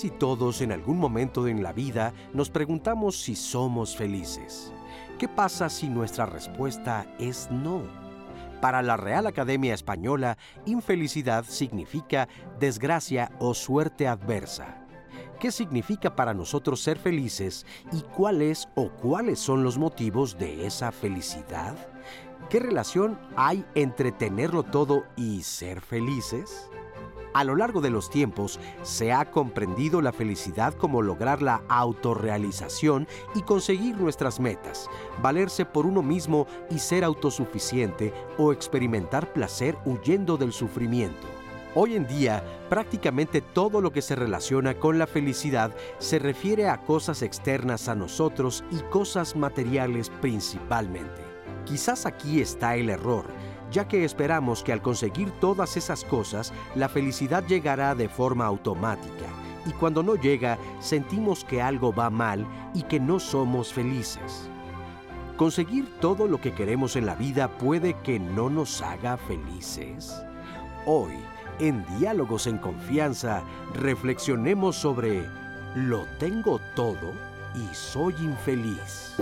[0.00, 4.72] Casi todos en algún momento en la vida nos preguntamos si somos felices.
[5.18, 7.82] ¿Qué pasa si nuestra respuesta es no?
[8.62, 12.28] Para la Real Academia Española, infelicidad significa
[12.58, 14.86] desgracia o suerte adversa.
[15.38, 20.92] ¿Qué significa para nosotros ser felices y cuáles o cuáles son los motivos de esa
[20.92, 21.76] felicidad?
[22.48, 26.70] ¿Qué relación hay entre tenerlo todo y ser felices?
[27.32, 33.06] A lo largo de los tiempos se ha comprendido la felicidad como lograr la autorrealización
[33.36, 34.88] y conseguir nuestras metas,
[35.22, 41.28] valerse por uno mismo y ser autosuficiente o experimentar placer huyendo del sufrimiento.
[41.76, 46.78] Hoy en día, prácticamente todo lo que se relaciona con la felicidad se refiere a
[46.78, 51.22] cosas externas a nosotros y cosas materiales principalmente.
[51.64, 53.26] Quizás aquí está el error,
[53.70, 59.26] ya que esperamos que al conseguir todas esas cosas, la felicidad llegará de forma automática,
[59.66, 64.48] y cuando no llega, sentimos que algo va mal y que no somos felices.
[65.36, 70.22] Conseguir todo lo que queremos en la vida puede que no nos haga felices.
[70.86, 71.14] Hoy,
[71.58, 73.42] en Diálogos en Confianza,
[73.74, 75.26] reflexionemos sobre
[75.74, 77.12] ¿lo tengo todo
[77.54, 79.16] y soy infeliz?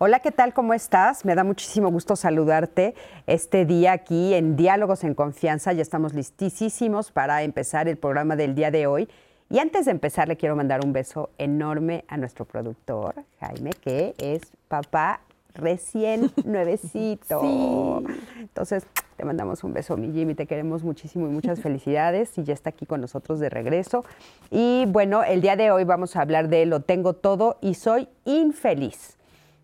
[0.00, 0.54] Hola, ¿qué tal?
[0.54, 1.24] ¿Cómo estás?
[1.24, 2.94] Me da muchísimo gusto saludarte
[3.26, 5.72] este día aquí en Diálogos en Confianza.
[5.72, 9.08] Ya estamos listísimos para empezar el programa del día de hoy.
[9.50, 14.14] Y antes de empezar, le quiero mandar un beso enorme a nuestro productor, Jaime, que
[14.18, 15.18] es papá
[15.54, 18.04] recién nuevecito.
[18.38, 22.54] Entonces, te mandamos un beso, mi Jimmy, te queremos muchísimo y muchas felicidades y ya
[22.54, 24.04] está aquí con nosotros de regreso.
[24.52, 28.06] Y bueno, el día de hoy vamos a hablar de lo tengo todo y soy
[28.24, 29.17] infeliz.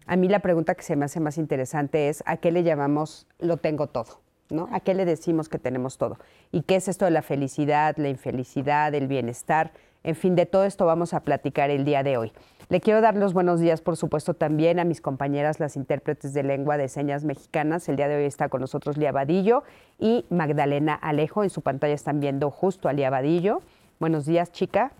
[0.06, 3.26] A mí la pregunta que se me hace más interesante es ¿a qué le llamamos
[3.38, 4.20] lo tengo todo?
[4.50, 4.68] ¿no?
[4.72, 6.18] ¿A qué le decimos que tenemos todo?
[6.52, 9.72] ¿Y qué es esto de la felicidad, la infelicidad, el bienestar?
[10.02, 12.32] En fin, de todo esto vamos a platicar el día de hoy.
[12.68, 16.42] Le quiero dar los buenos días, por supuesto, también a mis compañeras, las intérpretes de
[16.42, 17.88] lengua de señas mexicanas.
[17.88, 19.64] El día de hoy está con nosotros Lía Vadillo
[19.98, 21.42] y Magdalena Alejo.
[21.42, 23.62] En su pantalla están viendo justo a Lía Vadillo.
[23.98, 24.92] Buenos días, chica.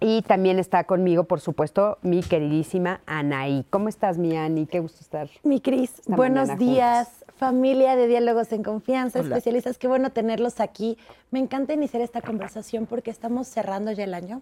[0.00, 3.66] Y también está conmigo, por supuesto, mi queridísima Anaí.
[3.68, 4.66] ¿Cómo estás, mi Ani?
[4.66, 5.28] Qué gusto estar.
[5.42, 9.76] Mi Cris, buenos días, familia de Diálogos en Confianza, especialistas.
[9.76, 10.96] Qué bueno tenerlos aquí.
[11.30, 14.40] Me encanta iniciar esta conversación porque estamos cerrando ya el año.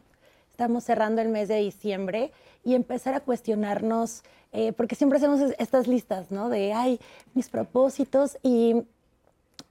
[0.50, 2.32] Estamos cerrando el mes de diciembre
[2.64, 4.22] y empezar a cuestionarnos,
[4.52, 6.48] eh, porque siempre hacemos estas listas, ¿no?
[6.48, 7.00] De, ay,
[7.34, 8.82] mis propósitos y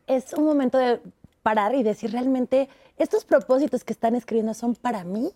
[0.07, 0.99] es un momento de
[1.43, 2.67] parar y decir realmente,
[2.97, 5.31] estos propósitos que están escribiendo son para mí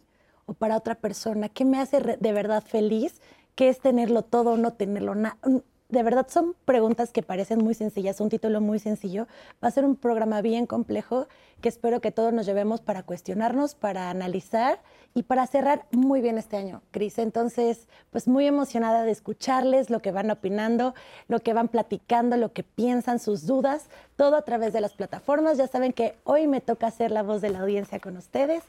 [0.46, 1.50] o para otra persona?
[1.50, 3.22] ¿Qué me hace de verdad feliz?
[3.56, 5.38] ¿Qué es tenerlo todo o no tenerlo nada?
[5.92, 9.28] De verdad son preguntas que parecen muy sencillas, un título muy sencillo.
[9.62, 11.28] Va a ser un programa bien complejo
[11.60, 14.82] que espero que todos nos llevemos para cuestionarnos, para analizar
[15.14, 17.20] y para cerrar muy bien este año, Cris.
[17.20, 20.94] Entonces, pues muy emocionada de escucharles lo que van opinando,
[21.28, 23.90] lo que van platicando, lo que piensan, sus dudas,
[24.22, 25.58] todo a través de las plataformas.
[25.58, 28.62] Ya saben que hoy me toca ser la voz de la audiencia con ustedes.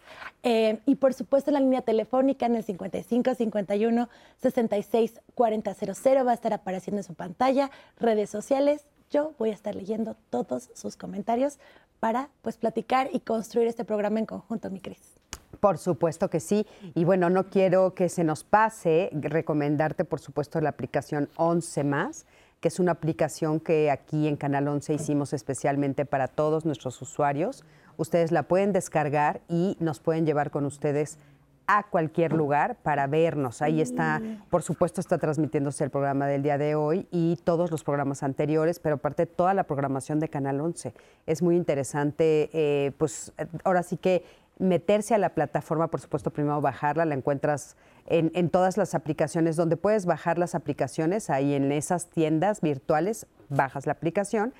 [0.42, 4.08] Eh, y por supuesto, la línea telefónica en el 55 51
[4.40, 7.70] 66 40 00 va a estar apareciendo en su pantalla,
[8.00, 8.86] redes sociales.
[9.10, 11.58] Yo voy a estar leyendo todos sus comentarios
[12.00, 15.18] para pues platicar y construir este programa en conjunto, mi Cris.
[15.60, 16.66] Por supuesto que sí.
[16.94, 22.24] Y bueno, no quiero que se nos pase recomendarte, por supuesto, la aplicación 11 más,
[22.62, 27.64] que es una aplicación que aquí en Canal 11 hicimos especialmente para todos nuestros usuarios.
[27.96, 31.18] Ustedes la pueden descargar y nos pueden llevar con ustedes
[31.66, 33.62] a cualquier lugar para vernos.
[33.62, 37.82] Ahí está, por supuesto, está transmitiéndose el programa del día de hoy y todos los
[37.82, 40.94] programas anteriores, pero aparte toda la programación de Canal 11.
[41.26, 43.32] Es muy interesante, eh, pues
[43.64, 44.24] ahora sí que
[44.58, 47.76] meterse a la plataforma, por supuesto, primero bajarla, la encuentras
[48.06, 49.56] en, todas las aplicaciones.
[49.56, 54.54] Donde puedes bajar las aplicaciones, ahí en esas tiendas virtuales, bajas la aplicación,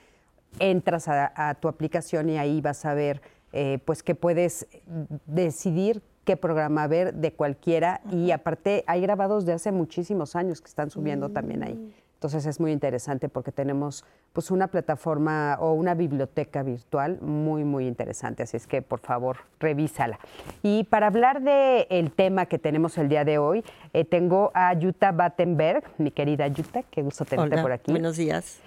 [0.58, 3.22] entras a, tu aplicación y ahí vas a ver
[3.52, 4.66] eh, pues que puedes
[5.26, 8.00] decidir qué programa ver de cualquiera.
[8.10, 11.94] Y aparte hay grabados de hace muchísimos años que están subiendo también ahí.
[12.22, 17.88] Entonces es muy interesante porque tenemos pues una plataforma o una biblioteca virtual muy muy
[17.88, 20.20] interesante, así es que por favor revísala.
[20.62, 24.72] Y para hablar del el tema que tenemos el día de hoy, eh, tengo a
[24.72, 27.90] Yuta Battenberg, mi querida Yuta, qué gusto tenerte por aquí.
[27.90, 28.60] Buenos días.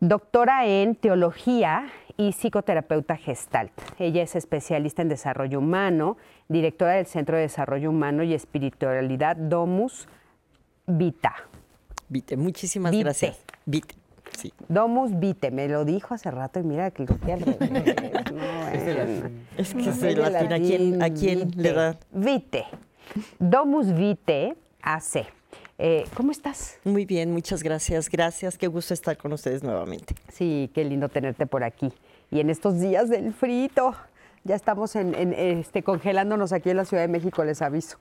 [0.00, 1.86] Doctora en teología
[2.18, 3.72] y psicoterapeuta gestalt.
[3.98, 6.18] Ella es especialista en desarrollo humano,
[6.48, 10.06] directora del Centro de Desarrollo Humano y Espiritualidad Domus
[10.86, 11.48] Vita.
[12.08, 13.36] Vite, muchísimas gracias.
[13.66, 13.94] Vite.
[14.36, 14.52] sí.
[14.68, 17.58] Domus vite, me lo dijo hace rato y mira que lo que al revés.
[19.56, 21.98] Es que el latín, ¿a quién, a quién le da?
[22.12, 22.64] Vite.
[23.38, 25.26] Domus vite hace.
[25.78, 26.78] Eh, ¿Cómo estás?
[26.84, 28.08] Muy bien, muchas gracias.
[28.10, 30.14] Gracias, qué gusto estar con ustedes nuevamente.
[30.28, 31.92] Sí, qué lindo tenerte por aquí.
[32.30, 33.94] Y en estos días del frito,
[34.48, 37.98] ya estamos en, este, congelándonos aquí en la Ciudad de México, les aviso.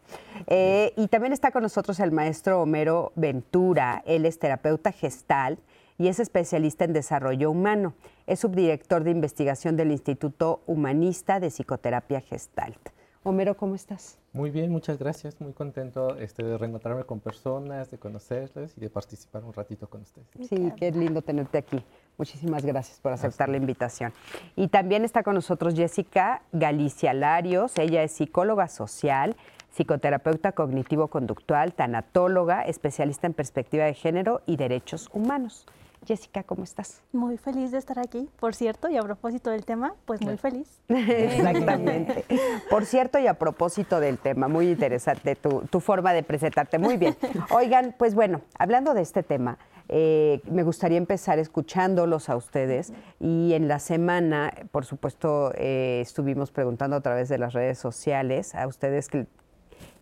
[0.48, 4.02] Eh, y también está con nosotros el maestro Homero Ventura.
[4.06, 5.60] Él es terapeuta gestal
[5.98, 7.96] y es especialista en desarrollo humano.
[8.28, 12.90] Es subdirector de investigación del Instituto Humanista de Psicoterapia Gestalt.
[13.24, 14.18] Homero, ¿cómo estás?
[14.32, 15.42] Muy bien, muchas gracias.
[15.42, 20.04] Muy contento este, de reencontrarme con personas, de conocerles y de participar un ratito con
[20.04, 20.28] ustedes.
[20.48, 21.84] Sí, qué lindo tenerte aquí.
[22.18, 24.12] Muchísimas gracias por aceptar la invitación.
[24.56, 27.78] Y también está con nosotros Jessica Galicia Larios.
[27.78, 29.36] Ella es psicóloga social,
[29.70, 35.68] psicoterapeuta cognitivo-conductual, tanatóloga, especialista en perspectiva de género y derechos humanos.
[36.08, 37.04] Jessica, ¿cómo estás?
[37.12, 40.82] Muy feliz de estar aquí, por cierto, y a propósito del tema, pues muy feliz.
[40.88, 42.24] Exactamente.
[42.70, 46.80] Por cierto, y a propósito del tema, muy interesante tu, tu forma de presentarte.
[46.80, 47.18] Muy bien.
[47.52, 49.58] Oigan, pues bueno, hablando de este tema,
[49.90, 56.52] eh, me gustaría empezar escuchándolos a ustedes y en la semana, por supuesto, eh, estuvimos
[56.52, 59.10] preguntando a través de las redes sociales a ustedes,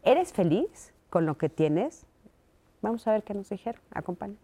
[0.04, 2.06] ¿eres feliz con lo que tienes?
[2.82, 3.82] Vamos a ver qué nos dijeron.
[3.92, 4.38] Acompañen.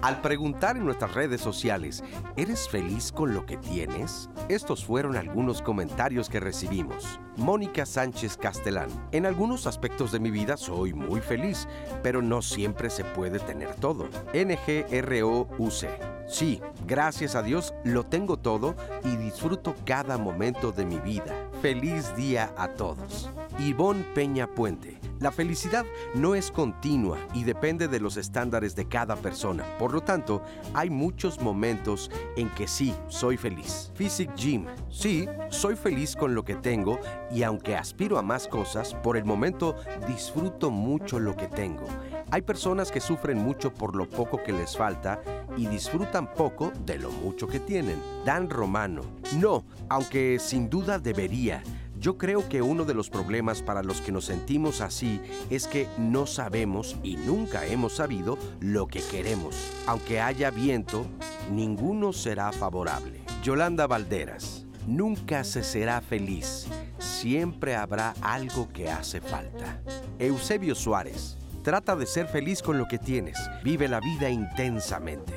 [0.00, 2.04] Al preguntar en nuestras redes sociales,
[2.36, 4.30] ¿eres feliz con lo que tienes?
[4.48, 7.18] Estos fueron algunos comentarios que recibimos.
[7.36, 8.88] Mónica Sánchez Castelán.
[9.10, 11.66] En algunos aspectos de mi vida soy muy feliz,
[12.02, 14.08] pero no siempre se puede tener todo.
[14.34, 15.88] NGROUC.
[16.28, 21.34] Sí, gracias a Dios lo tengo todo y disfruto cada momento de mi vida.
[21.60, 23.30] Feliz día a todos.
[23.58, 24.97] Ivonne Peña Puente.
[25.20, 25.84] La felicidad
[26.14, 29.64] no es continua y depende de los estándares de cada persona.
[29.76, 30.42] Por lo tanto,
[30.74, 33.90] hay muchos momentos en que sí, soy feliz.
[33.96, 34.66] Physic Gym.
[34.88, 37.00] Sí, soy feliz con lo que tengo
[37.32, 39.74] y aunque aspiro a más cosas, por el momento
[40.06, 41.86] disfruto mucho lo que tengo.
[42.30, 45.20] Hay personas que sufren mucho por lo poco que les falta
[45.56, 48.00] y disfrutan poco de lo mucho que tienen.
[48.24, 49.02] Dan Romano.
[49.36, 51.62] No, aunque sin duda debería.
[52.00, 55.88] Yo creo que uno de los problemas para los que nos sentimos así es que
[55.98, 59.56] no sabemos y nunca hemos sabido lo que queremos.
[59.86, 61.06] Aunque haya viento,
[61.50, 63.20] ninguno será favorable.
[63.42, 66.68] Yolanda Valderas, nunca se será feliz.
[66.98, 69.80] Siempre habrá algo que hace falta.
[70.20, 73.38] Eusebio Suárez, trata de ser feliz con lo que tienes.
[73.64, 75.34] Vive la vida intensamente.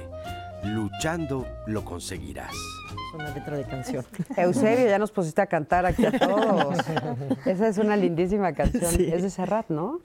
[0.64, 2.54] Luchando lo conseguirás
[3.14, 4.06] una letra de canción.
[4.38, 6.78] Eusebio, ya nos pusiste a cantar aquí a todos.
[7.46, 8.84] Esa es una lindísima canción.
[9.00, 10.00] Es de Serrat, ¿no?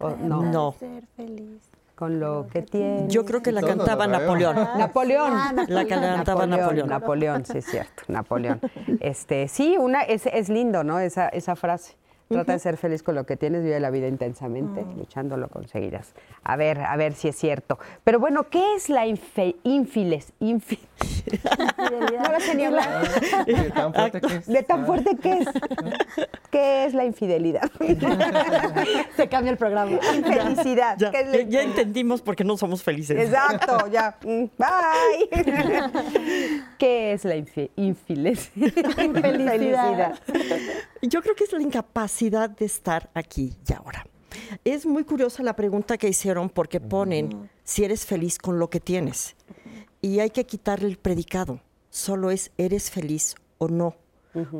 [0.00, 0.42] no.
[0.42, 0.74] No.
[0.78, 1.60] Ser feliz.
[1.94, 3.08] Con lo que tiene.
[3.08, 4.56] Yo creo que la cantaba Napoleón.
[4.56, 5.34] Napoleón.
[5.68, 6.88] La cantaba Napoleón.
[6.88, 8.60] Napoleón, sí es cierto, Napoleón.
[9.00, 10.98] Este, sí, una, es, es lindo, ¿no?
[10.98, 11.96] Esa, esa frase.
[12.30, 14.98] Trata de ser feliz con lo que tienes, vive la vida intensamente, mm.
[14.98, 16.14] luchando lo conseguirás.
[16.44, 17.76] A ver, a ver si es cierto.
[18.04, 20.32] Pero bueno, ¿qué es la infiles?
[20.38, 20.78] Infi
[22.22, 23.08] no lo sé ni hablar.
[23.46, 24.46] ¿De tan fuerte que es?
[24.46, 25.48] ¿De tan fuerte que es?
[26.50, 27.70] ¿Qué es la infidelidad?
[29.16, 29.98] Se cambia el programa.
[30.14, 30.96] Infelicidad.
[30.98, 31.12] Ya,
[31.48, 33.18] ya, entendimos por qué no somos felices.
[33.18, 34.16] Exacto, ya.
[34.24, 35.28] Mm, bye.
[36.78, 37.84] ¿Qué es la infelicidad?
[39.04, 40.18] Infelicidad.
[41.02, 44.04] Yo creo que es la incapacidad de estar aquí y ahora.
[44.64, 48.80] Es muy curiosa la pregunta que hicieron porque ponen si eres feliz con lo que
[48.80, 49.36] tienes.
[50.00, 51.60] Y hay que quitarle el predicado.
[51.90, 53.96] Solo es eres feliz o no.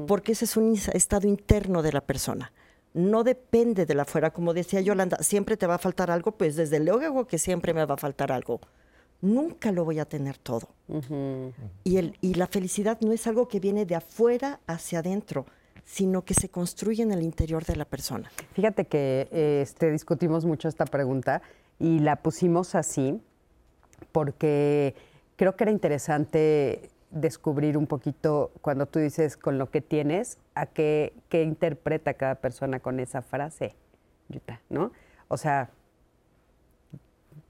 [0.09, 2.53] Porque ese es un estado interno de la persona.
[2.93, 4.33] No depende de la afuera.
[4.33, 7.85] Como decía Yolanda, siempre te va a faltar algo, pues desde luego que siempre me
[7.85, 8.61] va a faltar algo.
[9.21, 10.71] Nunca lo voy a tener todo.
[11.85, 15.47] y, el, y la felicidad no es algo que viene de afuera hacia adentro
[15.85, 18.31] sino que se construye en el interior de la persona.
[18.53, 19.29] Fíjate que
[19.63, 21.43] este, discutimos mucho esta pregunta
[21.81, 23.21] y la pusimos así
[24.13, 24.95] porque
[25.41, 30.67] creo que era interesante descubrir un poquito cuando tú dices con lo que tienes, a
[30.67, 33.75] qué, interpreta cada persona con esa frase,
[34.69, 34.93] ¿no?
[35.29, 35.71] O sea,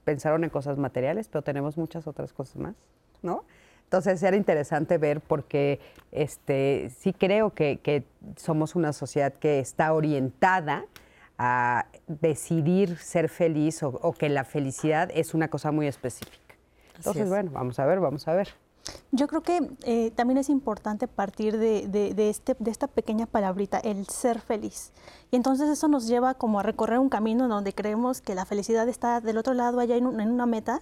[0.05, 2.75] pensaron en cosas materiales, pero tenemos muchas otras cosas más,
[3.23, 3.43] ¿no?
[3.83, 5.81] Entonces era interesante ver porque
[6.13, 8.05] este, sí creo que,
[8.37, 10.85] somos una sociedad que está orientada
[11.37, 16.50] a decidir ser feliz o, que la felicidad es una cosa muy específica.
[17.07, 18.49] Entonces, bueno, vamos a ver, vamos a ver.
[19.11, 23.77] Yo creo que eh, también es importante partir de, de, este, de esta pequeña palabrita,
[23.79, 24.91] el ser feliz.
[25.31, 28.87] Y entonces eso nos lleva como a recorrer un camino donde creemos que la felicidad
[28.87, 30.81] está del otro lado, allá en, en una meta,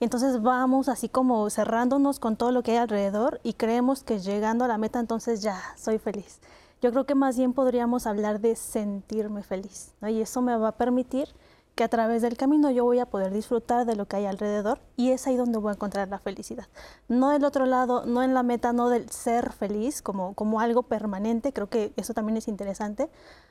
[0.00, 4.64] Entonces vamos así como cerrándonos con todo lo que hay alrededor y creemos que llegando
[4.64, 6.40] a la meta entonces ya soy feliz.
[6.82, 10.72] Yo creo que más bien podríamos hablar de sentirme feliz y eso me va a
[10.72, 11.28] permitir
[11.76, 14.80] que a través del camino yo voy a poder disfrutar de lo que hay alrededor
[14.96, 16.66] y es ahí donde voy a encontrar la felicidad.
[17.06, 20.84] No del otro lado, no en la meta, no del ser feliz como, como algo
[20.84, 23.10] permanente, creo que eso también es interesante,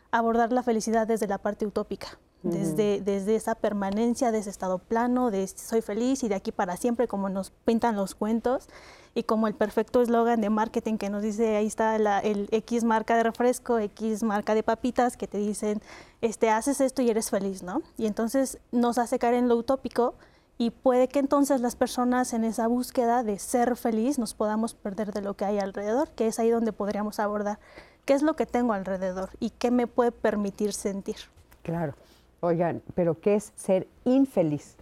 [0.09, 5.31] abordar la felicidad desde la parte utópica, desde, desde esa permanencia, de ese estado plano,
[5.31, 8.67] de soy feliz y de aquí para siempre, como nos pintan los cuentos
[9.15, 13.15] y como el perfecto eslogan de marketing que nos dice, ahí está el X marca
[13.15, 15.81] de refresco, X marca de papitas, que te dicen,
[16.21, 17.81] este, haces esto y eres feliz, ¿no?
[17.97, 20.15] Y entonces nos hace caer en lo utópico
[20.57, 25.11] y puede que entonces las personas en esa búsqueda de ser feliz nos podamos perder
[25.11, 27.59] de lo que hay alrededor, que es ahí donde podríamos abordar
[28.05, 31.17] qué es lo que tengo alrededor y qué me puede permitir sentir.
[31.63, 31.95] Claro.
[32.41, 34.75] Oigan, pero ¿qué es ser infeliz?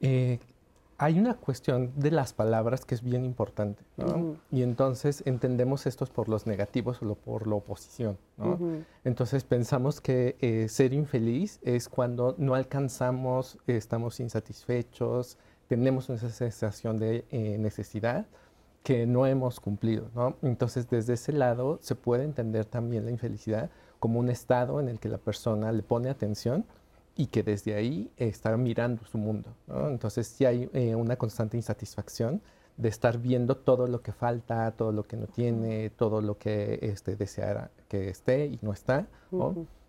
[0.00, 0.38] Eh,
[1.02, 4.36] hay una cuestión de las palabras que es bien importante, ¿no?
[4.50, 8.58] Y entonces entendemos estos por los negativos o por la oposición, ¿no?
[9.02, 15.38] Entonces pensamos que eh, ser infeliz es cuando no alcanzamos, estamos insatisfechos,
[15.68, 18.26] tenemos una sensación de eh, necesidad
[18.82, 20.36] que no hemos cumplido, ¿no?
[20.42, 25.00] Entonces desde ese lado se puede entender también la infelicidad como un estado en el
[25.00, 26.66] que la persona le pone atención
[27.20, 29.50] y que desde ahí está mirando su mundo.
[29.68, 32.40] Entonces sí hay eh, una constante insatisfacción
[32.78, 36.78] de estar viendo todo lo que falta, todo lo que no tiene, todo lo que
[36.80, 39.06] este, deseara que esté y no está,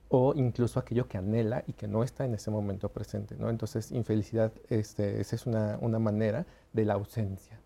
[0.09, 3.37] o incluso aquello que anhela y que no está en ese momento presente.
[3.39, 3.49] ¿no?
[3.49, 7.61] Entonces, infelicidad, este, esa es una, una manera de la ausencia.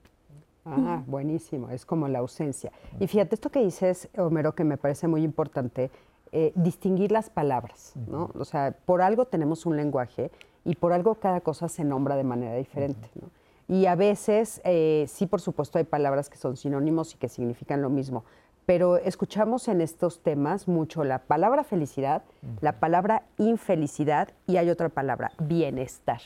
[0.67, 2.72] Ah, buenísimo, es como la ausencia.
[3.00, 5.91] Y fíjate, esto que dices, Homero, que me parece muy importante,
[6.37, 8.29] eh, distinguir las palabras, ¿no?
[8.37, 10.31] O sea, por algo tenemos un lenguaje
[10.65, 13.29] y por algo cada cosa se nombra de manera diferente, ¿no?
[13.73, 17.81] Y a veces, eh, sí, por supuesto, hay palabras que son sinónimos y que significan
[17.81, 18.25] lo mismo,
[18.65, 22.23] pero escuchamos en estos temas mucho la palabra felicidad,
[22.59, 26.19] la palabra infelicidad y hay otra palabra, bienestar.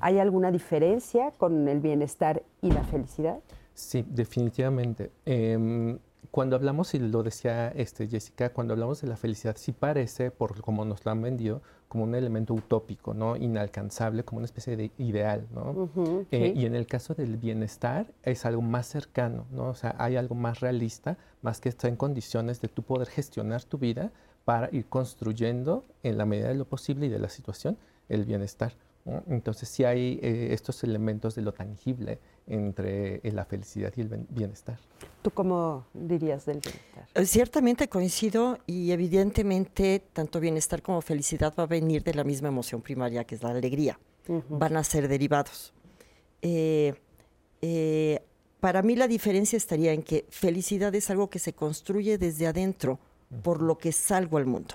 [0.00, 3.38] ¿Hay alguna diferencia con el bienestar y la felicidad?
[3.72, 5.12] Sí, definitivamente.
[5.24, 5.98] Em,
[6.36, 10.60] cuando hablamos, y lo decía este, Jessica, cuando hablamos de la felicidad, sí parece, por
[10.60, 13.36] como nos lo han vendido, como un elemento utópico, ¿no?
[13.36, 15.88] Inalcanzable, como una especie de ideal, ¿no?
[16.30, 19.68] Eh, y en el caso del bienestar es algo más cercano, ¿no?
[19.68, 23.64] O sea, hay algo más realista, más que estar en condiciones de tú poder gestionar
[23.64, 24.12] tu vida
[24.44, 27.78] para ir construyendo, en la medida de lo posible y de la situación,
[28.10, 28.74] el bienestar.
[29.28, 34.26] Entonces sí hay eh, estos elementos de lo tangible entre eh, la felicidad y el
[34.28, 34.78] bienestar.
[35.22, 37.08] ¿Tú cómo dirías del bienestar?
[37.14, 42.48] Eh, ciertamente coincido y evidentemente tanto bienestar como felicidad va a venir de la misma
[42.48, 43.98] emoción primaria que es la alegría.
[44.48, 45.72] Van a ser derivados.
[48.58, 52.98] para mí la diferencia estaría en que felicidad es algo que se construye desde adentro
[53.44, 54.74] por lo que salgo al mundo.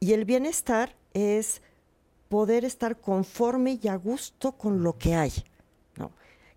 [0.00, 1.62] Y el bienestar es
[2.28, 5.32] poder estar conforme y a gusto con lo que hay.
[5.96, 6.10] ¿no?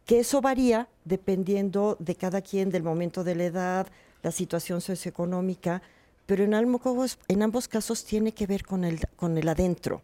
[0.05, 3.87] Que eso varía dependiendo de cada quien, del momento de la edad,
[4.21, 5.81] la situación socioeconómica,
[6.25, 10.01] pero en ambos, en ambos casos tiene que ver con el, con el adentro.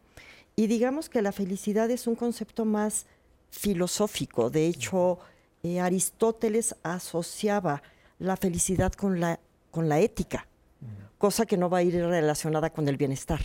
[0.55, 3.05] Y digamos que la felicidad es un concepto más
[3.51, 4.49] filosófico.
[4.49, 5.19] De hecho,
[5.63, 7.83] eh, Aristóteles asociaba
[8.19, 10.47] la felicidad con la, con la ética
[11.17, 13.41] cosa que no va a ir relacionada con el bienestar.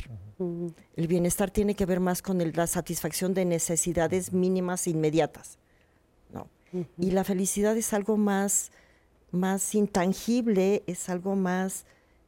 [0.96, 5.58] El bienestar tiene que ver más con la satisfacción de necesidades mínimas e inmediatas.
[6.32, 6.48] ¿no?
[6.98, 8.70] Y la felicidad es algo más,
[9.30, 11.84] más intangible, es algo más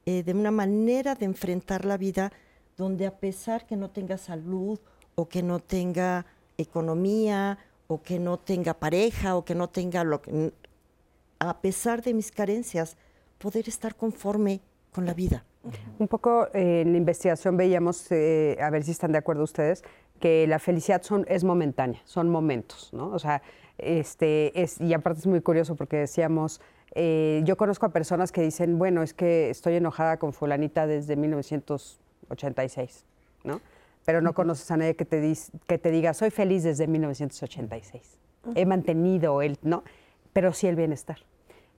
[0.07, 2.33] eh, de una manera de enfrentar la vida
[2.77, 4.79] donde a pesar que no tenga salud
[5.15, 6.27] o que no tenga
[6.59, 10.53] economía o que no tenga pareja o que no tenga lo que...
[11.39, 12.97] A pesar de mis carencias,
[13.39, 14.61] poder estar conforme
[14.93, 15.45] con la vida.
[15.99, 19.83] Un poco eh, en la investigación veíamos, eh, a ver si están de acuerdo ustedes,
[20.21, 23.09] que la felicidad son, es momentánea, son momentos, ¿no?
[23.09, 23.43] O sea,
[23.79, 26.61] este, es, y aparte es muy curioso porque decíamos,
[26.95, 31.17] eh, yo conozco a personas que dicen, bueno, es que estoy enojada con fulanita desde
[31.17, 33.05] 1986,
[33.43, 33.61] ¿no?
[34.05, 35.35] Pero no conoces a nadie que te,
[35.67, 38.19] que te diga, soy feliz desde 1986.
[38.55, 39.83] He mantenido el, ¿no?
[40.33, 41.19] Pero sí el bienestar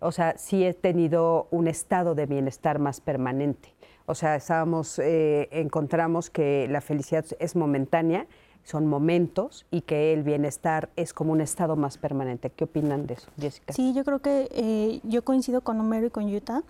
[0.01, 3.75] o sea, sí he tenido un estado de bienestar más permanente.
[4.07, 8.27] O sea, estábamos, eh, encontramos que la felicidad es momentánea,
[8.63, 12.51] son momentos y que el bienestar es como un estado más permanente.
[12.51, 13.73] ¿Qué opinan de eso, Jessica?
[13.73, 16.63] Sí, yo creo que eh, yo coincido con Homero y con Utah.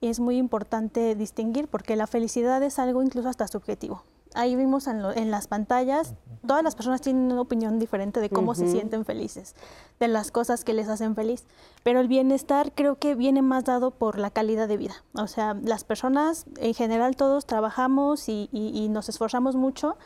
[0.00, 4.02] Es muy importante distinguir porque la felicidad es algo incluso hasta subjetivo
[4.36, 6.14] ahí vimos en, las pantallas,
[6.46, 9.54] todas las personas tienen una opinión diferente de cómo se sienten felices,
[9.98, 11.44] de las cosas que les hacen feliz.
[11.82, 15.04] Pero el bienestar creo que viene más dado por la calidad de vida.
[15.14, 19.96] O sea, las personas, en general todos trabajamos y, y nos esforzamos mucho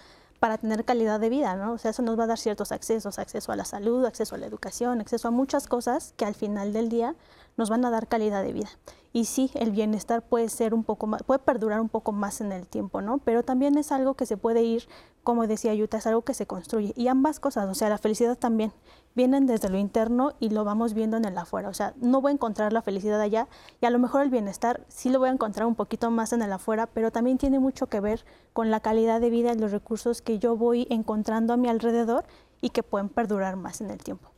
[0.41, 1.73] para tener calidad de vida, ¿no?
[1.73, 4.39] O sea, eso nos va a dar ciertos accesos, acceso a la salud, acceso a
[4.39, 7.15] la educación, acceso a muchas cosas que al final del día
[7.61, 8.71] nos van a dar calidad de vida.
[9.13, 12.53] Y sí, el bienestar puede ser un poco más, puede perdurar un poco más en
[12.53, 13.19] el tiempo, ¿no?
[13.19, 14.89] Pero también es algo que se puede ir,
[15.25, 16.95] como decía Yuta, es algo que se construye.
[16.97, 18.73] Y ambas cosas, o sea, la felicidad también
[19.15, 21.69] vienen desde lo interno y lo vamos viendo en el afuera.
[21.69, 23.47] O sea, no voy a encontrar la felicidad allá
[23.83, 26.41] y a lo mejor el bienestar sí lo voy a encontrar un poquito más en
[26.41, 28.25] el afuera, pero también tiene mucho que ver
[28.55, 32.25] con la calidad de vida y los recursos que yo voy encontrando a mi alrededor
[32.63, 34.30] y que pueden perdurar más en el tiempo.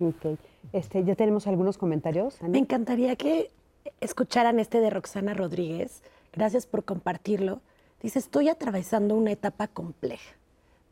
[0.00, 0.38] Ok.
[0.72, 2.40] Este, ¿Ya tenemos algunos comentarios?
[2.42, 3.50] Me encantaría que
[4.00, 6.02] escucharan este de Roxana Rodríguez.
[6.32, 7.60] Gracias por compartirlo.
[8.02, 10.36] Dice, estoy atravesando una etapa compleja.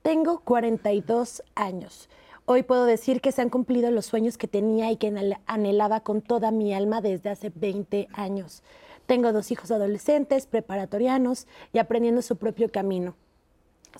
[0.03, 2.09] Tengo 42 años.
[2.47, 5.13] Hoy puedo decir que se han cumplido los sueños que tenía y que
[5.47, 8.63] anhelaba con toda mi alma desde hace 20 años.
[9.07, 13.15] Tengo dos hijos adolescentes, preparatorianos y aprendiendo su propio camino.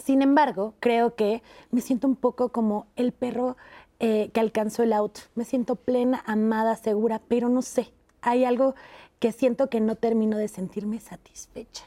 [0.03, 3.57] Sin embargo, creo que me siento un poco como el perro
[4.01, 5.23] eh, que alcanzó el auto.
[5.35, 8.75] Me siento plena, amada, segura, pero no sé, hay algo
[9.19, 11.85] que siento que no termino de sentirme satisfecha.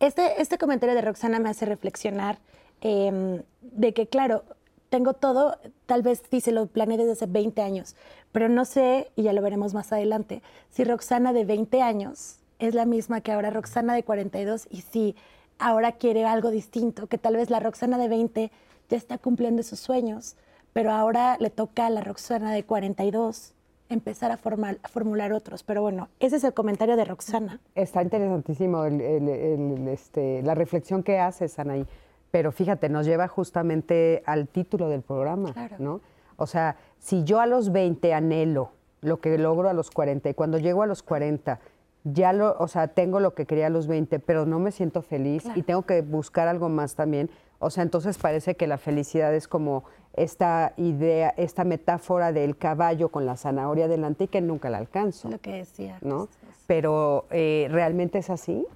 [0.00, 2.38] Este, este comentario de Roxana me hace reflexionar
[2.80, 4.44] em, de que, claro,
[4.88, 5.56] tengo todo,
[5.86, 7.96] tal vez dice lo planeé desde hace 20 años,
[8.32, 12.74] pero no sé, y ya lo veremos más adelante, si Roxana de 20 años es
[12.74, 15.16] la misma que ahora Roxana de 42 y si
[15.58, 18.50] ahora quiere algo distinto, que tal vez la Roxana de 20
[18.88, 20.36] ya está cumpliendo esos sueños,
[20.72, 23.54] pero ahora le toca a la Roxana de 42
[23.88, 25.62] empezar a, formular otros.
[25.64, 27.60] Pero bueno, ese es el comentario de Roxana.
[27.74, 31.86] Está interesantísimo este, la reflexión que haces, Anaí.
[32.30, 36.00] Pero fíjate, nos lleva justamente al título del programa, ¿no?
[36.36, 40.34] O sea, si yo a los 20 anhelo lo que logro a los 40 y
[40.34, 41.58] cuando llego a los 40
[42.04, 45.02] ya lo, o sea, tengo lo que quería a los 20, pero no me siento
[45.02, 49.34] feliz y tengo que buscar algo más también, o sea, entonces parece que la felicidad
[49.34, 54.70] es como esta idea, esta metáfora del caballo con la zanahoria delante y que nunca
[54.70, 55.28] la alcanzo.
[55.28, 55.98] Lo que decía.
[56.00, 56.28] ¿no?
[56.66, 58.66] Pero eh, ¿realmente es así?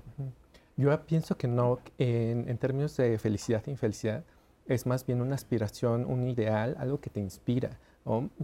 [0.77, 4.23] Yo pienso que no, en, términos de felicidad e infelicidad,
[4.66, 7.79] es más bien una aspiración, un ideal, algo que te inspira,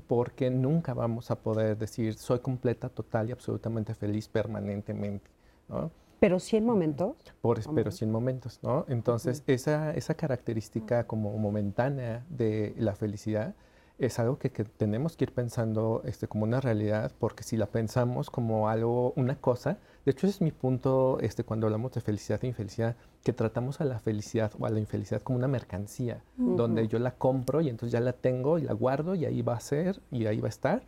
[0.07, 5.29] porque nunca vamos a poder decir soy completa, total y absolutamente feliz permanentemente.
[5.69, 5.91] ¿no?
[6.21, 7.17] Pero sí en momentos.
[7.41, 8.85] Por, pero sí en momentos, ¿no?
[8.89, 13.55] Entonces, esa, esa característica como momentánea de la felicidad
[14.01, 18.31] es algo que, tenemos que ir pensando este, como una realidad, porque si la pensamos
[18.31, 22.43] como algo, una cosa, de hecho ese es mi punto este, cuando hablamos de felicidad
[22.43, 26.89] e infelicidad, que tratamos a la felicidad o a la infelicidad como una mercancía, donde
[26.89, 29.61] yo la compro y entonces ya la tengo y la guardo y ahí va a
[29.61, 30.83] ser y ahí va a estar.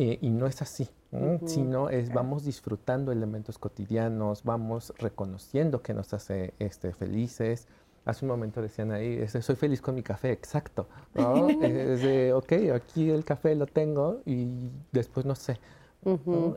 [0.00, 0.88] Eh, y no es así,
[1.44, 7.68] sino es vamos disfrutando elementos cotidianos, vamos reconociendo que nos hace este, felices.
[8.06, 10.88] Hace un momento decían ahí, soy feliz con mi café, exacto.
[11.14, 15.60] es de, ok, aquí el café lo tengo y después no sé.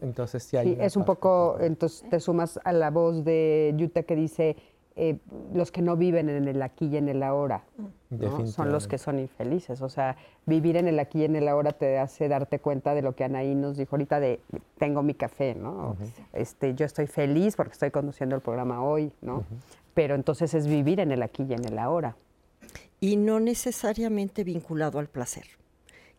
[0.01, 0.77] Entonces sí hay...
[0.79, 4.55] es un poco, entonces te sumas a la voz de Yuta que dice,
[4.95, 5.17] eh,
[5.53, 7.63] los que no viven en el aquí y en el ahora
[8.45, 9.81] son los que son infelices.
[9.81, 13.01] O sea, vivir en el aquí y en el ahora te hace darte cuenta de
[13.01, 14.39] lo que Anaí nos dijo ahorita de
[14.77, 15.97] tengo mi café, ¿no?
[16.33, 19.43] este, yo estoy feliz porque estoy conduciendo el programa hoy, ¿no?
[19.93, 22.15] Pero entonces es vivir en el aquí y en el ahora.
[22.99, 25.45] Y no necesariamente vinculado al placer,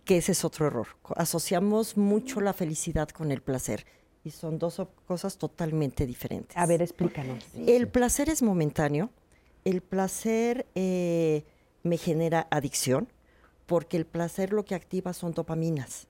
[0.04, 0.88] que ese es otro error.
[1.16, 3.86] Asociamos mucho la felicidad con el placer
[4.24, 6.56] y son dos cosas totalmente diferentes.
[6.56, 7.44] A ver, explícanos.
[7.54, 9.10] El placer es momentáneo,
[9.64, 11.44] el placer eh,
[11.82, 13.08] me genera adicción,
[13.66, 16.06] porque el placer lo que activa son dopaminas.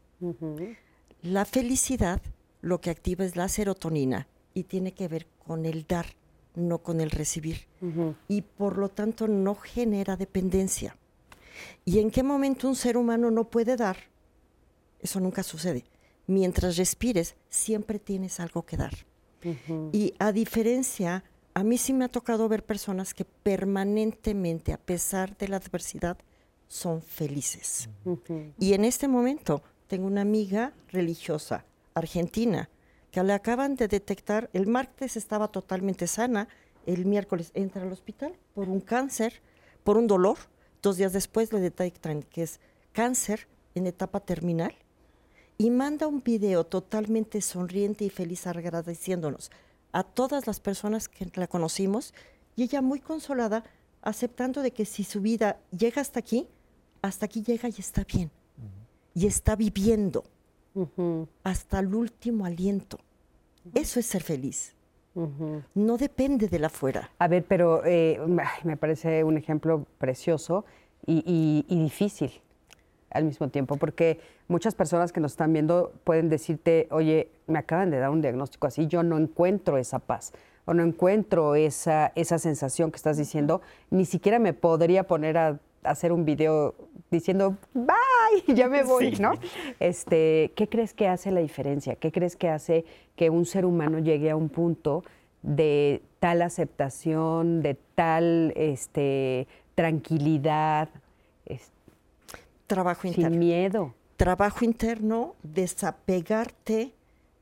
[1.23, 2.23] La felicidad
[2.61, 6.07] lo que activa es la serotonina y tiene que ver con el dar,
[6.55, 7.67] no con el recibir.
[8.29, 10.97] Y por lo tanto no genera dependencia.
[11.85, 13.97] ¿Y en qué momento un ser humano no puede dar?
[15.01, 15.85] Eso nunca sucede
[16.27, 18.95] mientras respires, siempre tienes algo que dar.
[19.93, 25.37] Y a diferencia, a mí sí me ha tocado ver personas que permanentemente, a pesar
[25.37, 26.17] de la adversidad,
[26.67, 27.89] son felices.
[28.59, 32.71] Y en este momento tengo una amiga religiosa argentina
[33.11, 36.49] que le acaban de detectar, el martes estaba totalmente sana,
[36.87, 39.41] el miércoles entra al hospital por un cáncer,
[39.85, 40.39] por un dolor,
[40.83, 42.61] dos días después le detectan que es
[42.93, 44.75] cáncer en etapa terminal
[45.59, 49.51] y manda un video totalmente sonriente y feliz agradeciéndonos
[49.93, 52.13] a todas las personas que la conocimos
[52.57, 53.65] y ella muy consolada
[54.03, 56.47] aceptando de que si su vida llega hasta aquí,
[57.03, 58.31] hasta aquí llega y está bien.
[59.15, 60.25] Y está viviendo
[61.45, 62.99] hasta el último aliento.
[63.73, 64.75] Eso es ser feliz.
[65.75, 67.11] No depende de la fuera.
[67.19, 68.19] A ver, pero eh,
[68.65, 70.65] me parece un ejemplo precioso
[71.07, 72.33] y, difícil
[73.15, 77.91] al mismo tiempo, porque muchas personas que nos están viendo pueden decirte, oye, me acaban
[77.91, 80.33] de dar un diagnóstico así, yo no encuentro esa paz
[80.67, 85.59] o no encuentro esa, esa sensación que estás diciendo, ni siquiera me podría poner a
[85.85, 86.75] hacer un video
[87.11, 89.33] diciendo bye, ya me voy, ¿no?
[89.79, 91.95] Este, ¿qué crees que hace la diferencia?
[91.97, 92.85] ¿Qué crees que hace
[93.17, 95.05] que un ser humano llegue a un punto
[95.43, 100.89] de tal aceptación, de tal este, tranquilidad?
[102.75, 103.31] Trabajo interno.
[103.31, 103.95] Sin miedo.
[104.17, 106.93] Trabajo interno, desapegarte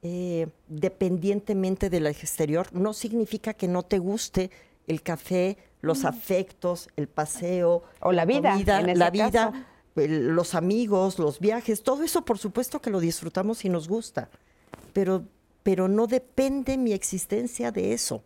[0.03, 2.66] eh, dependientemente del exterior.
[2.73, 4.51] No significa que no te guste
[4.87, 6.07] el café, los mm.
[6.07, 7.83] afectos, el paseo.
[8.01, 8.59] O la vida.
[8.95, 13.88] la vida, los amigos, los viajes, todo eso por supuesto que lo disfrutamos y nos
[13.88, 14.29] gusta.
[14.92, 15.25] Pero,
[15.62, 18.23] pero no depende mi existencia de eso.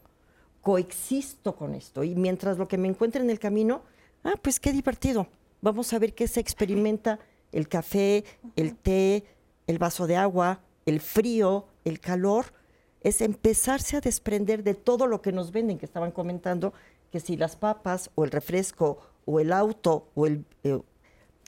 [0.60, 2.02] Coexisto con esto.
[2.02, 3.82] Y mientras lo que me encuentre en el camino,
[4.24, 5.28] ah, pues qué divertido.
[5.66, 7.18] Vamos a ver qué se experimenta
[7.50, 8.24] el café,
[8.54, 9.24] el té,
[9.66, 12.52] el vaso de agua, el frío, el calor
[13.00, 16.72] es empezarse a desprender de todo lo que nos venden, que estaban comentando,
[17.10, 20.44] que si las papas o el refresco o el auto o el...
[20.62, 20.80] Eh,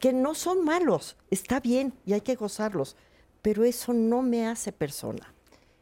[0.00, 2.96] que no son malos, está bien y hay que gozarlos,
[3.40, 5.32] pero eso no me hace persona.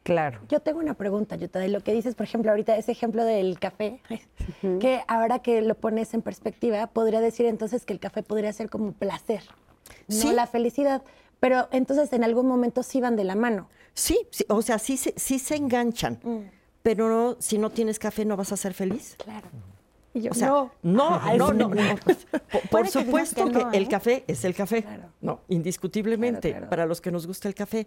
[0.07, 0.39] Claro.
[0.47, 3.59] Yo tengo una pregunta, Yuta, de lo que dices, por ejemplo, ahorita ese ejemplo del
[3.59, 3.99] café,
[4.79, 8.69] que ahora que lo pones en perspectiva, podría decir entonces que el café podría ser
[8.69, 9.43] como placer,
[10.07, 11.01] no la felicidad.
[11.41, 13.67] Pero entonces en algún momento sí van de la mano.
[13.95, 14.17] Sí,
[14.47, 16.19] o sea, sí, sí se enganchan.
[16.23, 16.37] Mm.
[16.83, 19.17] Pero si no tienes café, ¿no vas a ser feliz?
[19.21, 19.49] Claro.
[20.31, 21.69] o sea, no, no, no, no,
[22.71, 23.87] Por, supuesto que, el ¿eh?
[23.89, 24.85] café es el café.
[25.19, 27.85] No, indiscutiblemente, para los que nos gusta el café.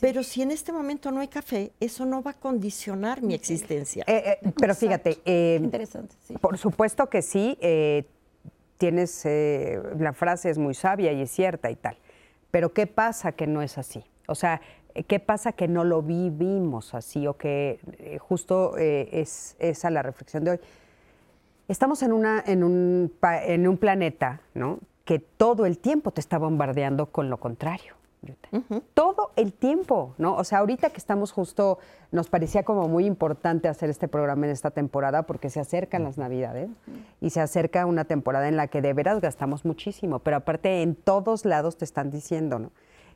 [0.00, 4.04] Pero si en este momento no hay café, eso no va a condicionar mi existencia.
[4.06, 5.18] Eh, eh, pero fíjate,
[5.56, 6.14] interesante.
[6.40, 7.56] Por supuesto que sí.
[8.78, 11.96] tienes la frase es muy sabia y es cierta y tal.
[12.50, 14.04] Pero ¿qué pasa que no es así?
[14.26, 14.60] O sea,
[15.06, 20.02] ¿qué pasa que no lo vivimos así o que eh, justo eh, es esa la
[20.02, 20.60] reflexión de hoy?
[21.68, 24.80] Estamos en, una, en, un, en un planeta ¿no?
[25.04, 27.94] que todo el tiempo te está bombardeando con lo contrario.
[28.94, 30.36] Todo el tiempo, ¿no?
[30.36, 31.78] O sea, ahorita que estamos justo,
[32.12, 36.18] nos parecía como muy importante hacer este programa en esta temporada porque se acercan las
[36.18, 36.68] Navidades
[37.20, 40.94] y se acerca una temporada en la que de veras gastamos muchísimo, pero aparte en
[40.94, 42.70] todos lados te están diciendo, ¿no?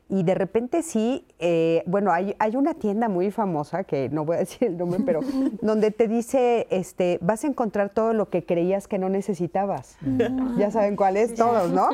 [0.07, 4.35] Y de repente sí, eh, bueno, hay, hay, una tienda muy famosa, que no voy
[4.35, 5.21] a decir el nombre, pero
[5.61, 9.97] donde te dice, este, vas a encontrar todo lo que creías que no necesitabas.
[10.01, 10.59] Mm.
[10.59, 11.89] Ya saben cuál es, todos, ¿no?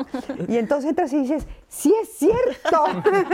[0.46, 2.84] Y entonces entras y dices, sí es cierto.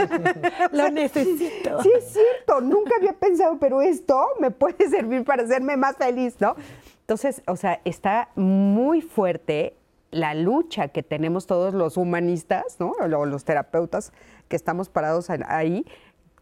[0.71, 1.83] lo necesito.
[1.83, 6.37] Sí es cierto, nunca había pensado, pero esto me puede servir para hacerme más feliz,
[6.39, 6.55] ¿no?
[7.01, 9.75] Entonces, o sea, está muy fuerte
[10.11, 12.91] la lucha que tenemos todos los humanistas, ¿no?
[12.91, 14.11] O los terapeutas
[14.49, 15.85] que estamos parados ahí,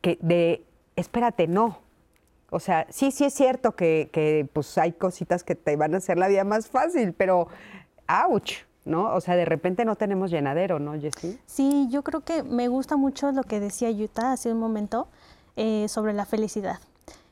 [0.01, 0.65] que de,
[0.95, 1.77] espérate, no.
[2.49, 6.17] O sea, sí, sí es cierto que, pues hay cositas que te van a hacer
[6.17, 7.49] la vida más fácil, pero
[8.07, 9.13] ouch, ¿no?
[9.13, 11.37] O sea, de repente no tenemos llenadero, ¿no, Jessie?
[11.45, 15.09] Sí, yo creo que me gusta mucho lo que decía Yuta hace un momento
[15.57, 16.79] eh, sobre la felicidad.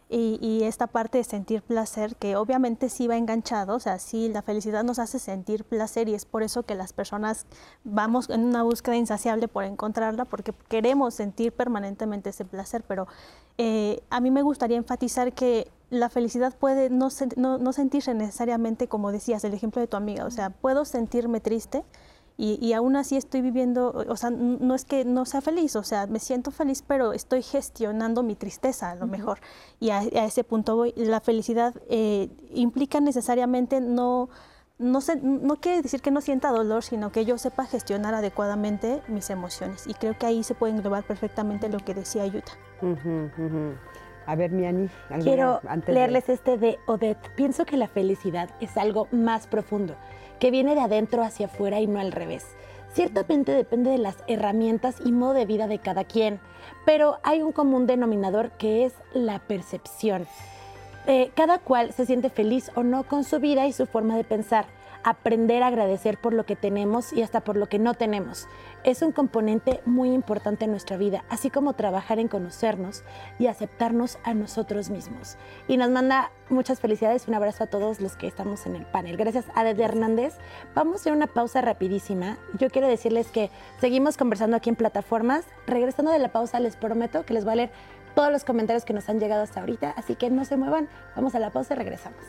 [0.07, 4.43] Y, esta parte de sentir placer, que obviamente sí va enganchado, o sea, sí, la
[4.43, 7.47] felicidad nos hace sentir placer y es por eso que las personas
[7.83, 13.07] vamos en una búsqueda insaciable por encontrarla, porque queremos sentir permanentemente ese placer, pero
[13.57, 18.87] eh, a mí me gustaría enfatizar que la felicidad puede no, no, no sentirse necesariamente,
[18.87, 21.83] como decías, el ejemplo de tu amiga, o sea, puedo sentirme triste,
[22.37, 26.05] y, aún así estoy viviendo, o sea, no es que no sea feliz, o sea,
[26.05, 29.39] me siento feliz, pero estoy gestionando mi tristeza a lo mejor.
[29.79, 30.93] Y a, ese punto voy.
[30.97, 34.27] La felicidad eh, implica necesariamente no,
[34.77, 39.29] no, no quiere decir que no sienta dolor, sino que yo sepa gestionar adecuadamente mis
[39.29, 39.87] emociones.
[39.87, 42.51] Y creo que ahí se puede englobar perfectamente lo que decía Yuta.
[44.27, 44.89] A ver, Miani.
[45.21, 47.29] Quiero leerles este de Odette.
[47.37, 49.95] Pienso que la felicidad es algo más profundo
[50.39, 52.45] que viene de adentro hacia afuera y no al revés.
[52.93, 56.39] Ciertamente depende de las herramientas y modo de vida de cada quien,
[56.85, 60.27] pero hay un común denominador que es la percepción.
[61.07, 64.23] Eh, cada cual se siente feliz o no con su vida y su forma de
[64.23, 64.65] pensar.
[65.07, 68.47] aprender a agradecer por lo que tenemos y hasta por lo que no tenemos.
[68.85, 73.03] Es un componente muy importante en nuestra vida, así como trabajar en conocernos
[73.39, 75.37] y aceptarnos a nosotros mismos.
[75.67, 79.17] Y nos manda muchas felicidades, un abrazo a todos los que estamos en el panel.
[79.17, 80.35] Gracias a Desde Hernández.
[80.75, 82.37] Vamos a hacer una pausa rapidísima.
[82.59, 83.49] Yo quiero decirles que
[83.81, 85.45] seguimos conversando aquí en plataformas.
[85.65, 87.71] Regresando de la pausa, les prometo que les voy a leer
[88.13, 90.89] todos los comentarios que nos han llegado hasta ahorita, así que no se muevan.
[91.15, 92.21] Vamos a la pausa y regresamos.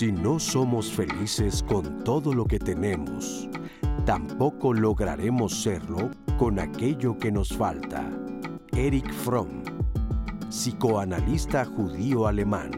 [0.00, 3.50] Si no somos felices con todo lo que tenemos,
[4.06, 8.10] tampoco lograremos serlo con aquello que nos falta.
[8.72, 9.62] Eric Fromm,
[10.48, 12.70] psicoanalista judío alemán.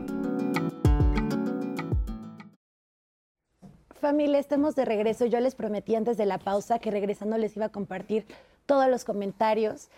[4.00, 5.24] Familia, estamos de regreso.
[5.24, 8.26] Yo les prometí antes de la pausa que regresando les iba a compartir
[8.66, 9.90] todos los comentarios.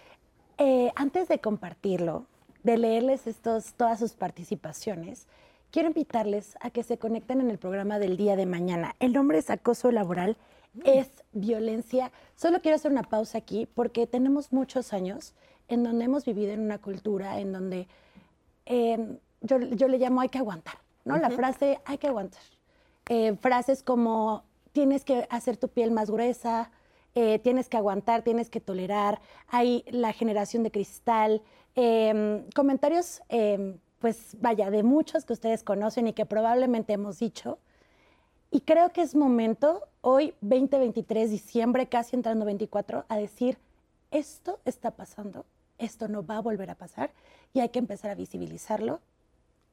[0.59, 2.27] Eh, antes de compartirlo,
[2.65, 5.27] de leerles estos, todas sus participaciones,
[5.75, 8.95] quiero invitarles a que se conecten en el programa del día de mañana.
[9.01, 10.37] El nombre es acoso laboral,
[10.85, 12.13] es violencia.
[12.37, 15.35] Solo quiero hacer una pausa aquí porque tenemos muchos años
[15.67, 17.89] en donde hemos vivido en una cultura en donde
[18.67, 21.17] em, yo, le llamo hay que aguantar, ¿no?
[21.17, 22.43] La frase hay que aguantar.
[23.09, 26.71] Eh, frases como tienes que hacer tu piel más gruesa,
[27.17, 31.43] eh, tienes que aguantar, tienes que tolerar, hay la generación de cristal,
[31.75, 37.57] em, comentarios em, pues vaya, de muchos que ustedes conocen y que probablemente hemos dicho.
[38.51, 43.57] Y creo que es momento, hoy 2023, diciembre, casi entrando 24, a decir,
[44.11, 45.47] esto está pasando,
[45.79, 47.13] esto no va a volver a pasar
[47.55, 49.01] y hay que empezar a visibilizarlo,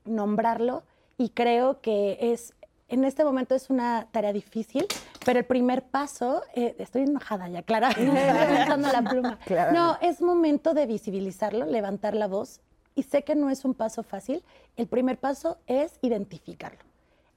[0.06, 0.84] nombrarlo
[1.18, 2.54] y creo que es,
[2.88, 4.88] en este momento es una tarea difícil,
[5.26, 9.40] pero el primer paso, eh, estoy enojada ya, Clara, la pluma.
[9.74, 12.62] No, es momento de visibilizarlo, levantar la voz
[12.96, 14.44] y sé que no es un paso fácil,
[14.78, 16.80] el primer paso es identificarlo.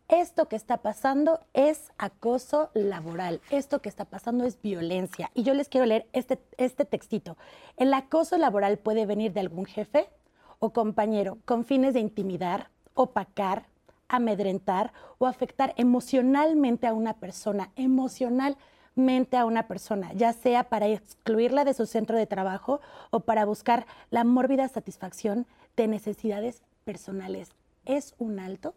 [0.09, 5.31] Esto que está pasando es acoso laboral, esto que está pasando es violencia.
[5.35, 7.39] Y yo les quiero leer este, este textito.
[7.79, 10.11] El acoso laboral puede venir de algún jefe
[10.59, 13.67] o compañero con fines de intimidar, opacar,
[14.09, 17.73] amedrentar o afectar emocionalmente a una persona,
[18.97, 22.81] emocionalmente a una persona, ya sea para excluirla de su centro de trabajo
[23.11, 27.51] o para buscar la mórbida satisfacción de necesidades personales.
[27.85, 28.75] Es un alto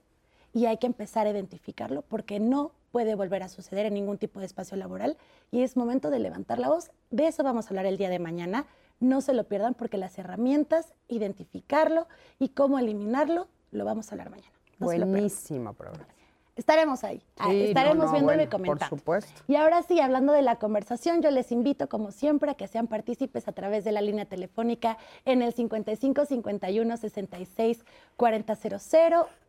[0.54, 4.40] y hay que empezar a identificarlo porque no puede volver a suceder en ningún tipo
[4.40, 5.18] de espacio laboral
[5.52, 6.90] y es momento de levantar la voz.
[7.12, 8.66] De eso vamos a hablar el día de mañana.
[9.00, 12.08] No se lo pierdan porque las herramientas, identificarlo
[12.40, 14.54] y cómo eliminarlo, lo vamos a hablar mañana.
[14.80, 16.17] Buenísimo programa.
[16.58, 18.90] Estaremos ahí, estaremos viendo y comentando.
[18.90, 19.42] Por supuesto.
[19.48, 22.88] Y ahora sí, hablando de la conversación, yo les invito, como siempre, a que sean
[22.88, 27.86] partícipes a través de la línea telefónica en el 55 51 66
[28.18, 28.78] 4000.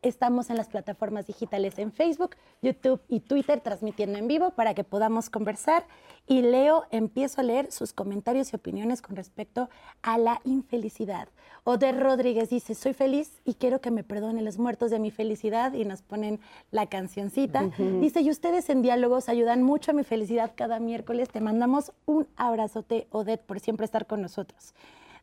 [0.02, 4.84] Estamos en las plataformas digitales en Facebook, YouTube y Twitter transmitiendo en vivo para que
[4.84, 5.86] podamos conversar.
[6.26, 9.70] Y leo, empiezo a leer sus comentarios y opiniones con respecto
[10.02, 11.28] a la infelicidad.
[11.64, 15.72] Oder Rodríguez dice, soy feliz y quiero que me perdonen los muertos de mi felicidad
[15.72, 16.40] y nos ponen
[16.70, 17.70] la cancioncita.
[18.00, 21.28] Dice, y ustedes en diálogos ayudan mucho a mi felicidad cada miércoles.
[21.28, 24.74] Te mandamos un abrazote, Odette, por siempre estar con nosotros.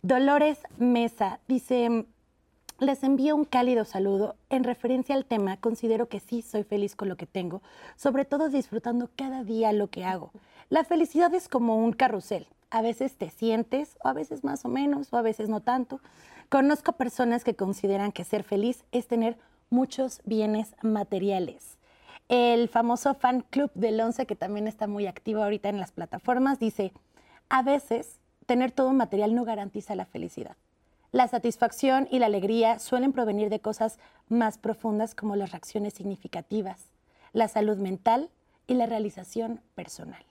[0.01, 2.05] Dolores Mesa dice,
[2.79, 4.35] les envío un cálido saludo.
[4.49, 7.61] En referencia al tema, considero que sí soy feliz con lo que tengo,
[7.97, 10.31] sobre todo disfrutando cada día lo que hago.
[10.69, 12.47] La felicidad es como un carrusel.
[12.69, 15.99] A veces te sientes, o a veces más o menos, o a veces no tanto.
[16.47, 19.38] Conozco personas que consideran que ser feliz es tener
[19.69, 21.78] muchos bienes materiales.
[22.28, 26.60] El famoso fan club del 11, que también está muy activo ahorita en las plataformas,
[26.60, 26.91] dice,
[27.49, 30.56] a veces tener todo material no garantiza la felicidad.
[31.12, 36.86] La satisfacción y la alegría suelen provenir de cosas más profundas como las reacciones significativas,
[37.32, 38.30] la salud mental
[38.67, 40.23] y la realización personal.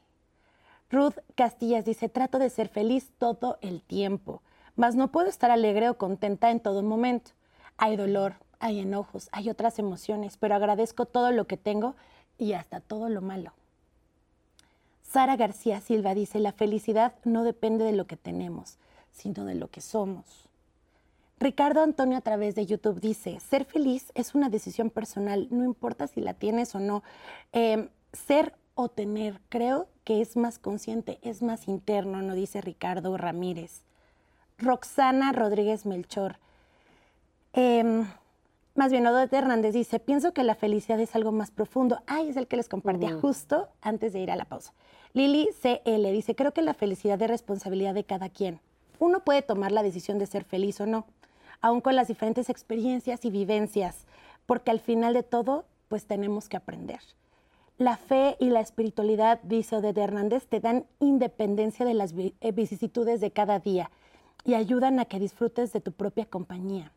[0.90, 4.42] Ruth Castillas dice, trato de ser feliz todo el tiempo
[4.76, 7.32] mas no puedo estar alegre o contenta en todo momento.
[7.76, 11.94] Hay dolor, hay enojos, hay otras emociones, pero agradezco todo lo que tengo
[12.38, 13.52] y hasta todo lo malo.
[15.02, 18.78] Sara García Silva dice, la felicidad no depende de lo que tenemos,
[19.12, 20.48] sino de lo que somos.
[21.38, 26.06] Ricardo Antonio a través de YouTube dice, ser feliz es una decisión personal, no importa
[26.06, 27.02] si la tienes o no.
[27.52, 33.14] Em, ser o tener, creo que es más consciente, es más interno, no dice Ricardo
[33.18, 33.82] Ramírez.
[34.56, 36.38] Roxana Rodríguez Melchor.
[37.52, 38.06] Em,
[38.74, 42.00] más bien, Odette Hernández dice, pienso que la felicidad es algo más profundo.
[42.06, 44.72] Ay, es el que les compartía justo antes de ir a la pausa.
[45.12, 48.60] Lili CL dice, creo que la felicidad es responsabilidad de cada quien.
[48.98, 51.06] uno puede tomar la decisión de ser feliz o no,
[51.60, 54.06] aun con las diferentes experiencias y vivencias,
[54.44, 57.00] porque al final de todo, pues tenemos que aprender.
[57.78, 63.20] La fe y la espiritualidad, dice Odette Hernández, te dan independencia de las eh, vicisitudes
[63.20, 63.90] de cada día
[64.44, 66.92] y ayudan a que disfrutes de tu propia compañía.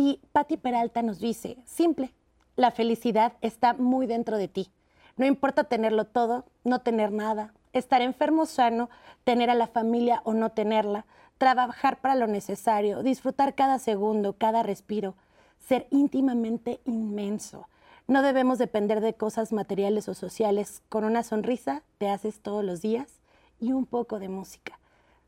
[0.00, 2.14] Y Patti Peralta nos dice, simple,
[2.54, 4.70] la felicidad está muy dentro de ti.
[5.16, 8.90] No importa tenerlo todo, no tener nada, estar enfermo o sano,
[9.24, 11.04] tener a la familia o no tenerla,
[11.36, 15.16] trabajar para lo necesario, disfrutar cada segundo, cada respiro,
[15.58, 17.66] ser íntimamente inmenso.
[18.06, 20.80] No debemos depender de cosas materiales o sociales.
[20.88, 23.18] Con una sonrisa te haces todos los días
[23.58, 24.78] y un poco de música.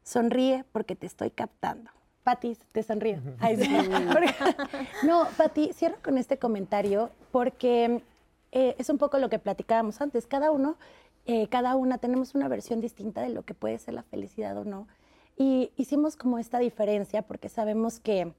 [0.05, 1.91] Sonríe porque te estoy captando.
[2.23, 3.19] Pati, te sonrío.
[5.07, 8.03] no, Pati, cierro con este comentario porque
[8.53, 10.27] eh, es un poco lo que platicábamos antes.
[10.27, 10.77] Cada uno,
[11.27, 14.65] eh, cada una tenemos una versión distinta de lo que puede ser la felicidad o
[14.65, 14.87] no.
[15.37, 18.33] Y hicimos como esta diferencia porque sabemos que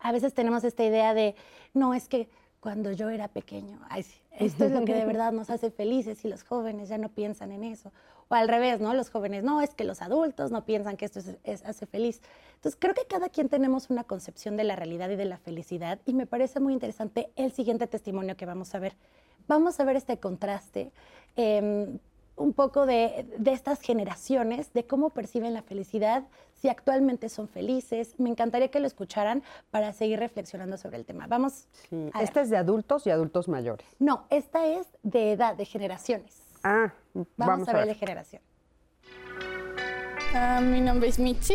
[0.00, 1.34] a veces tenemos esta idea de,
[1.74, 2.28] no, es que
[2.60, 3.80] cuando yo era pequeño,
[4.38, 7.52] esto es lo que de verdad nos hace felices y los jóvenes ya no piensan
[7.52, 7.92] en eso.
[8.32, 8.94] O al revés, ¿no?
[8.94, 12.22] Los jóvenes, no, es que los adultos no piensan que esto es, hace feliz.
[12.54, 15.98] Entonces, creo que cada quien tenemos una concepción de la realidad y de la felicidad
[16.06, 18.96] y me parece muy interesante el siguiente testimonio que vamos a ver.
[19.48, 20.92] Vamos a ver este contraste.
[21.36, 21.98] Em,
[22.36, 28.14] un poco de, estas generaciones, de cómo perciben la felicidad, si actualmente son felices.
[28.16, 31.26] Me encantaría que lo escucharan para seguir reflexionando sobre el tema.
[31.26, 31.66] Vamos.
[32.18, 33.86] ¿Esta es de adultos y adultos mayores?
[33.98, 36.40] No, esta es de edad, de generaciones.
[36.64, 36.94] Ah,
[37.36, 37.86] vamos, a, ver.
[37.86, 38.42] de generación.
[40.34, 41.54] Ah, mi nombre es Mitzi,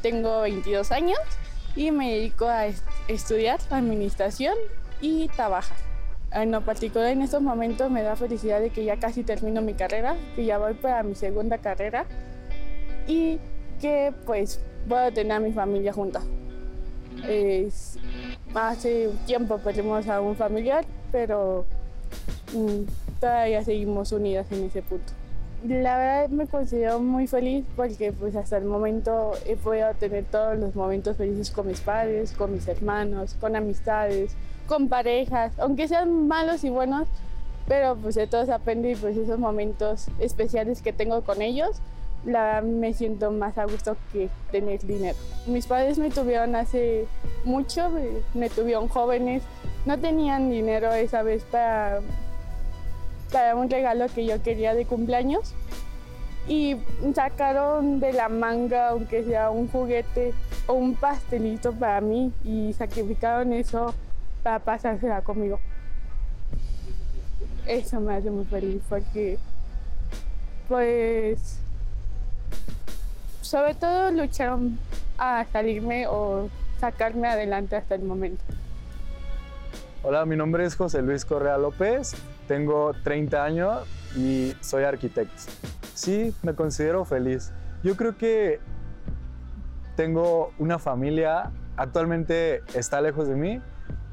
[0.00, 1.18] tengo 22 años
[1.76, 2.66] y me dedico a
[3.08, 4.54] estudiar administración
[5.00, 5.76] y trabajar.
[6.32, 9.74] En lo particular en estos momentos me da felicidad de que ya casi termino mi
[9.74, 12.06] carrera, que ya voy para mi segunda carrera
[13.06, 13.38] y
[13.80, 16.22] que pues puedo tener a mi familia junta.
[18.54, 21.66] hace un tiempo perdimos a un familiar, pero
[22.52, 22.82] mm,
[23.20, 25.12] todavía seguimos unidas en ese punto.
[25.66, 30.58] La verdad me considero muy feliz porque pues hasta el momento he podido tener todos
[30.58, 36.28] los momentos felices con mis padres, con mis hermanos, con amistades, con parejas, aunque sean
[36.28, 37.08] malos y buenos,
[37.66, 41.80] pero pues de todos aprendo y pues esos momentos especiales que tengo con ellos,
[42.26, 45.16] la me siento más a gusto que tener dinero.
[45.46, 47.06] Mis padres me tuvieron hace
[47.44, 47.90] mucho,
[48.34, 49.42] me tuvieron jóvenes,
[49.86, 52.00] no tenían dinero esa vez para,
[53.34, 55.54] para un regalo que yo quería de cumpleaños
[56.46, 56.76] y
[57.16, 60.32] sacaron de la manga, aunque sea un juguete
[60.68, 63.92] o un pastelito para mí y sacrificaron eso
[64.44, 65.58] para pasársela conmigo.
[67.66, 69.36] Eso me hace muy feliz porque,
[70.68, 71.58] pues,
[73.40, 74.78] sobre todo lucharon
[75.18, 78.44] a salirme o sacarme adelante hasta el momento.
[80.06, 82.14] Hola, mi nombre es José Luis Correa López,
[82.46, 85.34] tengo 30 años y soy arquitecto.
[85.94, 87.54] Sí, me considero feliz.
[87.82, 88.60] Yo creo que
[89.96, 93.62] tengo una familia, actualmente está lejos de mí,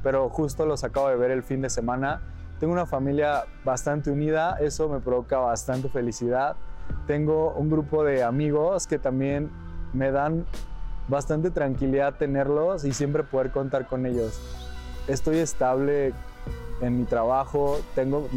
[0.01, 2.21] pero justo los acabo de ver el fin de semana.
[2.62, 6.56] Tengo una familia bastante unida, eso me provoca bastante felicidad.
[7.06, 9.51] Tengo un grupo de amigos que también
[9.91, 10.45] me dan
[11.10, 14.39] bastante tranquilidad tenerlos y siempre poder contar con ellos.
[15.08, 16.14] Estoy estable
[16.82, 18.28] en mi trabajo, tengo,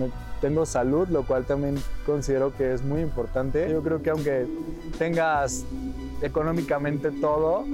[0.41, 3.71] tengo salud, lo cual también considero que es muy importante.
[3.71, 4.47] Yo creo que aunque
[4.99, 5.65] tengas
[6.23, 7.65] económicamente todo,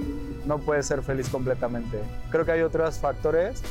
[0.45, 1.99] no puedes ser feliz completamente.
[2.29, 3.61] Creo que hay otros factores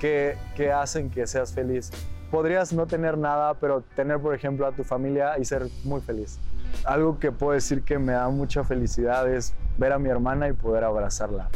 [0.00, 1.90] que, que hacen que seas feliz.
[2.30, 6.38] Podrías no tener nada, pero tener, por ejemplo, a tu familia y ser muy feliz.
[6.84, 10.52] Algo que puedo decir que me da mucha felicidad es ver a mi hermana y
[10.52, 11.48] poder abrazarla.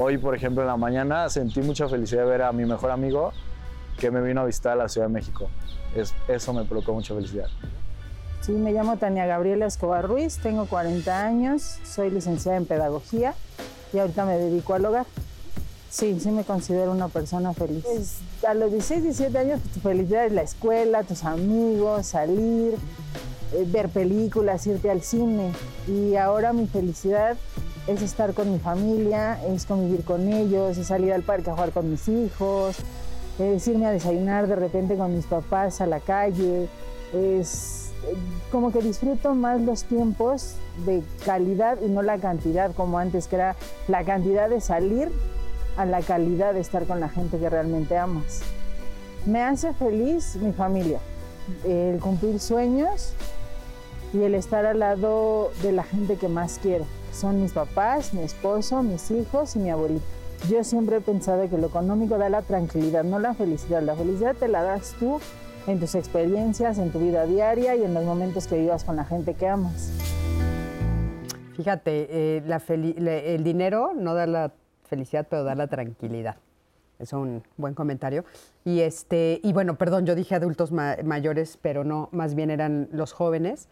[0.00, 3.32] Hoy, por ejemplo, en la mañana sentí mucha felicidad de ver a mi mejor amigo
[3.98, 5.48] que me vino a visitar a la Ciudad de México.
[5.92, 7.48] Es, eso me provocó mucha felicidad.
[8.40, 13.34] Sí, me llamo Tania Gabriela Escobar Ruiz, tengo 40 años, soy licenciada en Pedagogía
[13.92, 15.06] y ahorita me dedico al hogar.
[15.90, 17.82] Sí, sí me considero una persona feliz.
[17.84, 22.74] Pues, a los 16, 17 años, tu felicidad es la escuela, tus amigos, salir,
[23.52, 25.50] eh, ver películas, irte al cine.
[25.88, 27.36] Y ahora mi felicidad
[27.88, 31.72] es estar con mi familia, es convivir con ellos, es salir al parque a jugar
[31.72, 32.76] con mis hijos,
[33.38, 36.68] es irme a desayunar de repente con mis papás a la calle,
[37.14, 37.90] es
[38.52, 43.36] como que disfruto más los tiempos de calidad y no la cantidad como antes, que
[43.36, 43.56] era
[43.88, 45.10] la cantidad de salir
[45.78, 48.42] a la calidad de estar con la gente que realmente amas.
[49.24, 51.00] Me hace feliz mi familia,
[51.64, 53.14] el cumplir sueños
[54.12, 56.84] y el estar al lado de la gente que más quiero.
[57.18, 60.06] Son mis papás, mi esposo, mis hijos y mi abuelita.
[60.48, 63.82] Yo siempre he pensado que lo económico da la tranquilidad, no la felicidad.
[63.82, 65.18] La felicidad te la das tú
[65.66, 69.04] en tus experiencias, en tu vida diaria y en los momentos que vivas con la
[69.04, 69.90] gente que amas.
[71.56, 72.06] Fíjate,
[72.38, 74.52] eh, el dinero no da la
[74.84, 76.36] felicidad, pero da la tranquilidad.
[77.00, 78.24] Es un buen comentario.
[78.64, 83.12] Y este, y bueno, perdón, yo dije adultos mayores, pero no, más bien eran los
[83.12, 83.68] jóvenes.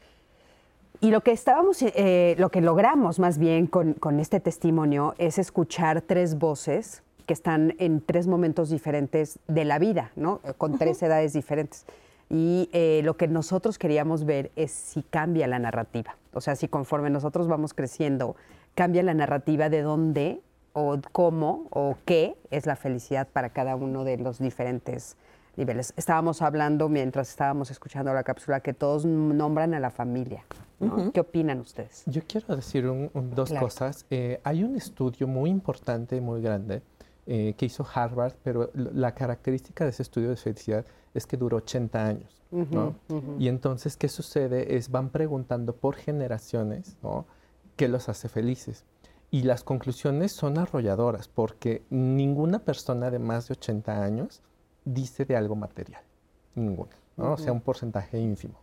[1.00, 5.38] Y lo que estábamos, eh, lo que logramos más bien con, con, este testimonio es
[5.38, 10.40] escuchar tres voces que están en tres momentos diferentes de la vida, ¿no?
[10.56, 11.84] Con tres edades diferentes.
[12.30, 16.16] Y eh, lo que nosotros queríamos ver es si cambia la narrativa.
[16.32, 18.36] O sea, si conforme nosotros vamos creciendo,
[18.74, 20.40] cambia la narrativa de dónde
[20.72, 25.16] o cómo o qué es la felicidad para cada uno de los diferentes
[25.56, 25.92] niveles.
[25.96, 30.44] Estábamos hablando mientras estábamos escuchando la cápsula que todos nombran a la familia.
[31.12, 32.02] ¿Qué opinan ustedes?
[32.06, 32.84] Yo quiero decir
[33.14, 34.04] dos cosas.
[34.10, 36.82] Eh, hay un estudio muy importante, muy grande,
[37.26, 40.84] eh, que hizo Harvard, pero la característica de ese estudio de felicidad
[41.14, 42.42] es que duró 80 años.
[43.38, 44.76] Y entonces, ¿qué sucede?
[44.76, 46.96] Es van preguntando por generaciones
[47.76, 48.84] qué los hace felices.
[49.30, 54.42] Y las conclusiones son arrolladoras, porque ninguna persona de más de 80 años
[54.86, 56.02] dice de algo material.
[56.54, 56.96] Ninguna.
[57.18, 58.58] O sea, un porcentaje ínfimo.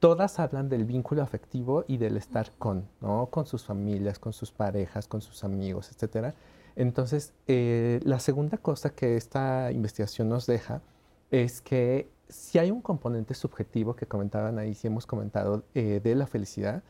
[0.00, 3.26] Todas hablan del vínculo afectivo y del estar con, ¿no?
[3.26, 6.34] Con sus familias, con sus parejas, con sus amigos, etc.
[6.76, 10.82] Entonces, eh, la segunda cosa que esta investigación nos deja
[11.30, 16.14] es que si hay un componente subjetivo que comentaban ahí, si hemos comentado, eh, de
[16.14, 16.82] la felicidad,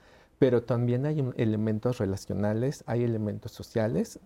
[0.45, 4.21] pero también hay elementos relacionales, hay elementos sociales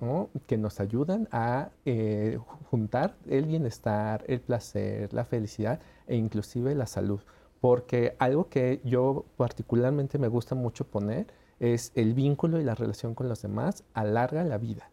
[0.49, 2.41] que nos ayudan a eh,
[2.71, 7.21] juntar el bienestar, el placer, la felicidad e inclusive la salud.
[7.61, 11.29] Porque algo que yo particularmente me gusta mucho poner
[11.61, 14.91] es el vínculo y la relación con los demás alarga la vida.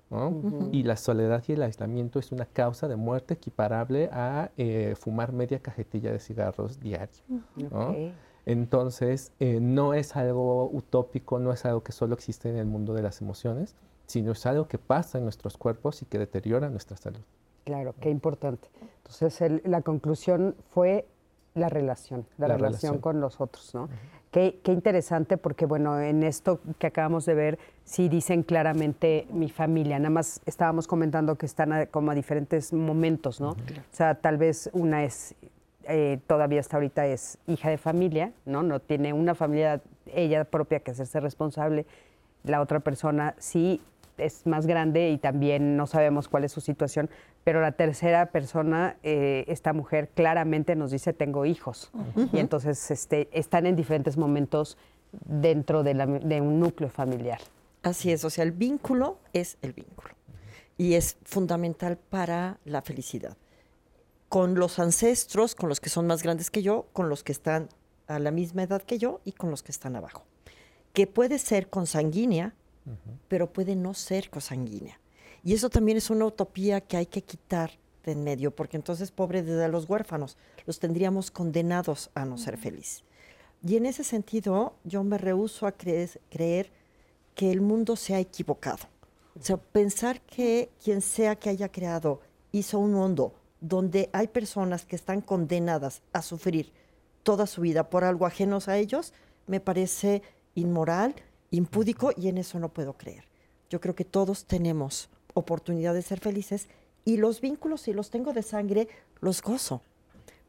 [0.71, 5.34] Y la soledad y el aislamiento es una causa de muerte equiparable a eh, fumar
[5.34, 7.23] media cajetilla de cigarros diario.
[8.46, 12.93] Entonces, eh, no es algo utópico, no es algo que solo existe en el mundo
[12.93, 13.76] de las emociones,
[14.06, 17.22] sino es algo que pasa en nuestros cuerpos y que deteriora nuestra salud.
[17.64, 18.68] Claro, qué importante.
[18.98, 21.08] Entonces, la conclusión fue
[21.56, 23.89] la relación, la, relación, con los otros, ¿no?
[24.30, 29.50] qué, qué, interesante porque, bueno, en esto que acabamos de ver, sí dicen claramente mi
[29.50, 33.52] familia, nada más estábamos comentando que están como a diferentes momentos, ¿no?
[33.52, 33.56] O
[33.91, 35.34] sea, tal vez una es
[35.88, 38.63] eh, todavía hasta ahorita es hija de familia, ¿no?
[38.63, 39.81] No tiene una familia
[40.13, 41.86] ella propia que hacerse responsable.
[42.43, 43.81] La otra persona sí
[44.17, 47.09] es más grande y también no sabemos cuál es su situación,
[47.43, 51.91] pero la tercera persona, eh, esta mujer claramente nos dice tengo hijos
[52.31, 54.77] y entonces este, están en diferentes momentos
[55.11, 57.39] dentro de, de un núcleo familiar.
[57.83, 60.15] Así es, o sea, el vínculo es el vínculo
[60.77, 63.38] y es fundamental para la felicidad
[64.36, 67.69] con los ancestros, con los que son más grandes que yo, con los que están
[68.07, 70.25] a la misma edad que yo y con los que están abajo.
[70.91, 72.53] Que puede ser consanguínea,
[73.29, 74.99] pero puede no ser consanguínea.
[75.41, 79.09] Y eso también es una utopía que hay que quitar de en medio, porque entonces,
[79.09, 83.05] pobre de los huérfanos, los tendríamos condenados a no ser felices.
[83.65, 86.73] Y en ese sentido, yo me rehuso a creer, creer
[87.36, 88.86] que el mundo se ha equivocado.
[89.39, 92.19] O sea, pensar que quien sea que haya creado
[92.51, 93.33] hizo un mundo
[93.68, 96.72] donde hay personas que están condenadas a sufrir
[97.24, 99.11] toda su vida por algo ajenos a ellos,
[99.47, 100.22] me parece
[100.53, 101.16] inmoral,
[101.49, 103.24] impúdico y en eso no puedo creer.
[103.72, 106.68] Yo creo que todos tenemos oportunidad de ser felices
[107.05, 108.88] y los vínculos, si los tengo de sangre,
[109.20, 109.82] los gozo,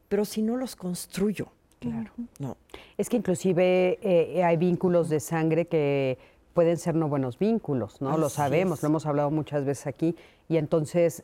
[0.09, 1.47] pero si no los construyo.
[1.79, 2.11] Claro.
[2.37, 2.57] No.
[2.97, 6.19] Es que inclusive eh, hay vínculos de sangre que
[6.53, 8.15] pueden ser no buenos vínculos, ¿no?
[8.17, 10.15] lo sabemos, lo hemos hablado muchas veces aquí.
[10.49, 11.23] Y entonces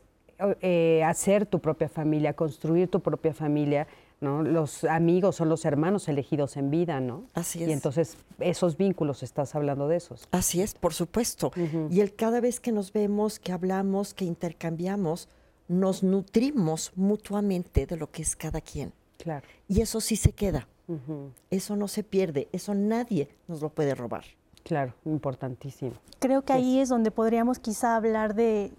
[0.61, 3.87] eh, hacer tu propia familia, construir tu propia familia,
[4.21, 4.41] ¿no?
[4.41, 7.25] Los amigos son los hermanos elegidos en vida, ¿no?
[7.33, 7.69] Así es.
[7.69, 10.27] Y entonces esos vínculos, estás hablando de esos.
[10.31, 11.51] Así es, por supuesto.
[11.89, 15.29] Y el cada vez que nos vemos, que hablamos, que intercambiamos,
[15.67, 18.93] nos nutrimos mutuamente de lo que es cada quien.
[19.17, 19.45] Claro.
[19.67, 20.67] Y eso sí se queda.
[21.49, 24.25] Eso no se pierde, eso nadie nos lo puede robar.
[24.63, 25.93] Claro, importantísimo.
[26.19, 28.71] Creo que ahí es donde podríamos quizá hablar de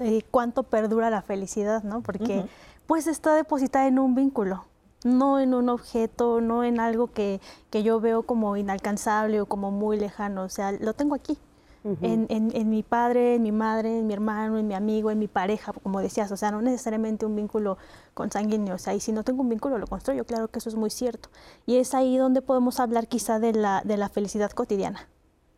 [0.00, 2.00] eh, cuánto perdura la felicidad, ¿no?
[2.00, 2.46] Porque
[2.86, 4.64] pues está depositada en un vínculo,
[5.04, 7.40] no en un objeto, no en algo que,
[7.70, 11.38] que, yo veo como inalcanzable o como muy lejano, o sea, lo tengo aquí.
[12.02, 15.28] en, en, mi padre, en mi madre, en mi hermano, en mi amigo, en mi
[15.28, 17.78] pareja, como decías, o sea, no necesariamente un vínculo
[18.12, 20.74] consanguíneo, o sea, y si no tengo un vínculo lo construyo, claro que eso es
[20.74, 21.30] muy cierto.
[21.64, 25.08] Y es ahí donde podemos hablar quizá de la, de la felicidad cotidiana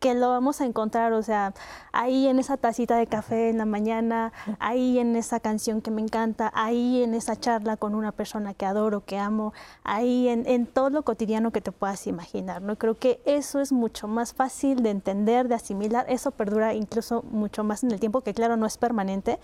[0.02, 1.54] que lo vamos a encontrar, o sea,
[1.92, 6.02] ahí en esa tacita de café en la mañana, ahí en esa canción que me
[6.02, 9.52] encanta, ahí en esa charla con una persona que adoro, que amo,
[9.84, 12.76] ahí en, todo lo cotidiano que te puedas imaginar, ¿no?
[12.76, 17.62] Creo que eso es mucho más fácil de entender, de asimilar, eso perdura incluso mucho
[17.62, 19.38] más en el tiempo, que claro, no es permanente,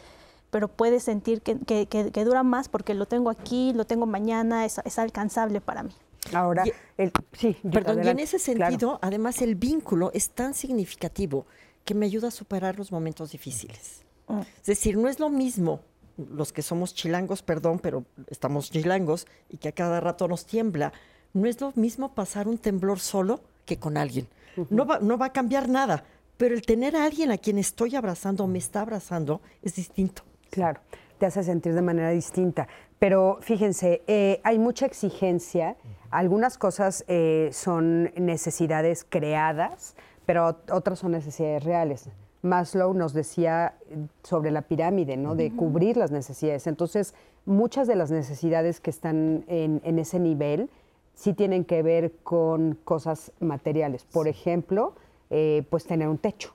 [0.50, 4.98] pero puedes sentir que, que, dura más porque lo tengo aquí, lo tengo mañana, es
[4.98, 5.94] alcanzable para mí.
[6.32, 6.64] Ahora,
[6.96, 11.46] el, sí, perdón, y en ese sentido, además el vínculo es tan significativo
[11.84, 14.02] que me ayuda a superar los momentos difíciles.
[14.26, 14.40] Mm.
[14.60, 15.80] Es decir, no es lo mismo
[16.18, 20.92] los que somos chilangos, perdón, pero estamos chilangos y que a cada rato nos tiembla,
[21.32, 24.26] no es lo mismo pasar un temblor solo que con alguien.
[24.70, 26.04] no, va, no va a cambiar nada,
[26.36, 30.22] pero el tener a alguien a quien estoy abrazando o me está abrazando es distinto.
[30.50, 30.80] Claro,
[31.18, 32.68] te hace sentir de manera distinta.
[32.98, 35.76] Pero fíjense, eh, hay mucha exigencia
[36.10, 39.94] algunas cosas eh, son necesidades creadas,
[40.24, 42.08] pero otras son necesidades reales.
[42.42, 43.74] Maslow nos decía
[44.22, 45.34] sobre la pirámide, ¿no?
[45.34, 46.66] De cubrir las necesidades.
[46.66, 47.14] Entonces,
[47.44, 50.70] muchas de las necesidades que están en, ese nivel
[51.14, 54.04] sí tienen que ver con cosas materiales.
[54.04, 54.94] Por ejemplo,
[55.30, 56.54] eh, pues tener un techo,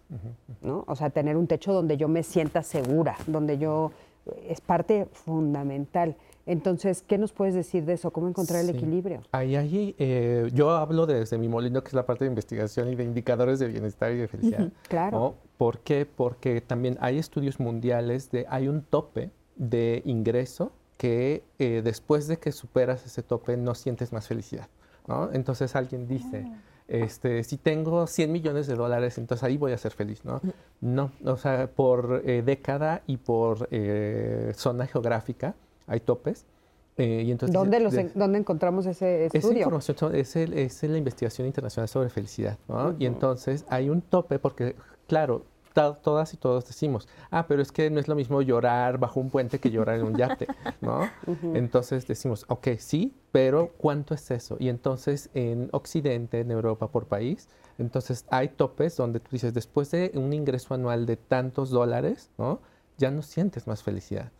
[0.62, 0.84] ¿no?
[0.88, 3.92] O sea, tener un techo donde yo me sienta segura, donde yo
[4.48, 6.16] es parte fundamental.
[6.46, 8.12] Entonces, ¿qué nos puedes decir de eso?
[8.12, 9.22] ¿Cómo encontrar el equilibrio?
[9.32, 12.96] Ahí, ahí, eh, yo hablo desde mi molino, que es la parte de investigación y
[12.96, 14.70] de indicadores de bienestar y de felicidad.
[14.90, 15.36] claro.
[15.58, 16.06] ¿Por qué?
[16.06, 22.38] Porque también hay estudios mundiales de, hay un tope de ingreso que eh, después de
[22.38, 24.68] que superas ese tope no sientes más felicidad.
[25.08, 25.32] ¿no?
[25.32, 26.58] Entonces alguien dice, ah.
[26.94, 30.42] Este, si tengo 100 millones de dólares, entonces ahí voy a ser feliz, ¿no?
[30.82, 33.70] No, o sea, por eh, década y por
[34.54, 35.56] zona geográfica,
[35.88, 36.46] hay topes.
[36.98, 39.50] Eh, y entonces, ¿Dónde, los, ¿Dónde encontramos ese estudio?
[39.50, 42.58] Esa información es, es la investigación internacional sobre felicidad.
[42.68, 42.96] ¿no?
[43.00, 44.76] Y entonces hay un tope porque,
[45.08, 49.20] claro, todas y todos decimos, ah, pero es que no es lo mismo llorar bajo
[49.20, 50.48] un puente que llorar en un yate,
[50.82, 51.10] ¿no?
[51.54, 54.58] Entonces decimos, ok, sí, pero ¿cuánto es eso?
[54.60, 59.90] Y entonces en Occidente, en Europa por país, entonces hay topes donde tú dices, después
[59.92, 62.60] de un ingreso anual de tantos dólares, ¿no?
[62.98, 64.32] Ya no sientes más felicidad.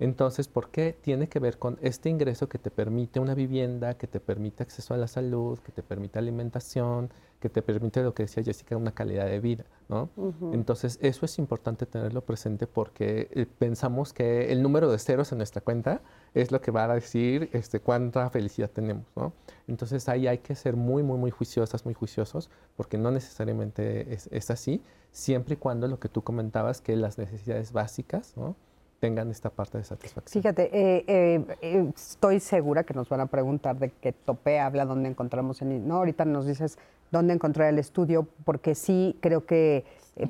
[0.00, 0.96] Entonces, ¿por qué?
[1.00, 4.94] Tiene que ver con este ingreso que te permite una vivienda, que te permite acceso
[4.94, 7.10] a la salud, que te permite alimentación,
[7.40, 10.10] que te permite lo que decía Jessica, una calidad de vida, ¿no?
[10.52, 15.38] Entonces, eso es importante tenerlo presente porque eh, pensamos que el número de ceros en
[15.38, 16.00] nuestra cuenta
[16.34, 19.32] es lo que va a decir este, cuánta felicidad tenemos, ¿no?
[19.68, 24.28] Entonces, ahí hay que ser muy, muy, muy juiciosas, muy juiciosos, porque no necesariamente es,
[24.32, 24.82] es así,
[25.12, 28.56] siempre y cuando lo que tú comentabas, que las necesidades básicas, ¿no?
[28.98, 30.42] tengan esta parte de satisfacción.
[30.42, 34.84] Fíjate, eh, eh, eh, estoy segura que nos van a preguntar de qué tope habla,
[34.84, 35.86] dónde encontramos el...
[35.86, 36.78] No, ahorita nos dices
[37.10, 39.84] dónde encontrar el estudio, porque sí creo que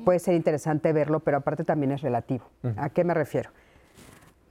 [0.05, 2.45] puede ser interesante verlo, pero aparte también es relativo.
[2.77, 3.49] ¿A qué me refiero?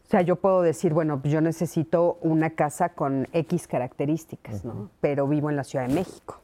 [0.07, 4.91] O sea, yo puedo decir, bueno, yo necesito una casa con X características, ¿no?
[5.01, 6.41] Pero vivo en la Ciudad de México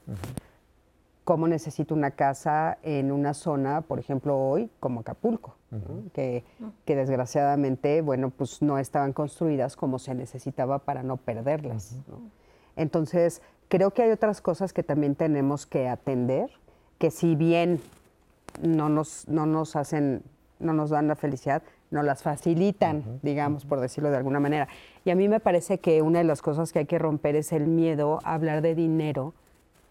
[1.25, 5.57] cómo necesito una casa en una zona, por ejemplo, hoy, como Acapulco,
[6.13, 6.45] que,
[6.85, 11.97] desgraciadamente, bueno, pues no estaban construidas como se necesitaba para no perderlas.
[12.77, 13.41] Entonces,
[13.75, 16.49] creo que hay otras cosas que también tenemos que atender,
[17.01, 17.81] que si bien
[18.63, 20.23] no nos, no nos hacen,
[20.61, 21.61] no nos dan la felicidad,
[21.91, 24.69] nos las facilitan, digamos, por decirlo de alguna manera.
[25.05, 27.51] Y a mí me parece que una de las cosas que hay que romper es
[27.51, 29.35] el miedo a hablar de dinero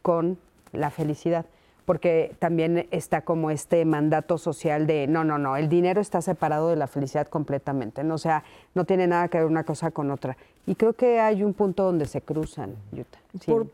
[0.01, 0.38] con
[0.71, 1.45] la felicidad,
[1.86, 6.69] porque también está como este mandato social de no, no, no, el dinero está separado
[6.69, 8.15] de la felicidad completamente, ¿no?
[8.15, 10.38] o sea, no tiene nada que ver una cosa con otra.
[10.65, 13.19] Y creo que hay un punto donde se cruzan, Yuta.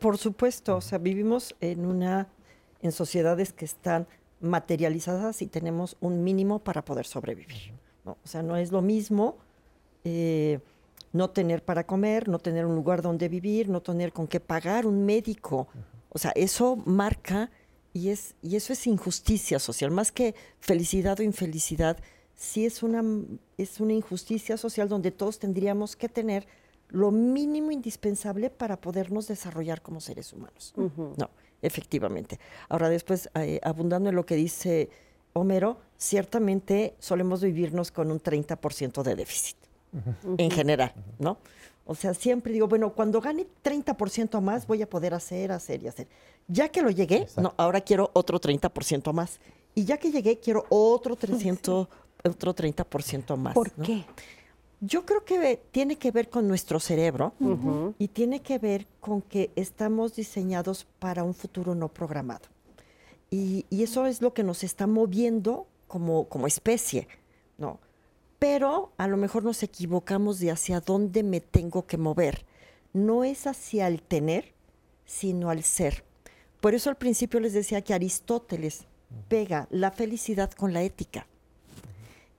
[0.00, 2.26] Por, supuesto, o sea, vivimos en una,
[2.82, 4.06] en sociedades que están
[4.40, 7.72] materializadas y tenemos un mínimo para poder sobrevivir.
[8.04, 9.36] O sea, no es lo mismo
[10.04, 10.58] eh,
[11.12, 14.86] no tener para comer, no tener un lugar donde vivir, no tener con qué pagar
[14.86, 15.68] un médico.
[16.08, 17.50] O sea, eso marca
[17.92, 21.98] y, es, y eso es injusticia social, más que felicidad o infelicidad,
[22.36, 23.02] sí es una,
[23.58, 26.46] es una injusticia social donde todos tendríamos que tener
[26.88, 30.74] lo mínimo indispensable para podernos desarrollar como seres humanos.
[30.76, 31.30] No,
[31.62, 32.38] efectivamente.
[32.68, 34.88] Ahora después, eh, abundando en lo que dice
[35.32, 39.56] Homero, ciertamente solemos vivirnos con un 30% de déficit,
[40.38, 41.38] en general, ¿no?
[41.86, 45.88] O sea, siempre digo, bueno, cuando gane 30% más voy a poder hacer, hacer y
[45.88, 46.06] hacer.
[46.52, 49.38] Ya que lo llegué, no, ahora quiero otro 30% más.
[49.74, 51.86] y ya que llegué quiero otro 300,
[52.24, 53.54] otro 30% más.
[53.54, 54.04] ¿Por qué?
[54.80, 57.34] Yo creo que tiene que ver con nuestro cerebro
[57.98, 62.48] y tiene que ver con que estamos diseñados para un futuro no programado.
[63.30, 67.06] Y, eso es lo que nos está moviendo como, como especie,
[67.58, 67.78] ¿no?
[68.40, 72.44] Pero a lo mejor nos equivocamos de hacia dónde me tengo que mover.
[72.92, 74.54] No es hacia el tener,
[75.04, 76.09] sino al ser.
[76.60, 78.86] Por eso al principio les decía que Aristóteles
[79.28, 81.26] pega la felicidad con la ética.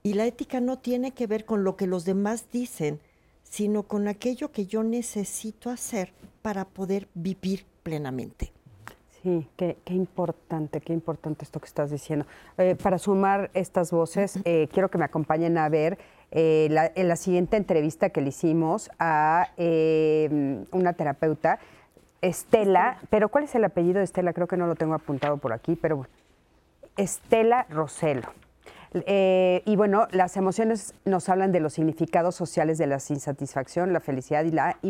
[0.02, 3.00] Y la ética no tiene que ver con lo que los demás dicen,
[3.42, 8.52] sino con aquello que yo necesito hacer para poder vivir plenamente.
[9.22, 12.26] Sí, qué, importante, qué importante esto que estás diciendo.
[12.58, 15.98] Eh, para sumar estas voces, eh, quiero que me acompañen a ver
[16.32, 21.60] eh, en la siguiente entrevista que le hicimos a una terapeuta,
[22.22, 24.32] Estela, pero ¿cuál es el apellido de Estela?
[24.32, 26.06] Creo que no lo tengo apuntado por aquí, pero
[26.96, 28.32] Estela Roselo.
[29.06, 34.00] Eh, y bueno, las emociones nos hablan de los significados sociales de la insatisfacción, la
[34.00, 34.78] felicidad y la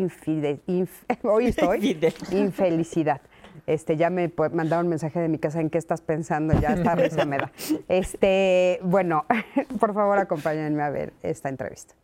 [2.31, 3.21] infelicidad.
[3.65, 6.95] Este, ya me mandaron un mensaje de mi casa en qué estás pensando, ya está
[6.95, 7.51] risa me da.
[7.87, 9.25] Este, bueno,
[9.79, 11.95] por favor acompáñenme a ver esta entrevista.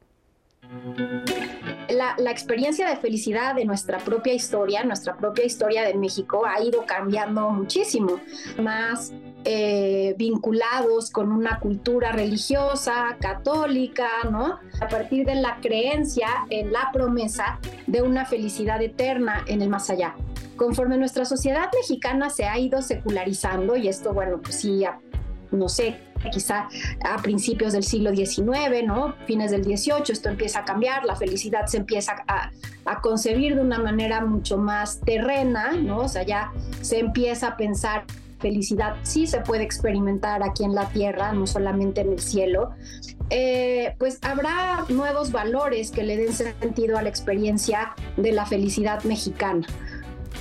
[1.89, 6.86] La, experiencia de felicidad de nuestra propia historia, nuestra propia historia de México, ha ido
[6.86, 8.20] cambiando muchísimo.
[8.61, 9.11] Más
[9.45, 14.59] eh, vinculados con una cultura religiosa, católica, ¿no?
[14.80, 19.89] A partir de la creencia en la promesa de una felicidad eterna en el más
[19.89, 20.15] allá.
[20.55, 24.84] Conforme nuestra sociedad mexicana se ha ido secularizando, y esto, bueno, pues sí,
[25.51, 25.97] no sé,
[26.32, 26.67] quizá
[27.03, 29.15] a principios del siglo XIX, ¿no?
[29.26, 32.51] Fines del XVIII, esto empieza a cambiar, la felicidad se empieza a,
[32.86, 35.99] a, concebir de una manera mucho más terrena, ¿no?
[35.99, 36.51] O sea, ya
[36.82, 38.05] se empieza a pensar
[38.39, 42.72] felicidad sí se puede experimentar aquí en la tierra, no solamente en el cielo,
[43.30, 49.03] eh, pues habrá nuevos valores que le den sentido a la experiencia de la felicidad
[49.03, 49.67] mexicana.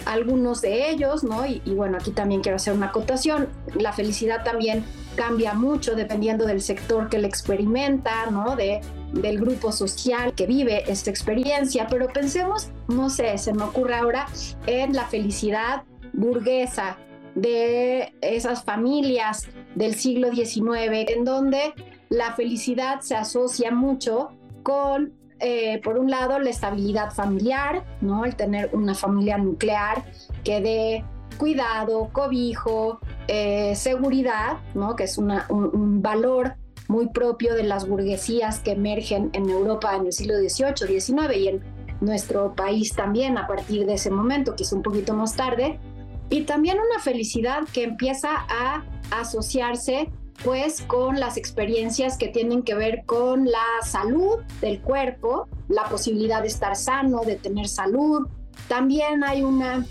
[0.07, 1.45] Algunos de ellos, ¿no?
[1.45, 4.85] Y, bueno, aquí también quiero hacer una acotación, la felicidad también
[5.19, 8.55] cambia mucho dependiendo del sector que la experimenta, ¿no?
[8.55, 8.81] De,
[9.13, 14.27] del grupo social que vive esta experiencia, pero pensemos, no sé, se me ocurre ahora
[14.67, 16.97] en la felicidad burguesa,
[17.35, 21.73] de esas familias del siglo XIX, en donde
[22.09, 24.31] la felicidad se asocia mucho
[24.63, 28.25] con, eh, por un lado, la estabilidad familiar, ¿no?
[28.25, 30.05] El tener una familia nuclear
[30.43, 31.05] que dé
[31.39, 32.99] cuidado, cobijo,
[33.29, 34.97] eh, seguridad, ¿no?
[34.97, 36.57] Que es un, un valor
[36.89, 41.49] muy propio de las burguesías que emergen en Europa en el siglo XVIII, XIX y
[41.49, 41.63] en
[42.01, 45.79] nuestro país también a partir de ese momento, que es un poquito más tarde,
[46.31, 50.11] y también una felicidad que empieza a asociarse
[50.45, 56.43] pues con las experiencias que tienen que ver con la salud del cuerpo, la posibilidad
[56.43, 58.29] de estar sano, de tener salud.
[58.69, 59.85] También hay una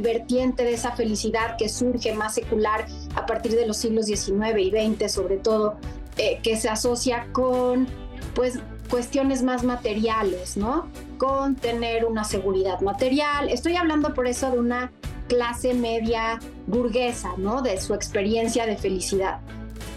[0.00, 4.70] vertiente de esa felicidad que surge más secular a partir de los siglos XIX y
[4.70, 5.76] XX, sobre todo,
[6.16, 7.86] eh, que se asocia con
[8.34, 10.88] pues cuestiones más materiales, ¿no?
[11.18, 13.48] Con tener una seguridad material.
[13.48, 14.92] Estoy hablando por eso de una
[15.28, 17.62] clase media burguesa, ¿no?
[17.62, 19.40] De su experiencia de felicidad.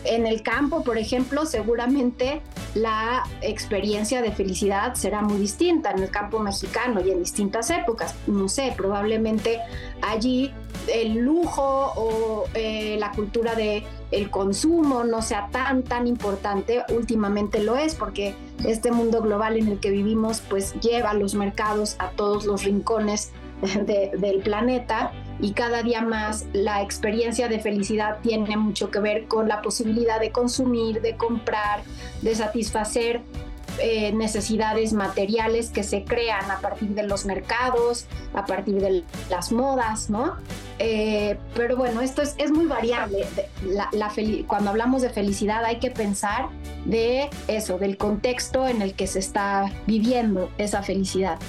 [0.03, 2.41] En el campo, por ejemplo, seguramente
[2.73, 8.15] la experiencia de felicidad será muy distinta en el campo mexicano y en distintas épocas.
[8.27, 9.59] No sé, probablemente
[10.01, 10.51] allí
[10.91, 17.63] el lujo o eh, la cultura de el consumo no sea tan tan importante últimamente
[17.63, 18.35] lo es porque
[18.65, 23.31] este mundo global en el que vivimos pues lleva los mercados a todos los rincones
[23.85, 25.11] del planeta
[25.41, 30.19] y cada día más la experiencia de felicidad tiene mucho que ver con la posibilidad
[30.19, 31.81] de consumir, de comprar,
[32.21, 33.21] de satisfacer
[33.79, 39.51] eh, necesidades materiales que se crean a partir de los mercados, a partir de las
[39.51, 40.35] modas, ¿no?
[40.77, 43.25] Eh, pero bueno, esto es, muy variable.
[43.63, 44.11] La,
[44.45, 46.49] cuando hablamos de felicidad hay que pensar
[46.85, 51.39] de eso, del contexto en el que se está viviendo esa felicidad.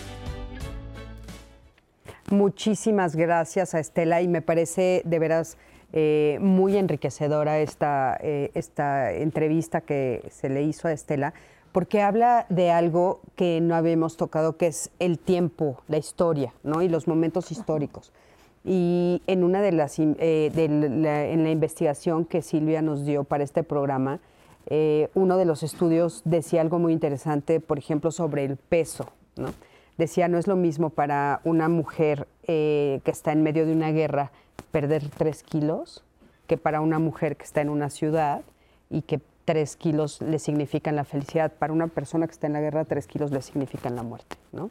[2.33, 5.59] Muchísimas gracias a Estela y me parece de veras
[5.93, 11.35] eh, muy enriquecedora esta, eh, esta entrevista que se le hizo a Estela,
[11.73, 16.81] porque habla de algo que no habíamos tocado, que es el tiempo, la historia, ¿no?
[16.81, 18.15] Y los momentos históricos.
[18.65, 23.63] Y en una de las eh, en la investigación que Silvia nos dio para este
[23.63, 24.21] programa,
[25.13, 29.07] uno de los estudios decía algo muy interesante, por ejemplo, sobre el peso,
[29.37, 29.49] ¿no?
[29.99, 33.91] Decía, no es lo mismo para una mujer eh, que está en medio de una
[33.91, 34.31] guerra
[34.71, 36.05] perder tres kilos
[36.47, 38.43] que para una mujer que está en una ciudad
[38.91, 42.61] y que tres kilos le significan la felicidad, para una persona que está en la
[42.61, 44.71] guerra tres kilos le significan la muerte, ¿no?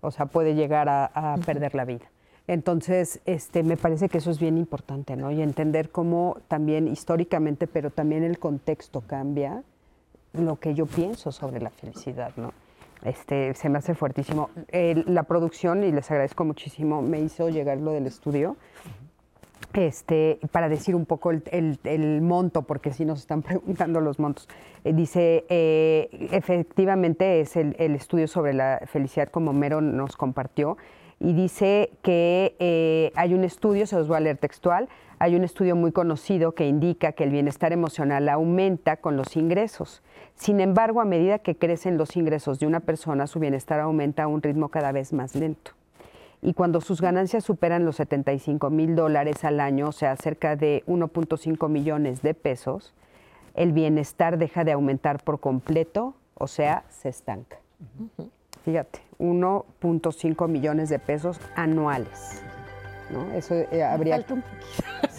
[0.00, 2.10] O sea, puede llegar a, perder la vida.
[2.48, 5.30] Entonces, este, me parece que eso es bien importante, ¿no?
[5.30, 9.62] Y entender cómo también históricamente, pero también el contexto cambia
[10.32, 12.52] lo que yo pienso sobre la felicidad, ¿no?
[13.04, 14.50] Este, se me hace fuertísimo.
[14.70, 18.56] la producción, y les agradezco muchísimo, me hizo llegar lo del estudio
[19.74, 24.48] este, para decir un poco el, monto, porque si nos están preguntando los montos.
[24.84, 30.76] Eh, dice, eh, efectivamente es el, estudio sobre la felicidad como Mero nos compartió,
[31.22, 35.44] y dice que eh, hay un estudio, se los voy a leer textual, hay un
[35.44, 40.02] estudio muy conocido que indica que el bienestar emocional aumenta con los ingresos.
[40.34, 44.26] Sin embargo, a medida que crecen los ingresos de una persona, su bienestar aumenta a
[44.26, 45.72] un ritmo cada vez más lento
[46.42, 50.82] y cuando sus ganancias superan los 75 mil dólares al año, o sea, cerca de
[50.88, 52.94] 1.5 millones de pesos,
[53.54, 57.58] el bienestar deja de aumentar por completo, o sea, se estanca.
[58.64, 62.42] Fíjate, 1.5 millones de pesos anuales.
[63.10, 63.32] ¿no?
[63.32, 64.24] Eso eh, habría...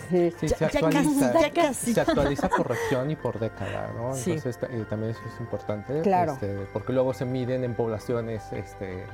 [0.09, 4.15] Sí, sí se, actualiza, se actualiza por región y por década, ¿no?
[4.15, 6.33] Entonces eh, también eso es importante, claro.
[6.33, 9.05] Este, porque luego se miden en poblaciones este,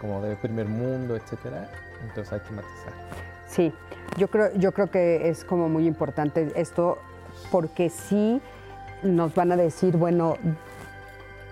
[0.00, 1.68] como de primer mundo, etcétera.
[2.06, 2.92] Entonces hay que matizar.
[3.48, 3.72] Sí,
[4.18, 6.98] yo creo, yo creo que es como muy importante esto
[7.50, 8.40] porque sí
[9.02, 10.36] nos van a decir, bueno,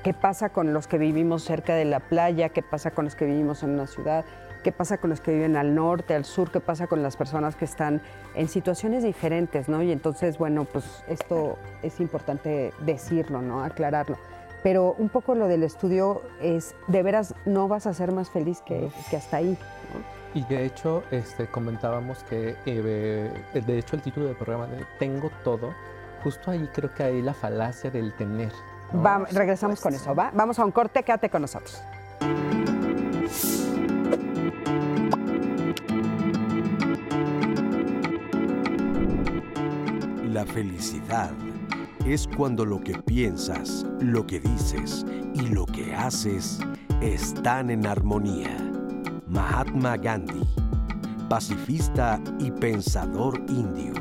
[0.04, 2.50] ¿qué pasa con los que vivimos cerca de la playa?
[2.50, 4.24] ¿Qué pasa con los que vivimos en una ciudad?
[4.62, 6.50] ¿Qué pasa con los que viven al norte, al sur?
[6.50, 8.02] ¿Qué pasa con las personas que están
[8.34, 9.82] en situaciones diferentes, no?
[9.82, 13.64] Y entonces, bueno, pues esto es importante decirlo, ¿no?
[13.64, 14.18] Aclararlo
[14.62, 18.62] pero un poco lo del estudio es, de veras, no vas a ser más feliz
[18.62, 19.58] que, hasta ahí.
[20.32, 25.30] Y de hecho, este, comentábamos que, eh, de hecho, el título del programa de Tengo
[25.44, 25.74] todo,
[26.22, 28.52] justo ahí creo que hay la falacia del tener.
[29.30, 30.30] Regresamos con eso, ¿va?
[30.34, 31.82] Vamos a un corte, quédate con nosotros.
[40.32, 41.30] La felicidad
[42.04, 46.58] es cuando lo que piensas, lo que dices y lo que haces
[47.00, 48.56] están en armonía.
[49.28, 50.42] Mahatma Gandhi,
[51.28, 53.92] pacifista y pensador indio.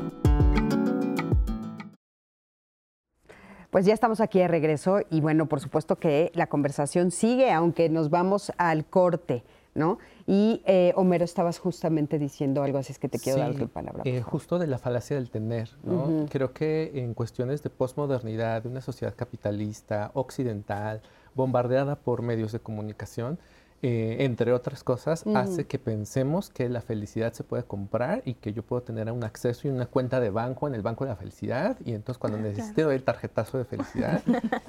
[3.74, 7.88] Pues ya estamos aquí de regreso y bueno, por supuesto que la conversación sigue, aunque
[7.88, 9.42] nos vamos al corte.
[9.74, 9.98] ¿no?
[10.28, 14.02] Y eh, Homero, estabas justamente diciendo algo, así es que te quiero dar tu palabra.
[14.04, 16.26] Eh, justo de la falacia del tener, ¿no?
[16.30, 21.02] Creo que en cuestiones de posmodernidad, de una sociedad capitalista, occidental,
[21.34, 23.40] bombardeada por medios de comunicación,
[23.82, 28.52] eh, entre otras cosas, hace que pensemos que la felicidad se puede comprar y que
[28.52, 31.16] yo puedo tener un acceso y una cuenta de banco en el banco de la
[31.16, 34.22] felicidad y entonces cuando necesite doy el tarjetazo de felicidad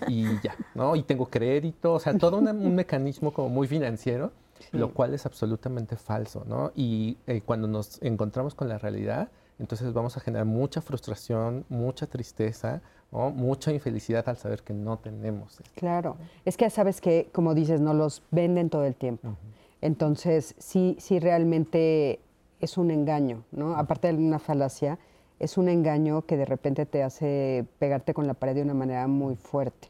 [0.08, 0.96] y ya, ¿no?
[0.96, 4.32] Y tengo crédito, o sea, todo un mecanismo como muy financiero
[4.72, 6.72] lo cual es absolutamente falso, ¿no?
[6.76, 9.30] Y eh, cuando nos encontramos con la realidad,
[9.60, 12.82] entonces vamos a generar mucha frustración, mucha tristeza,
[13.12, 13.30] ¿no?
[13.32, 15.62] mucha infelicidad al saber que no tenemos.
[15.76, 19.36] Claro, es que sabes que, como dices, no los venden todo el tiempo.
[19.82, 22.20] Entonces, sí, sí realmente
[22.60, 23.76] es un engaño, ¿no?
[23.76, 24.98] Aparte de una falacia,
[25.40, 29.08] es un engaño que de repente te hace pegarte con la pared de una manera
[29.08, 29.90] muy fuerte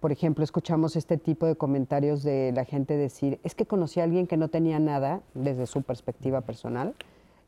[0.00, 4.04] por ejemplo, escuchamos este tipo de comentarios de la gente decir, es que conocí a
[4.04, 6.94] alguien que no tenía nada desde su perspectiva personal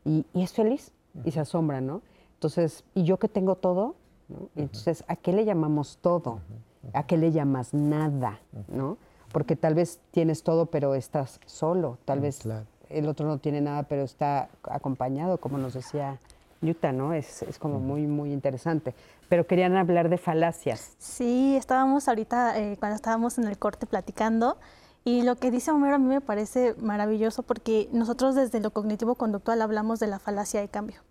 [0.05, 0.91] y, es feliz
[1.25, 2.01] y se asombra, ¿no?
[2.35, 3.95] Entonces, ¿y yo que tengo todo?
[4.55, 6.39] Entonces, ¿a qué le llamamos todo?
[6.93, 8.39] ¿A qué le llamas nada?
[8.67, 8.97] ¿no?
[9.31, 11.97] Porque tal vez tienes todo, pero estás solo.
[12.05, 12.41] Tal vez
[12.89, 16.19] el otro no tiene nada, pero está acompañado, como nos decía
[16.61, 17.13] Yuta, ¿no?
[17.13, 18.95] Es, es como muy, muy interesante.
[19.29, 20.95] Pero querían hablar de falacias.
[20.97, 24.57] Sí, estábamos ahorita, eh, cuando estábamos en el corte platicando,
[25.05, 29.61] y lo que dice Homero a mí me parece maravilloso porque nosotros desde lo cognitivo-conductual
[29.61, 31.01] hablamos de la falacia de cambio,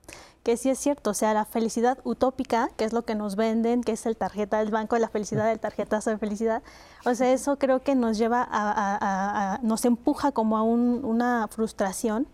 [0.42, 3.82] que sí es cierto, o sea, la felicidad utópica, que es lo que nos venden,
[3.82, 6.62] que es el tarjeta del banco de la felicidad, el tarjetazo de felicidad,
[7.04, 12.26] o sea, eso creo que nos lleva a, nos empuja como a una frustración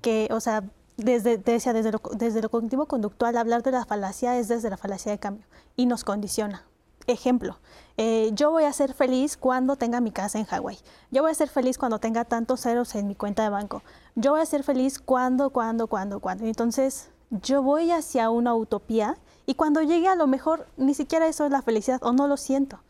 [0.00, 0.64] que, o sea,
[0.96, 5.12] desde, desde, lo, desde lo cognitivo conductual, hablar de la falacia es desde la falacia
[5.12, 5.46] de cambio
[5.76, 6.64] y nos condiciona.
[7.06, 7.58] Ejemplo,
[7.96, 10.78] eh, yo voy a ser feliz cuando tenga mi casa en Hawái.
[11.10, 13.82] Yo voy a ser feliz cuando tenga tantos ceros en mi cuenta de banco.
[14.14, 16.44] Yo voy a ser feliz cuando, cuando, cuando, cuando.
[16.44, 19.16] Entonces, yo voy hacia una utopía
[19.46, 22.36] y cuando llegue a lo mejor ni siquiera eso es la felicidad o no lo
[22.36, 22.80] siento.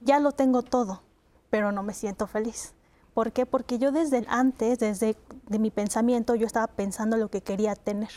[0.00, 1.02] Ya lo tengo todo,
[1.50, 2.72] pero no me siento feliz.
[3.14, 3.44] ¿Por qué?
[3.44, 5.16] Porque yo desde antes, desde
[5.48, 8.10] mi pensamiento, yo estaba pensando lo que quería tener.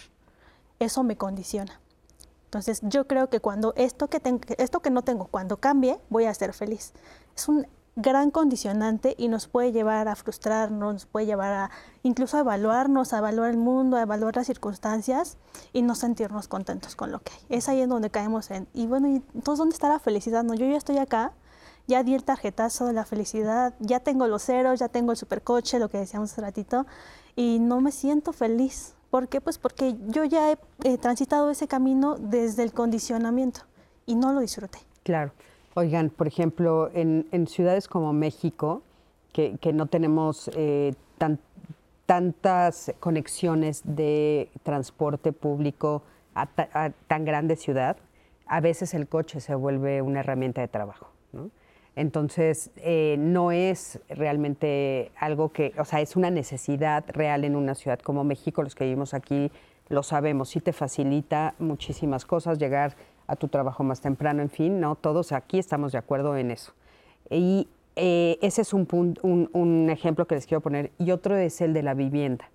[0.80, 1.80] Eso me condiciona.
[2.46, 4.22] Entonces yo creo que cuando esto que,
[4.60, 6.94] esto que no tengo, cuando cambie, voy a ser feliz.
[7.36, 11.72] Es un gran condicionante y nos puede llevar a frustrarnos, nos puede llevar a
[12.02, 15.38] incluso a evaluarnos, a evaluar el mundo, a evaluar las circunstancias
[15.74, 17.58] y no sentirnos contentos con lo que hay.
[17.58, 20.44] Es ahí en donde caemos en, y bueno, ¿y entonces dónde está la felicidad?
[20.44, 21.34] No, yo ya estoy acá,
[21.88, 25.80] ya di el tarjetazo de la felicidad, ya tengo los ceros, ya tengo el supercoche,
[25.80, 26.88] lo que decíamos hace ratito,
[27.36, 28.96] y no me siento feliz.
[29.12, 29.42] ¿Por qué?
[29.42, 33.62] Pues porque yo ya he transitado ese camino desde el condicionamiento
[34.08, 34.80] y no lo disfruté.
[35.04, 35.34] Claro.
[35.76, 38.84] Oigan, por ejemplo, en, ciudades como México,
[39.32, 40.94] que, no tenemos eh,
[42.06, 46.04] tantas conexiones de transporte público
[46.36, 46.48] a,
[47.08, 47.98] tan grande ciudad,
[48.46, 51.10] a veces el coche se vuelve una herramienta de trabajo.
[51.96, 57.76] Entonces, eh, no es realmente algo que, o sea, es una necesidad real en una
[57.76, 59.52] ciudad como México, los que vivimos aquí
[59.90, 62.96] lo sabemos, sí te facilita muchísimas cosas, llegar
[63.28, 64.96] a tu trabajo más temprano, en fin, ¿no?
[64.96, 66.74] Todos aquí estamos de acuerdo en eso.
[67.30, 68.88] Y eh, ese es un,
[69.22, 70.92] un, ejemplo que les quiero poner.
[70.98, 72.50] Y otro es el de la vivienda.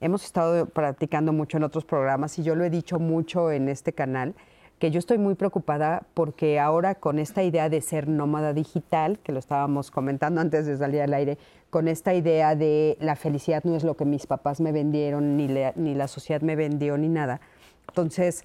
[0.00, 3.92] Hemos estado practicando mucho en otros programas y yo lo he dicho mucho en este
[3.92, 4.34] canal,
[4.80, 9.30] que yo estoy muy preocupada porque ahora con esta idea de ser nómada digital, que
[9.30, 11.38] lo estábamos comentando antes de salir al aire,
[11.70, 15.46] con esta idea de la felicidad no es lo que mis papás me vendieron, ni,
[15.76, 17.40] ni la sociedad me vendió, ni nada.
[17.86, 18.44] Entonces,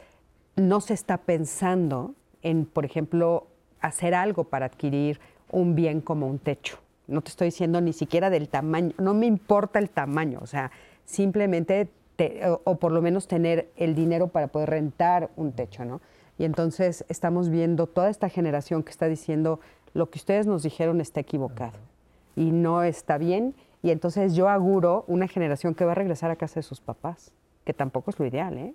[0.57, 3.47] no se está pensando en, por ejemplo,
[3.79, 5.19] hacer algo para adquirir
[5.51, 6.79] un bien como un techo.
[7.07, 10.71] No te estoy diciendo ni siquiera del tamaño, no me importa el tamaño, o sea,
[11.05, 11.89] simplemente,
[12.65, 16.01] o, por lo menos tener el dinero para poder rentar un techo, ¿no?
[16.37, 19.59] Y entonces estamos viendo toda esta generación que está diciendo
[19.93, 21.79] lo que ustedes nos dijeron está equivocado
[22.35, 23.55] y no está bien.
[23.81, 27.31] Y entonces yo auguro una generación que va a regresar a casa de sus papás,
[27.63, 28.73] que tampoco es lo ideal, ¿eh?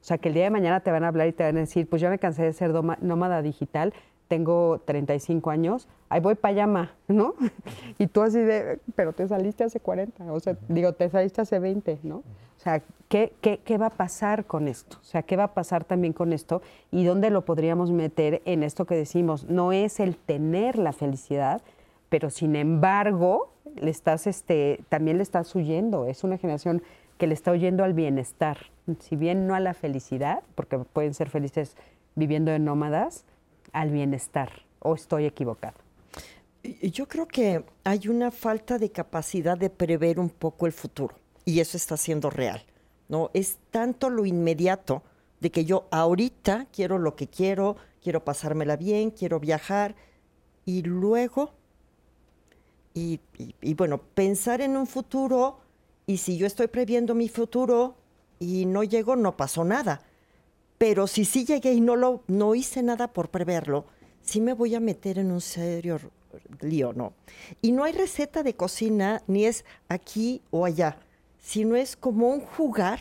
[0.00, 1.60] O sea, que el día de mañana te van a hablar y te van a
[1.60, 3.92] decir, pues ya me cansé de ser nómada digital,
[4.28, 7.34] tengo 35 años, ahí voy para allá, ¿no?
[7.98, 11.58] Y tú así de, pero te saliste hace 40, o sea, digo, te saliste hace
[11.58, 12.16] 20, ¿no?
[12.16, 14.98] O sea, ¿qué, qué, qué va a pasar con esto?
[15.00, 16.60] O sea, ¿qué va a pasar también con esto?
[16.90, 19.44] ¿Y dónde lo podríamos meter en esto que decimos?
[19.44, 21.62] No es el tener la felicidad,
[22.08, 26.06] pero sin embargo, le estás, este, también le estás huyendo.
[26.06, 26.82] Es una generación
[27.18, 31.28] que le está huyendo al bienestar, si bien no a la felicidad, porque pueden ser
[31.28, 31.76] felices
[32.14, 33.24] viviendo en nómadas,
[33.72, 34.50] al bienestar.
[34.80, 35.76] ¿O estoy equivocado?
[36.62, 41.14] Yo creo que hay una falta de capacidad de prever un poco el futuro
[41.44, 42.62] y eso está siendo real.
[43.08, 45.02] No es tanto lo inmediato
[45.40, 49.96] de que yo ahorita quiero lo que quiero, quiero pasármela bien, quiero viajar
[50.64, 51.52] y luego
[52.94, 53.20] y,
[53.60, 55.58] y bueno pensar en un futuro
[56.08, 57.94] y si yo estoy previendo mi futuro
[58.38, 60.00] y no llego, no pasó nada.
[60.78, 63.84] Pero si sí llegué y no, lo, no hice nada por preverlo,
[64.22, 66.00] sí me voy a meter en un serio
[66.62, 67.12] lío, ¿no?
[67.60, 70.98] Y no hay receta de cocina, ni es aquí o allá,
[71.38, 73.00] sino es como un jugar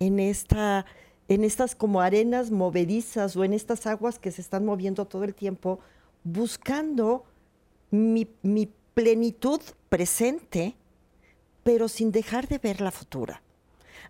[0.00, 0.86] en, esta,
[1.28, 5.34] en estas como arenas movedizas o en estas aguas que se están moviendo todo el
[5.34, 5.80] tiempo,
[6.24, 7.24] buscando
[7.90, 10.76] mi, mi plenitud presente
[11.68, 13.42] pero sin dejar de ver la futura,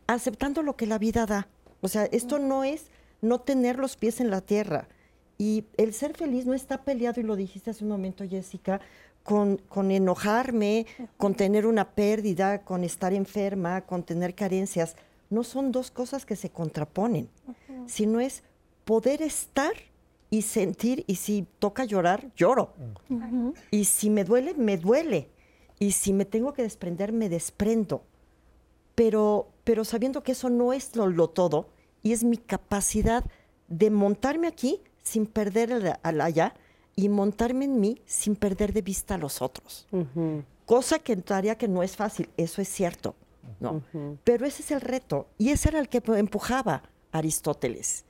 [0.07, 1.49] aceptando lo que la vida da.
[1.81, 2.87] O sea, esto no es
[3.21, 4.87] no tener los pies en la tierra.
[5.39, 8.81] Y el ser feliz no está peleado, y lo dijiste hace un momento, Jessica,
[9.25, 10.87] con, con enojarme,
[11.17, 14.95] con tener una pérdida, con estar enferma, con tener carencias.
[15.29, 17.29] No son dos cosas que se contraponen,
[17.87, 18.45] sino es
[18.85, 19.73] poder estar
[20.31, 22.73] y sentir, y si toca llorar, lloro.
[23.73, 25.29] Y si me duele, me duele
[25.79, 28.03] y si me tengo que desprender, me desprendo.
[28.95, 31.69] Pero, pero sabiendo que eso no es lo, todo
[32.03, 33.25] y es mi capacidad
[33.69, 36.55] de montarme aquí sin perder el, al allá
[36.97, 39.87] y montarme en mí sin perder de vista a los otros.
[40.67, 43.15] Cosa que entraría que no es fácil, eso es cierto,
[43.61, 43.83] ¿no?
[44.25, 48.05] Pero ese es el reto y ese era el que empujaba Aristóteles.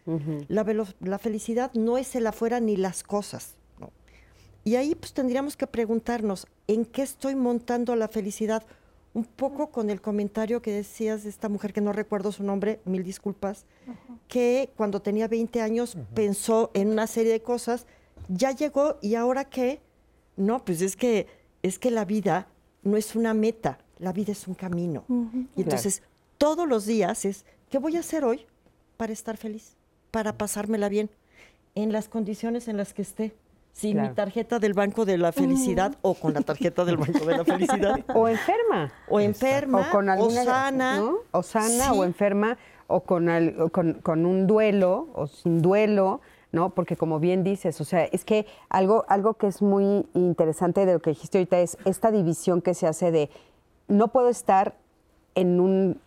[0.48, 3.57] la, la, felicidad no es el afuera ni las cosas,
[4.68, 8.66] y ahí pues tendríamos que preguntarnos, ¿en qué estoy montando la felicidad?
[9.14, 12.78] Un poco con el comentario que decías de esta mujer, que no recuerdo su nombre,
[12.84, 13.64] mil disculpas,
[14.28, 17.86] que cuando tenía 20 años pensó en una serie de cosas,
[18.28, 19.80] ya llegó y ahora qué?
[20.36, 21.28] No, pues es que,
[21.62, 22.46] es que la vida
[22.82, 25.02] no es una meta, la vida es un camino.
[25.56, 26.02] Y entonces
[26.36, 28.44] todos los días es, ¿qué voy a hacer hoy
[28.98, 29.78] para estar feliz?
[30.10, 31.08] Para pasármela bien,
[31.74, 33.32] en las condiciones en las que esté
[33.72, 37.36] sin mi tarjeta del Banco de la Felicidad o con la tarjeta del Banco de
[37.36, 38.00] la Felicidad.
[38.14, 38.92] O enferma.
[39.08, 41.12] O enferma, o, con alguna, o sana.
[41.30, 42.58] O sana o enferma.
[42.88, 43.28] o con,
[44.02, 46.20] con, un duelo o sin duelo,
[46.52, 46.70] ¿no?
[46.70, 50.94] Porque como bien dices, o sea, es que algo, algo que es muy interesante de
[50.94, 53.30] lo que dijiste ahorita es esta división que se hace de
[53.86, 54.74] no puedo estar
[55.34, 56.00] en un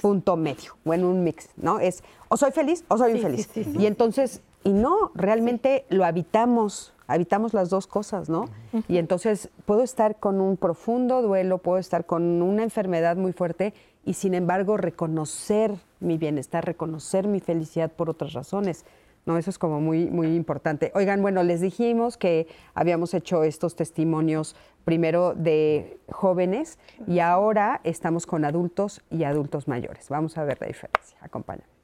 [0.00, 1.80] punto medio o en un mix, ¿no?
[1.80, 3.48] Es o soy feliz o soy infeliz.
[3.56, 8.46] y entonces, y no, realmente lo habitamos, habitamos las dos cosas, ¿no?
[8.88, 13.72] Y entonces puedo estar con un profundo duelo, puedo estar con una enfermedad muy fuerte
[14.04, 18.84] y sin embargo reconocer mi bienestar, reconocer mi felicidad por otras razones.
[19.26, 20.90] No, eso es como muy, muy importante.
[20.94, 28.24] Oigan, bueno, les dijimos que habíamos hecho estos testimonios primero de jóvenes y ahora estamos
[28.24, 30.08] con adultos y adultos mayores.
[30.08, 31.18] Vamos a ver la diferencia.
[31.20, 31.77] Acompáñame.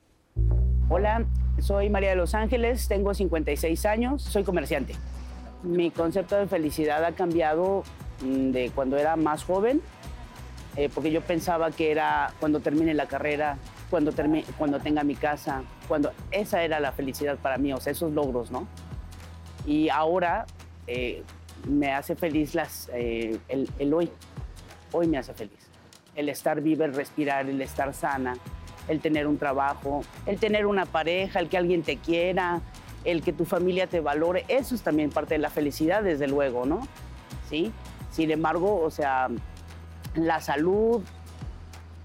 [0.91, 1.25] Hola,
[1.61, 4.95] soy María de Los Ángeles, tengo 56 años, soy comerciante.
[5.63, 7.85] Mi concepto de felicidad ha cambiado
[8.23, 9.81] mm, de cuando era más joven,
[10.77, 13.57] eh, porque yo pensaba que era cuando termine la carrera,
[13.89, 14.13] cuando,
[14.59, 18.51] cuando tenga mi casa, cuando esa era la felicidad para mí, o sea, esos logros,
[18.51, 18.69] ¿no?
[19.67, 20.45] Y ahora
[20.87, 21.23] eh,
[21.67, 24.11] me hace feliz las, eh, el, hoy,
[24.93, 25.71] hoy me hace feliz.
[26.15, 28.37] El estar viva, el respirar, el estar sana,
[28.89, 32.61] el tener un trabajo, el tener una pareja, el que alguien te quiera,
[33.05, 36.67] el que tu familia te valore, eso es también parte de la felicidad, desde luego,
[36.67, 36.87] ¿no?
[37.49, 37.73] ¿Sí?
[38.11, 39.29] Sin embargo, o sea,
[40.15, 41.03] la salud,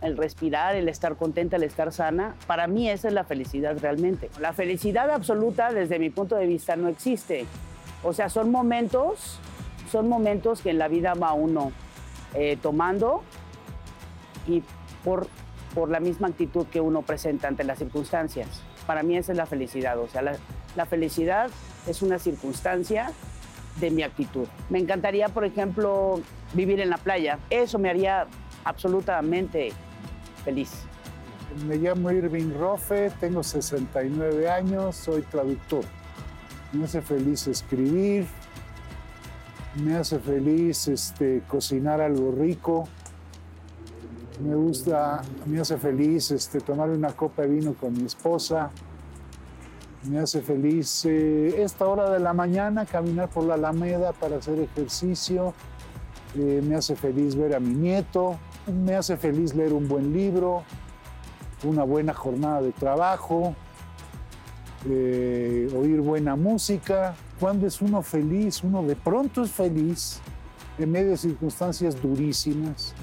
[0.02, 4.30] el respirar, el estar contenta, el estar sana, para mí esa es la felicidad realmente.
[4.40, 7.46] La felicidad absoluta desde mi punto de vista no existe.
[8.04, 9.40] O sea, son momentos,
[9.92, 11.72] son momentos que en la vida va uno
[12.34, 13.24] eh, tomando
[14.48, 14.64] y
[15.04, 15.28] por,
[15.74, 18.48] por la misma actitud que uno presenta ante las circunstancias.
[18.88, 20.00] Para mí esa es la felicidad.
[20.00, 20.36] O sea, la,
[20.76, 21.50] la felicidad
[21.88, 23.12] es una circunstancia
[23.80, 24.48] de mi actitud.
[24.70, 26.22] Me encantaría, por ejemplo,
[26.54, 27.40] vivir en la playa.
[27.50, 28.28] Eso me haría
[28.64, 29.72] absolutamente
[30.44, 30.72] feliz.
[31.68, 35.84] Me llamo Irving Rofe, tengo 69 años, soy traductor.
[36.72, 38.28] Me hace feliz escribir,
[39.76, 42.88] me hace feliz este, cocinar algo rico,
[44.40, 48.72] me gusta, me hace feliz este, tomar una copa de vino con mi esposa,
[50.04, 54.60] me hace feliz eh, esta hora de la mañana caminar por la Alameda para hacer
[54.60, 55.54] ejercicio,
[56.36, 58.38] eh, me hace feliz ver a mi nieto,
[58.86, 60.64] me hace feliz leer un buen libro,
[61.64, 63.56] una buena jornada de trabajo,
[64.88, 67.16] eh, oír buena música.
[67.40, 70.20] Cuando es uno feliz, uno de pronto es feliz
[70.78, 72.94] en medio de circunstancias durísimas.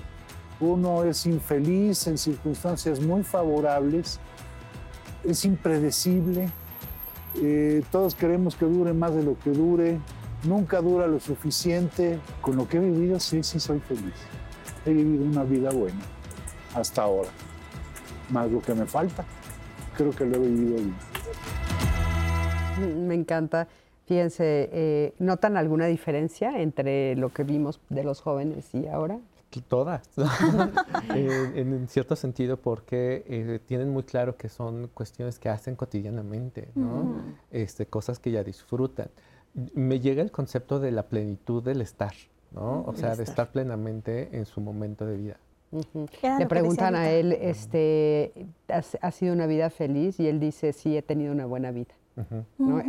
[0.61, 4.21] Uno es infeliz en circunstancias muy favorables,
[5.25, 6.49] es impredecible.
[7.43, 10.01] Eh, todos queremos que dure más de lo que dure,
[10.45, 12.19] nunca dura lo suficiente.
[12.41, 14.15] Con lo que he vivido, sí, sí soy feliz
[14.87, 15.99] he vivido una vida buena
[16.75, 17.29] hasta ahora.
[18.31, 19.25] Más lo que me falta,
[19.97, 20.95] creo que lo he vivido bien.
[23.07, 23.69] Me encanta.
[24.07, 29.19] Fíjense, eh, ¿notan alguna diferencia entre lo que vimos de los jóvenes y ahora?
[29.63, 30.09] Todas,
[31.15, 36.69] eh, en, cierto sentido, porque eh, tienen muy claro que son cuestiones que hacen cotidianamente,
[36.75, 37.23] ¿no?
[37.51, 39.09] este, cosas que ya disfrutan.
[39.75, 42.13] Me llega el concepto de la plenitud del estar,
[42.53, 42.85] ¿no?
[42.87, 45.37] O sea, de estar plenamente en su momento de vida.
[46.39, 50.21] Le preguntan a él, este, ¿ha sido una vida feliz?
[50.21, 51.95] Y él dice, sí, he tenido una buena vida.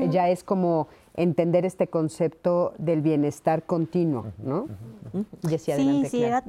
[0.10, 4.68] Ya es como entender este concepto del bienestar continuo, ¿no?
[5.48, 6.44] sí, sí, era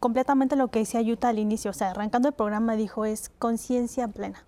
[0.00, 1.70] completamente lo que decía Yuta al inicio.
[1.70, 4.44] O sea, arrancando el programa dijo, es conciencia plena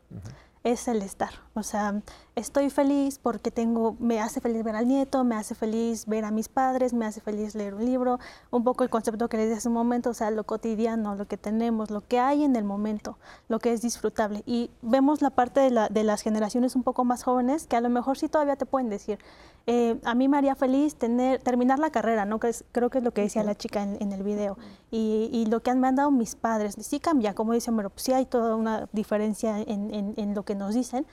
[0.62, 1.30] es el estar.
[1.54, 2.02] O sea,
[2.36, 6.30] estoy feliz porque tengo, me hace feliz ver al nieto, me hace feliz ver a
[6.30, 8.18] mis padres, me hace feliz leer un libro,
[8.50, 11.26] un poco el concepto que les di hace un momento, o sea, lo cotidiano, lo
[11.26, 14.42] que tenemos, lo que hay en el momento, lo que es disfrutable.
[14.46, 17.88] Y vemos la parte de, de las generaciones un poco más jóvenes que a lo
[17.88, 19.18] mejor sí todavía te pueden decir,
[19.66, 22.38] eh, a mí me haría feliz tener, terminar la carrera, ¿no?
[22.38, 24.58] creo que es lo que decía la chica en, el video.
[24.90, 28.12] Y, lo que han, me han dado mis padres, sí cambia, como dice pero sí
[28.12, 31.06] hay toda una diferencia en, lo que nos dicen.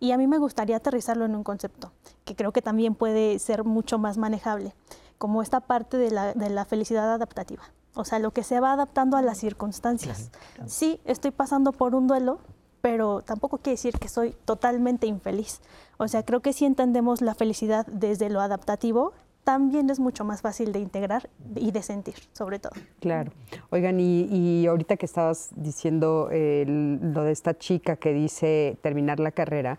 [0.00, 1.92] Y a mí me gustaría aterrizarlo en un concepto
[2.24, 4.74] que creo que también puede ser mucho más manejable,
[5.18, 7.62] como esta parte de la, de la felicidad adaptativa.
[7.94, 10.30] O sea, lo que se va adaptando a las circunstancias.
[10.66, 12.38] Sí, estoy pasando por un duelo,
[12.80, 15.60] pero tampoco quiere decir que soy totalmente infeliz.
[16.00, 19.12] O sea, creo que si entendemos la felicidad desde lo adaptativo,
[19.44, 22.72] también es mucho más fácil de integrar y de sentir, sobre todo.
[23.00, 23.32] Claro.
[23.68, 29.78] Oigan, y, ahorita que estabas diciendo lo de esta chica que dice terminar la carrera,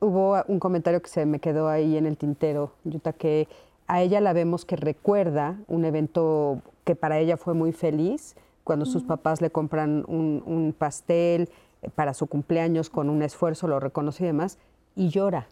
[0.00, 3.46] hubo un comentario que se me quedó ahí en el tintero, Yuta, que
[3.86, 8.34] a ella la vemos que recuerda un evento que para ella fue muy feliz,
[8.64, 11.48] cuando sus papás le compran un pastel,
[11.94, 14.58] para su cumpleaños con un esfuerzo, lo reconoce y demás,
[14.96, 15.46] y llora.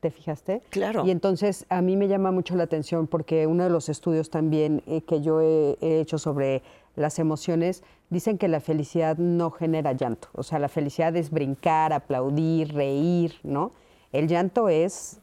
[0.00, 0.62] ¿Te fijaste?
[0.70, 1.06] Claro.
[1.06, 4.82] Y entonces a mí me llama mucho la atención porque uno de los estudios también
[4.86, 6.62] eh, que yo he, hecho sobre
[6.96, 10.28] las emociones dicen que la felicidad no genera llanto.
[10.32, 13.70] O sea, la felicidad es brincar, aplaudir, reír, ¿no?
[14.10, 15.20] El llanto es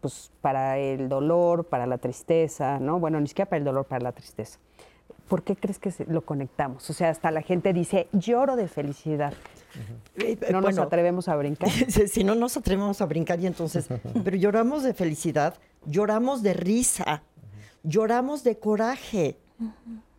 [0.00, 3.00] pues para el dolor, para la tristeza, ¿no?
[3.00, 4.60] Bueno, ni siquiera para el dolor, para la tristeza.
[5.28, 6.88] ¿Por qué crees que lo conectamos?
[6.88, 9.32] O sea, hasta la gente dice, lloro de felicidad.
[10.16, 11.70] Eh, no nos atrevemos a brincar.
[12.08, 13.88] si no nos atrevemos a brincar y entonces,
[14.24, 15.54] pero lloramos de felicidad,
[15.86, 17.22] lloramos de risa,
[17.82, 19.38] lloramos de coraje.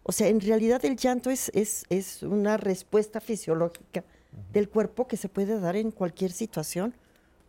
[0.03, 4.03] O sea, en realidad el llanto es, es, es una respuesta fisiológica
[4.51, 6.93] del cuerpo que se puede dar en cualquier situación,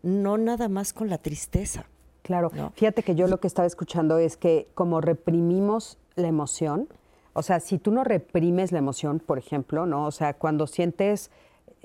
[0.03, 1.87] no nada más con la tristeza.
[2.23, 6.89] Claro, fíjate que yo lo que estaba escuchando es que como reprimimos la emoción,
[7.35, 10.07] o sea, si tú no reprimes la emoción, por ejemplo, ¿no?
[10.07, 11.31] O sea, cuando sientes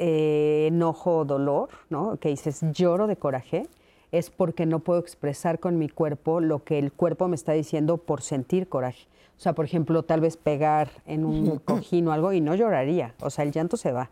[0.04, 2.18] eh, enojo o dolor, ¿no?
[2.18, 3.68] Que dices lloro de coraje,
[4.12, 7.98] es porque no puedo expresar con mi cuerpo lo que el cuerpo me está diciendo
[7.98, 9.06] por sentir coraje.
[9.38, 13.14] O sea, por ejemplo, tal vez pegar en un cojín o algo y no lloraría.
[13.22, 14.10] O sea, el llanto se va.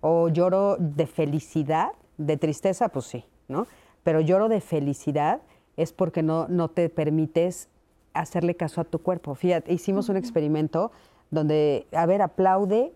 [0.00, 3.66] O lloro de felicidad, de tristeza, pues sí, ¿no?
[4.04, 5.42] Pero lloro de felicidad
[5.76, 7.68] es porque no, no te permites
[8.12, 9.34] hacerle caso a tu cuerpo.
[9.34, 10.92] Fíjate, hicimos un experimento
[11.32, 12.92] donde, a ver, aplaude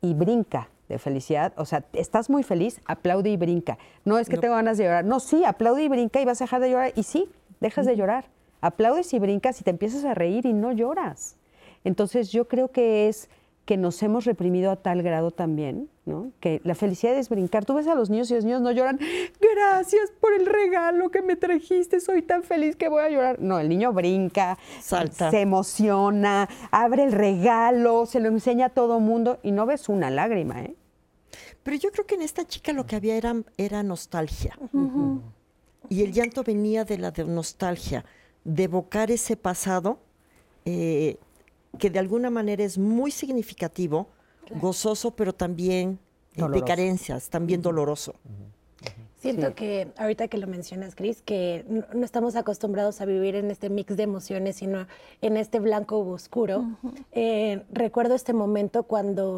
[0.00, 1.52] y brinca de felicidad.
[1.56, 3.78] O sea, estás muy feliz, aplaude y brinca.
[4.04, 5.04] No es que tengo ganas de llorar.
[5.04, 6.92] No, sí, aplaude y brinca y vas a dejar de llorar.
[6.96, 7.28] Y sí,
[7.60, 8.26] dejas de llorar.
[8.60, 11.36] Aplaudes y brincas y te empiezas a reír y no lloras.
[11.84, 13.30] Entonces yo creo que es
[13.64, 16.32] que nos hemos reprimido a tal grado también, ¿no?
[16.40, 17.64] Que la felicidad es brincar.
[17.64, 18.98] Tú ves a los niños y los niños no lloran,
[19.40, 23.38] gracias por el regalo que me trajiste, soy tan feliz que voy a llorar.
[23.40, 25.30] No, el niño brinca, Salta.
[25.30, 30.10] se emociona, abre el regalo, se lo enseña a todo mundo y no ves una
[30.10, 30.74] lágrima, ¿eh?
[31.62, 34.58] Pero yo creo que en esta chica lo que había era, era nostalgia.
[35.88, 38.04] Y el llanto venía de la de nostalgia,
[38.44, 39.98] de evocar ese pasado
[40.64, 41.16] eh,
[41.78, 44.08] que de alguna manera es muy significativo,
[44.60, 45.98] gozoso, pero también
[46.36, 48.14] eh, de carencias, también doloroso.
[49.18, 53.68] Siento que ahorita que lo mencionas, Cris, que no, estamos acostumbrados a vivir en este
[53.68, 54.86] mix de emociones, sino
[55.20, 56.64] en este blanco u oscuro.
[57.12, 59.36] Eh, recuerdo este momento cuando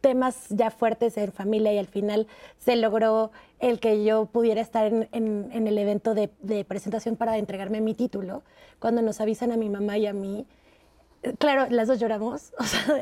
[0.00, 2.26] temas ya fuertes en familia y al final
[2.58, 6.28] se logró el que yo pudiera estar en, el evento de,
[6.64, 8.42] presentación para entregarme mi título,
[8.78, 10.46] cuando nos avisan a mi mamá y a mí,
[11.38, 12.52] claro, las dos lloramos,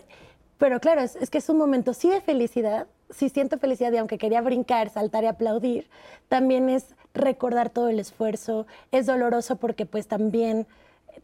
[0.58, 3.98] pero claro, es, es, que es un momento sí de felicidad, sí siento felicidad y
[3.98, 5.88] aunque quería brincar, saltar y aplaudir,
[6.28, 10.66] también es recordar todo el esfuerzo, es doloroso porque pues también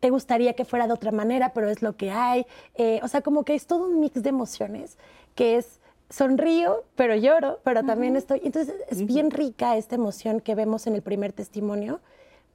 [0.00, 2.46] te gustaría que fuera de otra manera, pero es lo que hay.
[2.74, 4.98] Eh, o sea, como que es todo un mix de emociones
[5.34, 5.80] que es
[6.10, 8.40] sonrío, pero lloro, pero también estoy.
[8.44, 12.00] Entonces es bien rica esta emoción que vemos en el primer testimonio,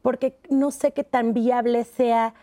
[0.02, 2.34] porque no sé qué tan viable sea,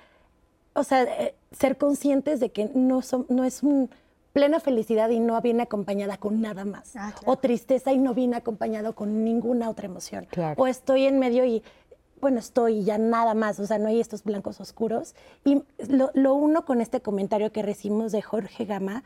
[0.75, 3.91] o sea, eh, ser conscientes de que no, son, no es un
[4.35, 6.97] plena felicidad y no viene acompañada con nada más.
[6.97, 10.27] Ah, o tristeza y no viene acompañado con ninguna otra emoción.
[10.57, 11.63] O estoy en medio y
[12.21, 15.15] bueno, estoy ya nada más, o sea, no hay estos blancos oscuros.
[15.45, 19.05] Y lo, uno con este comentario que recibimos de Jorge Gama,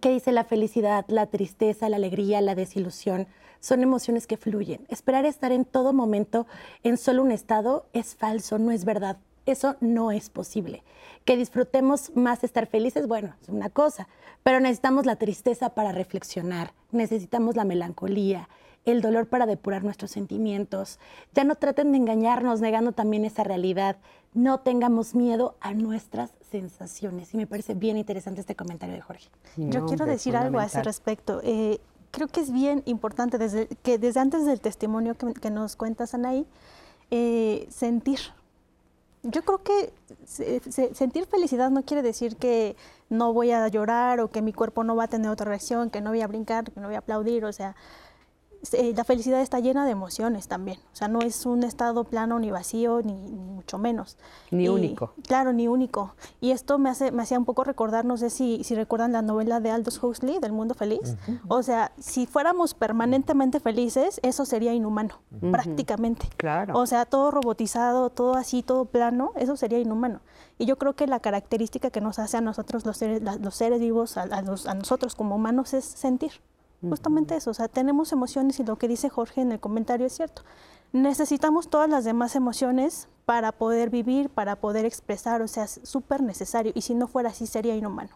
[0.00, 3.26] que dice la felicidad, la tristeza, la alegría, la desilusión,
[3.60, 4.86] son emociones que fluyen.
[4.88, 6.46] Esperar estar en todo momento
[6.82, 9.16] en solo un estado es falso, no es verdad.
[9.46, 10.82] Eso no es posible.
[11.24, 14.08] Que disfrutemos más estar felices, bueno, es una cosa,
[14.42, 18.48] pero necesitamos la tristeza para reflexionar, necesitamos la melancolía,
[18.86, 20.98] el dolor para depurar nuestros sentimientos.
[21.34, 23.96] Ya no traten de engañarnos negando también esa realidad.
[24.32, 27.34] No tengamos miedo a nuestras sensaciones.
[27.34, 29.28] Y me parece bien interesante este comentario de Jorge.
[29.56, 31.40] Yo quiero decir algo a ese respecto.
[31.42, 31.80] Eh,
[32.12, 36.46] creo que es bien importante desde, que desde antes del testimonio que, nos cuentas, Anaí,
[37.10, 38.20] eh, sentir.
[39.24, 39.92] Yo creo que
[40.94, 42.76] sentir felicidad no quiere decir que
[43.10, 46.00] no voy a llorar o que mi cuerpo no va a tener otra reacción, que
[46.00, 47.74] no voy a brincar, que no voy a aplaudir, o sea,
[48.74, 50.78] eh, la felicidad está llena de emociones también.
[50.92, 54.16] O sea, no es un estado plano ni vacío, ni, mucho menos.
[54.50, 55.12] Ni único.
[55.26, 56.14] Claro, ni único.
[56.40, 59.22] Y esto me, hace, me hacía un poco recordar, no sé si, si recuerdan la
[59.22, 61.16] novela de Aldous Huxley, del mundo feliz.
[61.48, 65.20] O sea, si fuéramos permanentemente felices, eso sería inhumano,
[65.50, 66.28] prácticamente.
[66.36, 66.78] Claro.
[66.78, 70.20] O sea, todo robotizado, todo así, todo plano, eso sería inhumano.
[70.58, 73.80] Y yo creo que la característica que nos hace a nosotros los seres, los seres
[73.80, 76.32] vivos, a, los, a nosotros como humanos, es sentir.
[76.82, 80.12] Justamente eso, o sea, tenemos emociones y lo que dice Jorge en el comentario es
[80.12, 80.42] cierto.
[80.92, 86.22] Necesitamos todas las demás emociones para poder vivir, para poder expresar, o sea, es súper
[86.22, 88.10] necesario y si no fuera así sería inhumano.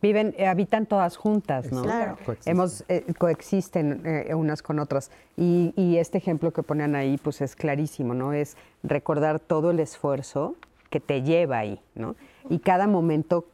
[0.00, 1.82] viven, eh, habitan todas juntas, ¿no?
[1.82, 2.16] Claro.
[2.24, 2.50] Coexisten.
[2.52, 5.10] Hemos, eh, coexisten eh, unas con otras.
[5.36, 8.32] Y, y este ejemplo que ponen ahí, pues es clarísimo, ¿no?
[8.32, 10.54] Es recordar todo el esfuerzo
[10.90, 12.14] que te lleva ahí, ¿no?
[12.48, 13.46] Y cada momento,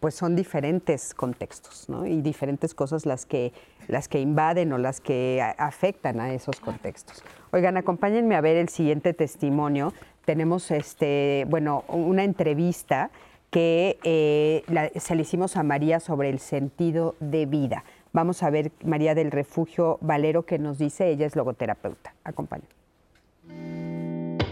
[0.00, 2.06] pues son diferentes contextos, ¿no?
[2.06, 3.52] Y diferentes cosas las que,
[3.88, 7.22] las que invaden o las que a- afectan a esos contextos.
[7.50, 9.92] Oigan, acompáñenme a ver el siguiente testimonio.
[10.24, 13.10] Tenemos, este, bueno, una entrevista
[13.50, 17.84] que eh, la- se le hicimos a María sobre el sentido de vida.
[18.12, 22.14] Vamos a ver María del Refugio Valero que nos dice, ella es logoterapeuta.
[22.24, 22.68] Acompáñenme.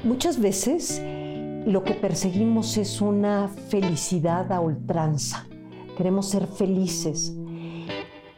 [0.04, 1.02] Muchas veces
[1.66, 5.46] lo que perseguimos es una felicidad a ultranza.
[5.96, 7.36] Queremos ser felices.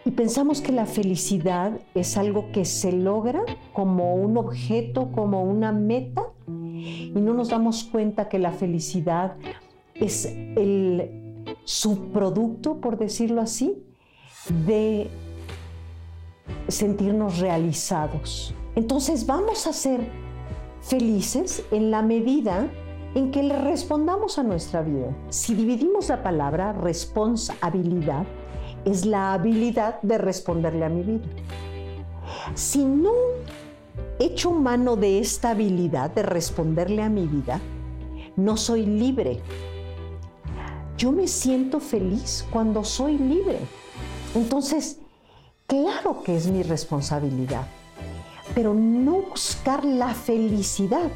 [0.07, 3.43] Y pensamos que la felicidad es algo que se logra
[3.75, 9.37] como un objeto, como una meta, y no nos damos cuenta que la felicidad
[9.95, 13.85] es el subproducto, por decirlo así,
[14.67, 15.11] de
[16.69, 18.55] sentirnos realizados.
[18.75, 20.01] Entonces vamos a ser
[20.81, 22.71] felices en la medida
[23.15, 25.17] en que le respondamos a nuestra vida.
[25.29, 28.27] Si dividimos la palabra responsabilidad,
[28.85, 31.27] es la habilidad de responderle a mi vida.
[32.55, 33.13] Si no
[34.19, 37.61] echo mano de esta habilidad de responderle a mi vida,
[38.37, 39.41] no soy libre.
[40.97, 43.59] Yo me siento feliz cuando soy libre.
[44.35, 44.99] Entonces,
[45.67, 47.67] claro que es mi responsabilidad,
[48.55, 51.11] pero no buscar la felicidad,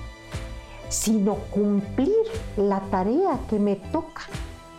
[0.93, 2.13] sino cumplir
[2.59, 4.23] la tarea que me toca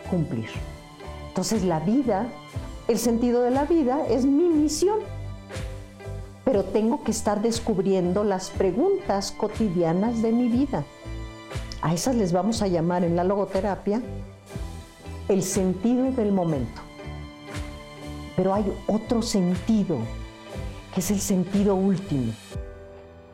[0.09, 0.47] cumplir.
[1.29, 2.27] Entonces la vida,
[2.87, 4.99] el sentido de la vida es mi misión,
[6.45, 10.83] pero tengo que estar descubriendo las preguntas cotidianas de mi vida.
[11.81, 13.99] A esas les vamos a llamar en la logoterapia
[15.29, 16.79] el sentido del momento.
[18.35, 19.97] Pero hay otro sentido,
[20.93, 22.33] que es el sentido último.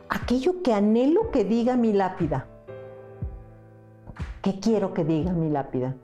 [0.08, 2.46] Aquello que anhelo que diga mi lápida.
[4.42, 5.96] ¿Qué quiero que diga mi lápida?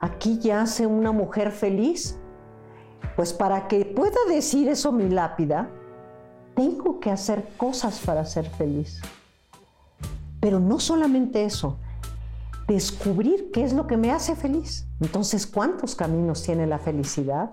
[0.00, 2.18] Aquí yace una mujer feliz.
[3.14, 5.68] Pues para que pueda decir eso mi lápida,
[6.56, 9.00] tengo que hacer cosas para ser feliz.
[10.40, 11.78] Pero no solamente eso,
[12.66, 14.88] descubrir qué es lo que me hace feliz.
[15.00, 17.52] Entonces, ¿cuántos caminos tiene la felicidad?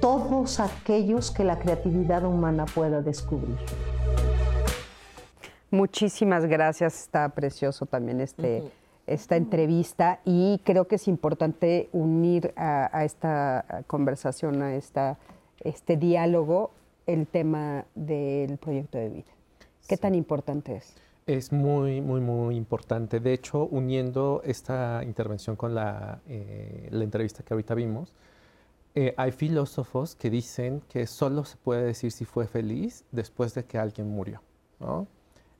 [0.00, 3.56] Todos aquellos que la creatividad humana pueda descubrir.
[5.70, 8.62] Muchísimas gracias, está precioso también este,
[9.06, 15.18] esta entrevista y creo que es importante unir a, a esta conversación, a esta,
[15.60, 16.70] este diálogo,
[17.06, 19.32] el tema del proyecto de vida.
[19.88, 20.94] ¿Qué tan importante es?
[21.26, 23.20] Es muy, muy, muy importante.
[23.20, 28.12] De hecho, uniendo esta intervención con la, eh, la entrevista que ahorita vimos,
[28.94, 33.64] eh, hay filósofos que dicen que solo se puede decir si fue feliz después de
[33.64, 34.40] que alguien murió.
[34.80, 35.06] ¿no?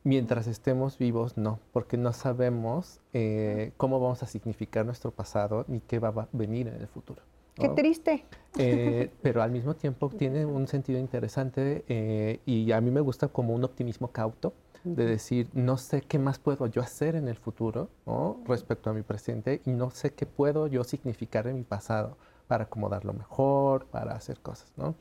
[0.06, 5.80] Mientras estemos vivos, no, porque no sabemos eh, cómo vamos a significar nuestro pasado ni
[5.80, 7.22] qué va a venir en el futuro.
[7.56, 7.74] Qué ¿no?
[7.74, 8.24] triste.
[8.56, 13.26] Eh, pero al mismo tiempo tiene un sentido interesante eh, y a mí me gusta
[13.26, 14.52] como un optimismo cauto
[14.84, 18.40] de decir, no sé qué más puedo yo hacer en el futuro ¿no?
[18.46, 22.16] respecto a mi presente y no sé qué puedo yo significar en mi pasado
[22.46, 24.94] para acomodarlo mejor, para hacer cosas, ¿no?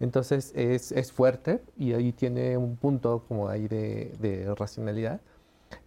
[0.00, 5.20] Entonces es, es fuerte y ahí tiene un punto como ahí de, de racionalidad.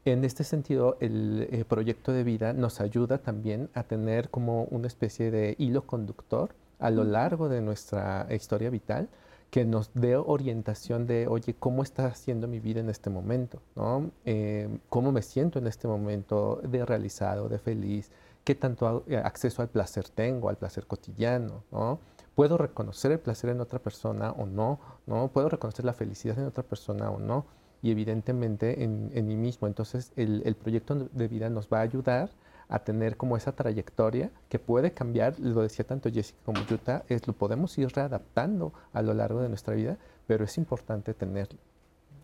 [0.05, 4.87] En este sentido, el eh, proyecto de vida nos ayuda también a tener como una
[4.87, 9.09] especie de hilo conductor a lo largo de nuestra historia vital
[9.51, 13.61] que nos dé orientación de, oye, ¿cómo está haciendo mi vida en este momento?
[13.75, 14.09] ¿no?
[14.25, 18.09] Eh, ¿Cómo me siento en este momento de realizado, de feliz?
[18.43, 21.63] ¿Qué tanto a- acceso al placer tengo, al placer cotidiano?
[21.71, 21.99] ¿no?
[22.35, 24.79] ¿Puedo reconocer el placer en otra persona o no?
[25.05, 25.27] ¿no?
[25.29, 27.45] ¿Puedo reconocer la felicidad en otra persona o no?
[27.81, 29.67] Y evidentemente en, mí mismo.
[29.67, 32.29] Entonces el, proyecto de vida nos va a ayudar
[32.69, 37.27] a tener como esa trayectoria que puede cambiar, lo decía tanto Jessica como Yuta, es
[37.27, 41.59] lo podemos ir readaptando a lo largo de nuestra vida, pero es importante tenerlo.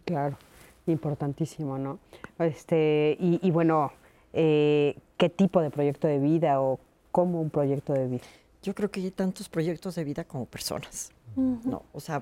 [0.05, 0.37] Claro,
[0.85, 1.99] importantísimo, ¿no?
[2.39, 3.91] Este, y, y bueno,
[4.31, 6.79] eh, ¿qué tipo de proyecto de vida o
[7.11, 8.23] cómo un proyecto de vida?
[8.67, 11.11] Yo creo que hay tantos proyectos de vida como personas.
[11.37, 11.85] ¿no?
[11.93, 12.21] O sea,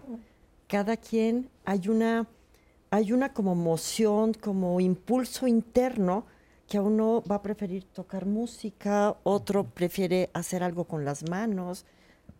[0.67, 2.27] cada quien hay una,
[2.91, 6.27] hay una como moción, como impulso interno
[6.67, 11.83] que a uno va a preferir tocar música, otro prefiere hacer algo con las manos,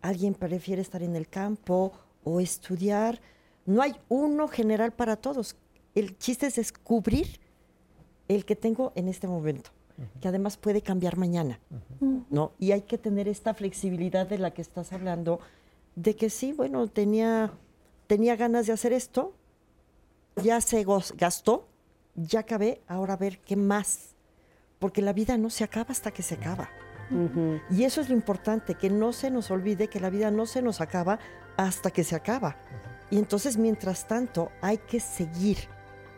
[0.02, 1.90] alguien prefiere estar en el campo
[2.22, 3.20] o estudiar.
[3.64, 5.56] No hay uno general para todos.
[5.96, 7.40] El chiste es descubrir
[8.28, 9.70] el que tengo en este momento.
[10.20, 11.60] Que además puede cambiar mañana,
[12.30, 12.52] ¿no?
[12.58, 15.40] Y hay que tener esta flexibilidad de la que estás hablando,
[15.94, 17.52] de que sí, bueno, tenía,
[18.06, 19.32] tenía ganas de hacer esto,
[20.42, 20.84] ya se
[21.16, 21.68] gastó,
[22.14, 24.14] ya acabé, ahora a ver qué más,
[24.78, 26.68] porque la vida no se acaba hasta que se acaba.
[27.70, 30.60] Y eso es lo importante, que no se nos olvide que la vida no se
[30.60, 31.18] nos acaba
[31.56, 32.56] hasta que se acaba.
[33.10, 35.58] Y entonces, mientras tanto, hay que seguir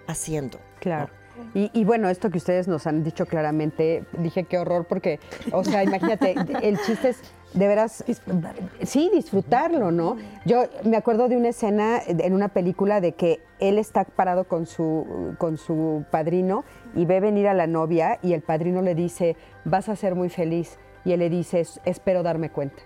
[0.07, 0.59] haciendo.
[0.81, 1.13] Claro.
[1.55, 5.19] Y, bueno, esto que ustedes nos han dicho claramente, dije qué horror, porque,
[5.53, 7.23] o sea, imagínate, el chiste es
[7.55, 8.05] de veras.
[8.83, 10.17] Sí, disfrutarlo, ¿no?
[10.45, 14.67] Yo me acuerdo de una escena en una película de que él está parado con
[14.67, 19.37] su, con su padrino y ve venir a la novia y el padrino le dice,
[19.65, 20.79] vas a ser muy feliz.
[21.05, 22.83] Y él le dice, espero darme cuenta.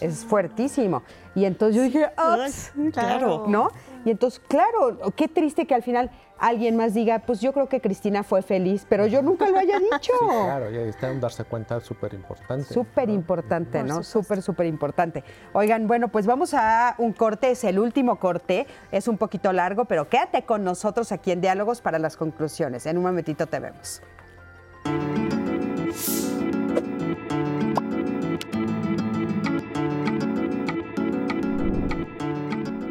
[0.00, 1.02] Es fuertísimo.
[1.34, 2.10] Y entonces yo dije,
[2.92, 3.70] claro, ¿no?
[4.04, 7.80] Y entonces, claro, qué triste que al final alguien más diga, pues yo creo que
[7.80, 10.12] Cristina fue feliz, pero yo nunca lo haya dicho.
[10.20, 12.72] claro, y está en darse cuenta súper importante.
[12.72, 14.02] Súper importante, ¿no?
[14.02, 15.24] Súper, súper importante.
[15.52, 19.84] Oigan, bueno, pues vamos a un corte, es el último corte, es un poquito largo,
[19.86, 22.86] pero quédate con nosotros aquí en Diálogos para las conclusiones.
[22.86, 24.02] En un momentito te vemos.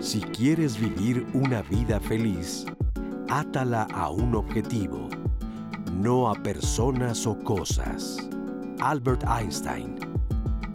[0.08, 2.66] Si quieres vivir una vida feliz,
[3.28, 5.10] átala a un objetivo,
[5.92, 8.18] no a personas o cosas.
[8.80, 9.98] Albert Einstein,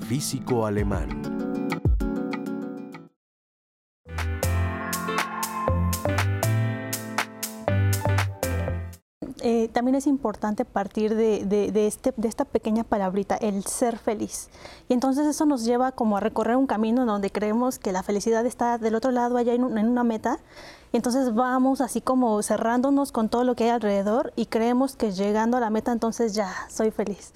[0.07, 1.23] físico alemán.
[9.44, 14.48] Eh, también es importante partir de, este, de esta pequeña palabrita, el ser feliz.
[14.89, 18.47] Y entonces eso nos lleva como a recorrer un camino donde creemos que la felicidad
[18.47, 20.39] está del otro lado, allá en, en una meta.
[20.93, 25.10] Y entonces vamos así como cerrándonos con todo lo que hay alrededor y creemos que
[25.10, 27.32] llegando a la meta entonces ya soy feliz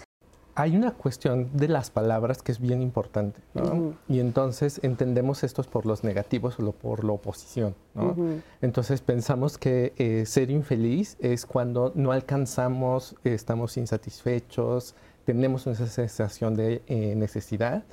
[0.57, 3.95] hay una cuestión de las palabras que es bien importante, ¿no?
[4.09, 8.17] Y entonces entendemos estos por los negativos o por la oposición, ¿no?
[8.63, 14.95] Entonces pensamos que eh, ser infeliz es cuando no alcanzamos, estamos insatisfechos,
[15.27, 17.85] tenemos una sensación de eh, necesidad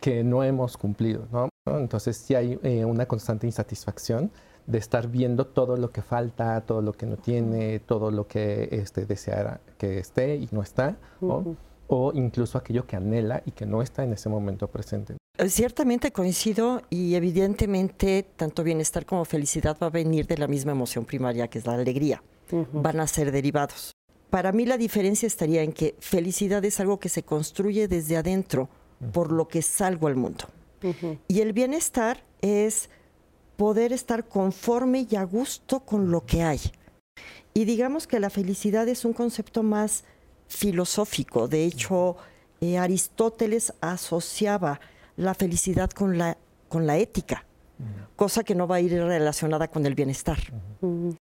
[0.00, 1.50] que no hemos cumplido, ¿no?
[1.66, 4.30] Entonces sí hay eh, una constante insatisfacción
[4.66, 8.70] de estar viendo todo lo que falta, todo lo que no tiene, todo lo que
[8.72, 11.56] este, deseara que esté y no está, ¿no?
[11.88, 15.16] O incluso aquello que anhela y que no está en ese momento presente.
[15.38, 20.72] Eh, ciertamente coincido y evidentemente tanto bienestar como felicidad va a venir de la misma
[20.72, 22.22] emoción primaria que es la alegría.
[22.72, 23.92] Van a ser derivados.
[24.30, 28.68] Para mí la diferencia estaría en que felicidad es algo que se construye desde adentro
[29.12, 30.46] por lo que salgo al mundo.
[31.26, 32.88] Y el bienestar es
[33.56, 36.60] poder estar conforme y a gusto con lo que hay.
[37.54, 40.04] Y digamos que la felicidad es un concepto más
[40.48, 41.48] filosófico.
[41.48, 42.16] De hecho,
[42.60, 44.80] eh, Aristóteles asociaba
[45.16, 46.36] la felicidad con la,
[46.68, 47.44] con la ética,
[48.16, 50.38] cosa que no va a ir relacionada con el bienestar.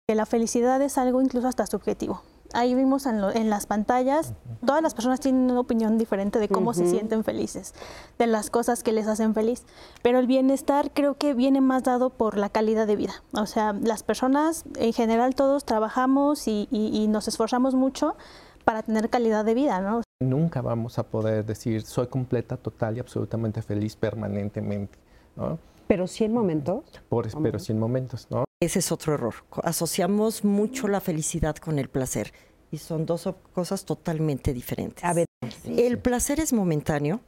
[0.09, 2.23] Que la felicidad es algo incluso hasta subjetivo.
[2.53, 4.35] Ahí vimos en, las pantallas,
[4.67, 7.75] todas las personas tienen una opinión diferente de cómo se sienten felices,
[8.19, 9.63] de las cosas que les hacen feliz,
[10.03, 13.23] pero el bienestar creo que viene más dado por la calidad de vida.
[13.35, 18.17] O sea, las personas en general todos trabajamos y nos esforzamos mucho,
[18.65, 20.03] para tener calidad de vida, ¿no?
[20.21, 24.99] Nunca vamos a poder decir soy completa, total y absolutamente feliz permanentemente,
[25.37, 25.59] ¿no?
[25.87, 26.85] Pero sí en momentos.
[27.09, 28.45] Por, pero sí en momentos, ¿no?
[28.63, 29.35] Ese es otro error.
[29.65, 32.33] Asociamos mucho la felicidad con el placer
[32.71, 35.03] y son dos cosas totalmente diferentes.
[35.03, 35.27] A ver,
[35.65, 37.21] el placer es momentáneo.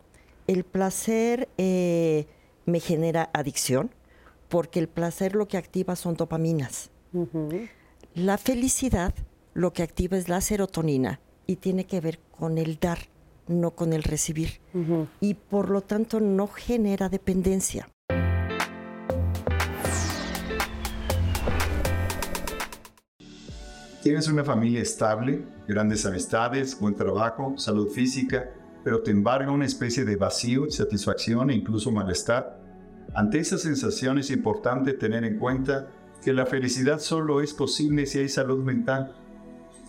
[0.47, 2.27] El placer eh,
[2.67, 3.91] me genera adicción
[4.49, 6.91] porque el placer lo que activa son dopaminas.
[8.15, 9.15] La felicidad
[9.55, 12.99] lo que activa es la serotonina y tiene que ver con el dar,
[13.49, 14.61] no con el recibir.
[15.21, 17.89] Y por lo tanto no genera dependencia.
[24.03, 28.51] Tienes una familia estable, grandes amistades, buen trabajo, salud física,
[28.83, 32.59] pero te embarga una especie de vacío, satisfacción e incluso malestar.
[33.15, 35.89] Ante esa sensación es importante tener en cuenta
[36.21, 39.15] que la felicidad solo es posible si hay salud mental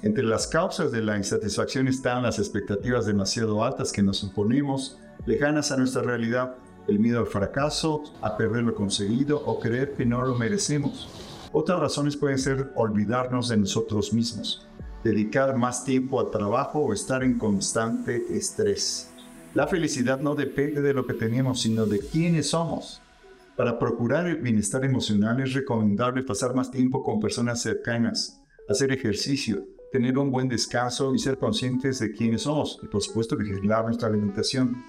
[0.03, 5.71] entre las causas de la insatisfacción están las expectativas demasiado altas que nos imponemos, lejanas
[5.71, 6.57] a nuestra realidad,
[6.89, 11.07] el miedo al fracaso, a perder lo conseguido o creer que no lo merecemos.
[11.53, 14.67] Otras razones pueden ser olvidarnos de nosotros mismos,
[15.05, 19.09] dedicar más tiempo al trabajo o estar en constante estrés.
[19.53, 23.01] La felicidad no depende de lo que tenemos, sino de quiénes somos.
[23.55, 29.63] Para procurar el bienestar emocional es recomendable pasar más tiempo con personas cercanas, hacer ejercicio,
[29.93, 34.07] tener un buen descanso y ser conscientes de quiénes somos y por supuesto vigilar nuestra
[34.07, 34.83] alimentación.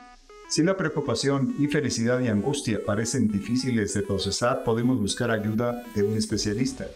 [0.48, 6.16] Si la preocupación, infelicidad y angustia parecen difíciles de procesar, podemos buscar ayuda de un
[6.16, 6.86] especialista.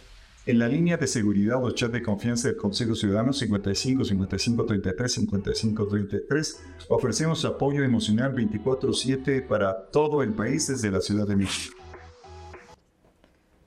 [0.47, 5.12] En la línea de seguridad o chat de confianza del Consejo Ciudadano 55 55 33
[5.12, 11.76] 55 33 ofrecemos apoyo emocional 24/7 para todo el país desde la Ciudad de México.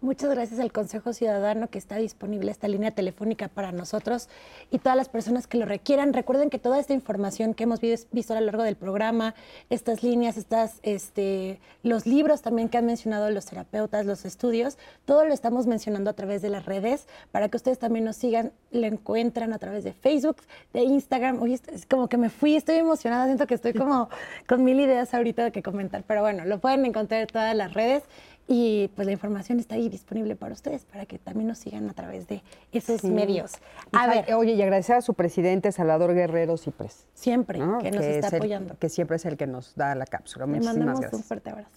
[0.04, 4.30] Muchas gracias al Consejo Ciudadano que está disponible esta línea telefónica para nosotros
[4.72, 6.12] y todas las personas que lo requieran.
[6.12, 9.36] Recuerden que toda esta información que hemos visto a lo largo del programa,
[9.70, 15.24] estas líneas, estas, este, los libros también que han mencionado los terapeutas, los estudios, todo
[15.24, 18.88] lo estamos mencionando a través de las redes para que ustedes también nos sigan, lo
[18.88, 20.38] encuentran a través de Facebook,
[20.74, 21.40] de Instagram.
[21.44, 24.10] Oye, es como que me fui, estoy emocionada, siento que estoy como
[24.48, 27.76] con mil ideas ahorita de que comentar, pero bueno, lo pueden encontrar en todas las
[27.76, 28.02] redes
[28.48, 31.94] y pues la información está ahí disponible para ustedes, para que también nos sigan a
[31.94, 33.54] través de esos medios.
[33.92, 34.34] A ver.
[34.34, 37.06] Oye, y agradecer a su presidente, Salvador Guerrero Cipres.
[37.14, 38.78] Siempre, que nos está apoyando.
[38.78, 40.46] que siempre es el que nos da la cápsula.
[40.46, 41.22] Le Muchísimas mandamos gracias.
[41.22, 41.70] un fuerte abrazo.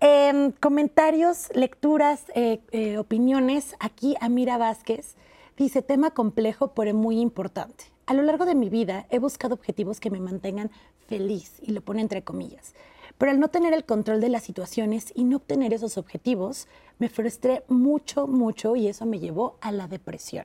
[0.00, 3.74] Em, comentarios, lecturas, eh, eh, opiniones.
[3.78, 5.16] Aquí Amira Vázquez
[5.56, 7.84] dice, tema complejo pero muy importante.
[8.06, 10.70] A lo largo de mi vida he buscado objetivos que me mantengan
[11.08, 12.74] feliz, y lo pone entre comillas.
[13.18, 16.68] Pero al no tener el control de las situaciones y no obtener esos objetivos,
[16.98, 20.44] me frustré mucho, mucho y eso me llevó a la depresión.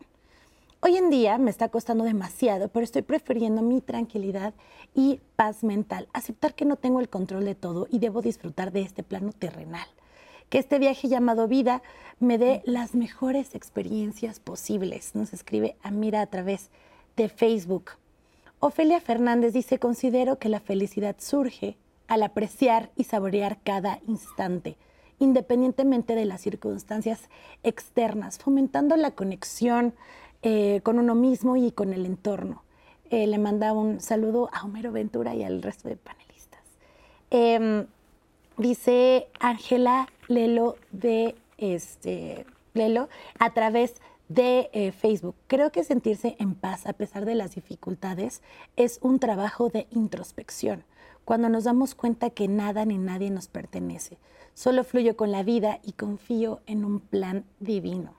[0.84, 4.56] Hoy en día me está costando demasiado, pero estoy prefiriendo mi tranquilidad
[4.96, 8.82] y paz mental, aceptar que no tengo el control de todo y debo disfrutar de
[8.82, 9.88] este plano terrenal.
[10.50, 11.84] Que este viaje llamado vida
[12.20, 15.14] me dé las mejores experiencias posibles.
[15.14, 16.72] Nos escribe Amira a través
[17.16, 17.92] de Facebook.
[18.60, 21.78] Ofelia Fernández dice, considero que la felicidad surge
[22.12, 24.76] al apreciar y saborear cada instante,
[25.18, 27.30] independientemente de las circunstancias
[27.64, 29.94] externas, fomentando la conexión
[30.42, 32.64] eh, con uno mismo y con el entorno.
[33.12, 36.60] Eh, le manda un saludo a Homero Ventura y al resto de panelistas.
[37.30, 37.86] Em,
[38.58, 43.08] dice Ángela Lelo de este, Lelo
[43.40, 45.36] a través de eh, Facebook.
[45.48, 48.42] Creo que sentirse en paz a pesar de las dificultades
[48.76, 50.84] es un trabajo de introspección
[51.26, 54.18] cuando nos damos cuenta que nada ni nadie nos pertenece.
[54.54, 58.14] Solo fluyo con la vida y confío en un plan divino.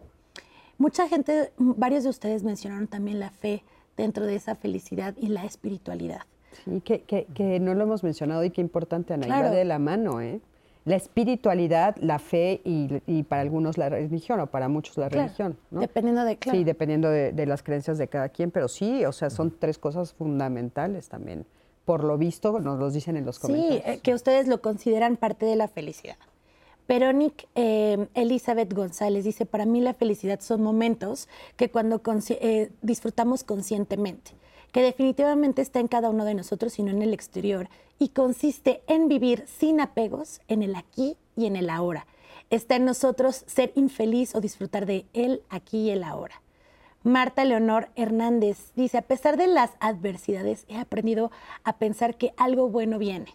[0.78, 3.62] Mucha gente, varios de ustedes mencionaron también la fe
[3.96, 6.22] dentro de esa felicidad y la espiritualidad.
[6.64, 9.50] Sí, que, que, que no lo hemos mencionado y qué importante, Ana, Claro.
[9.50, 10.40] de la mano, ¿eh?
[10.84, 15.26] La espiritualidad, la fe y, y para algunos la religión o para muchos la Claro,
[15.26, 15.80] religión, ¿no?
[15.80, 16.58] Dependiendo de, claro.
[16.58, 19.78] Sí, dependiendo de, de las creencias de cada quien, pero sí, o sea, son tres
[19.78, 21.46] cosas fundamentales también.
[21.84, 23.82] Por lo visto, nos los dicen en los Sí, comentarios.
[23.86, 26.16] eh, que ustedes lo consideran parte de la felicidad.
[26.88, 32.70] Verónica eh, Elizabeth González dice, para mí la felicidad son momentos que cuando consci- eh,
[32.82, 34.32] disfrutamos conscientemente,
[34.72, 37.68] que definitivamente está en cada uno de nosotros y no en el exterior,
[37.98, 42.06] y consiste en vivir sin apegos en el aquí y en el ahora.
[42.50, 46.41] Está en nosotros ser infeliz o disfrutar de el aquí y el ahora.
[47.04, 51.30] Marta Leonor Hernández dice, a pesar de las adversidades, he aprendido
[51.64, 53.34] a pensar que algo bueno viene.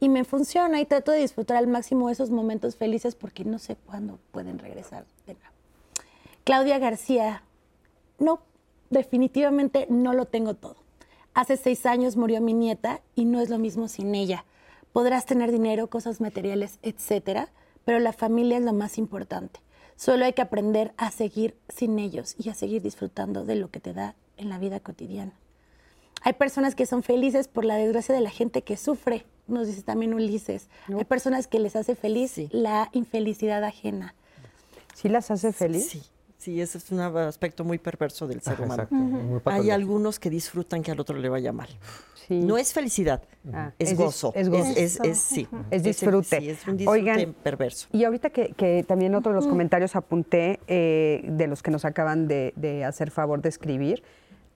[0.00, 3.76] Y me funciona y trato de disfrutar al máximo esos momentos felices porque no sé
[3.76, 5.06] cuándo pueden regresar.
[6.44, 7.42] Claudia García,
[8.18, 8.40] no,
[8.90, 10.76] definitivamente no lo tengo todo.
[11.32, 14.44] Hace seis años murió mi nieta y no es lo mismo sin ella.
[14.92, 17.48] Podrás tener dinero, cosas materiales, etcétera,
[17.84, 19.60] pero la familia es lo más importante.
[19.96, 23.80] Solo hay que aprender a seguir sin ellos y a seguir disfrutando de lo que
[23.80, 25.32] te da en la vida cotidiana.
[26.22, 29.82] Hay personas que son felices por la desgracia de la gente que sufre, nos dice
[29.82, 30.68] también Ulises.
[30.88, 34.14] Hay personas que les hace feliz la infelicidad ajena.
[34.94, 35.88] ¿Sí las hace feliz?
[35.88, 36.02] Sí,
[36.46, 38.86] sí, ese es un aspecto muy perverso del ser humano.
[39.46, 41.68] Hay algunos que disfrutan que al otro le vaya mal.
[42.28, 42.40] Sí.
[42.40, 44.32] No es felicidad, Ah, es, gozo.
[44.34, 44.72] es gozo.
[44.76, 45.46] Es, es- sí.
[45.70, 46.38] Es el- disfrute.
[46.40, 47.88] sí, es un disfrute Oigan, perverso.
[47.92, 51.84] Y ahorita que, que también otro de los comentarios apunté, eh, de los que nos
[51.84, 54.02] acaban de, de hacer favor de escribir,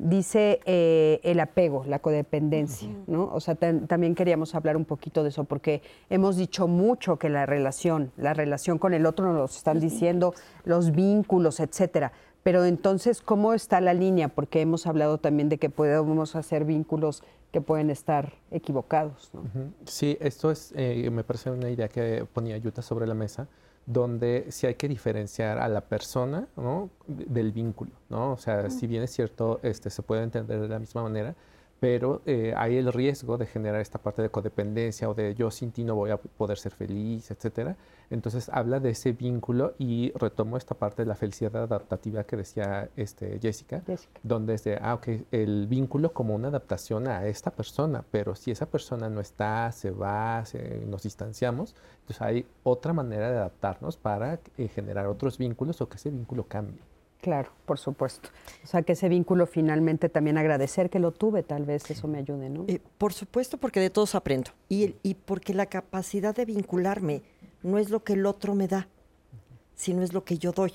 [0.08, 3.30] dice eh, el apego, la codependencia, ¿no?
[3.32, 7.28] O sea, tam- también queríamos hablar un poquito de eso, porque hemos dicho mucho que
[7.28, 12.12] la relación, la relación con el otro nos lo están diciendo, los vínculos, etcétera.
[12.42, 14.28] Pero entonces, ¿cómo está la línea?
[14.28, 17.22] Porque hemos hablado también de que podemos hacer vínculos
[17.52, 19.42] que pueden estar equivocados, ¿no?
[19.84, 23.48] Sí, esto es, eh, me parece una idea que ponía Yuta sobre la mesa,
[23.92, 26.90] donde sí hay que diferenciar a la persona ¿no?
[27.06, 28.32] de- del vínculo, ¿no?
[28.32, 31.34] O sea, si bien es cierto, este, se puede entender de la misma manera,
[31.80, 35.72] pero eh, hay el riesgo de generar esta parte de codependencia o de yo sin
[35.72, 37.76] ti no voy a poder ser feliz, etcétera.
[38.10, 42.90] Entonces habla de ese vínculo y retomo esta parte de la felicidad adaptativa que decía
[42.96, 43.82] este, Jessica,
[44.22, 48.50] donde es de, ah, ok, el vínculo como una adaptación a esta persona, pero si
[48.50, 50.44] esa persona no está, se va,
[50.86, 55.96] nos distanciamos, entonces hay otra manera de adaptarnos para eh, generar otros vínculos o que
[55.96, 56.89] ese vínculo cambie.
[57.20, 58.30] Claro, por supuesto.
[58.64, 62.18] O sea, que ese vínculo finalmente también agradecer que lo tuve, tal vez eso me
[62.18, 62.64] ayude, ¿no?
[62.66, 64.52] Eh, por supuesto, porque de todos aprendo.
[64.68, 67.22] Y, y porque la capacidad de vincularme
[67.62, 68.88] no es lo que el otro me da,
[69.74, 70.72] sino es lo que yo doy.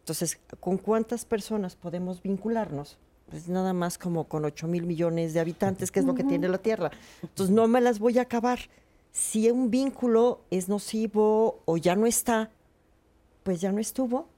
[0.00, 2.98] Entonces, ¿con cuántas personas podemos vincularnos?
[3.28, 6.48] Pues nada más como con 8 mil millones de habitantes, que es lo que tiene
[6.48, 6.90] la Tierra.
[7.22, 8.58] Entonces, no me las voy a acabar.
[9.12, 12.50] Si un vínculo es nocivo o ya no está,
[13.42, 14.28] pues ya no estuvo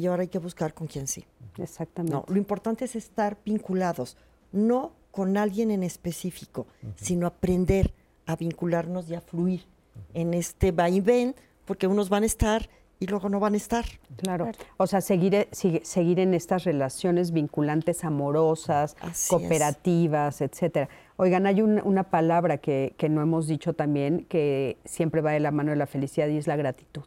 [0.00, 1.24] y ahora hay que buscar con quién sí.
[1.58, 2.14] Exactamente.
[2.14, 4.16] No, lo importante es estar vinculados,
[4.50, 6.66] no con alguien en específico,
[6.96, 7.92] sino aprender
[8.26, 9.66] a vincularnos y a fluir
[10.14, 12.68] en este vaivén, porque unos van a estar
[12.98, 13.84] y luego no van a estar.
[14.16, 14.48] Claro.
[14.76, 15.48] O sea, seguir, eh,
[15.82, 18.96] seguir en estas relaciones vinculantes amorosas,
[19.28, 20.88] cooperativas, etcétera.
[21.16, 25.50] Oigan, hay una palabra que, que no hemos dicho también que siempre va de la
[25.50, 27.02] mano de la felicidad y es la gratitud.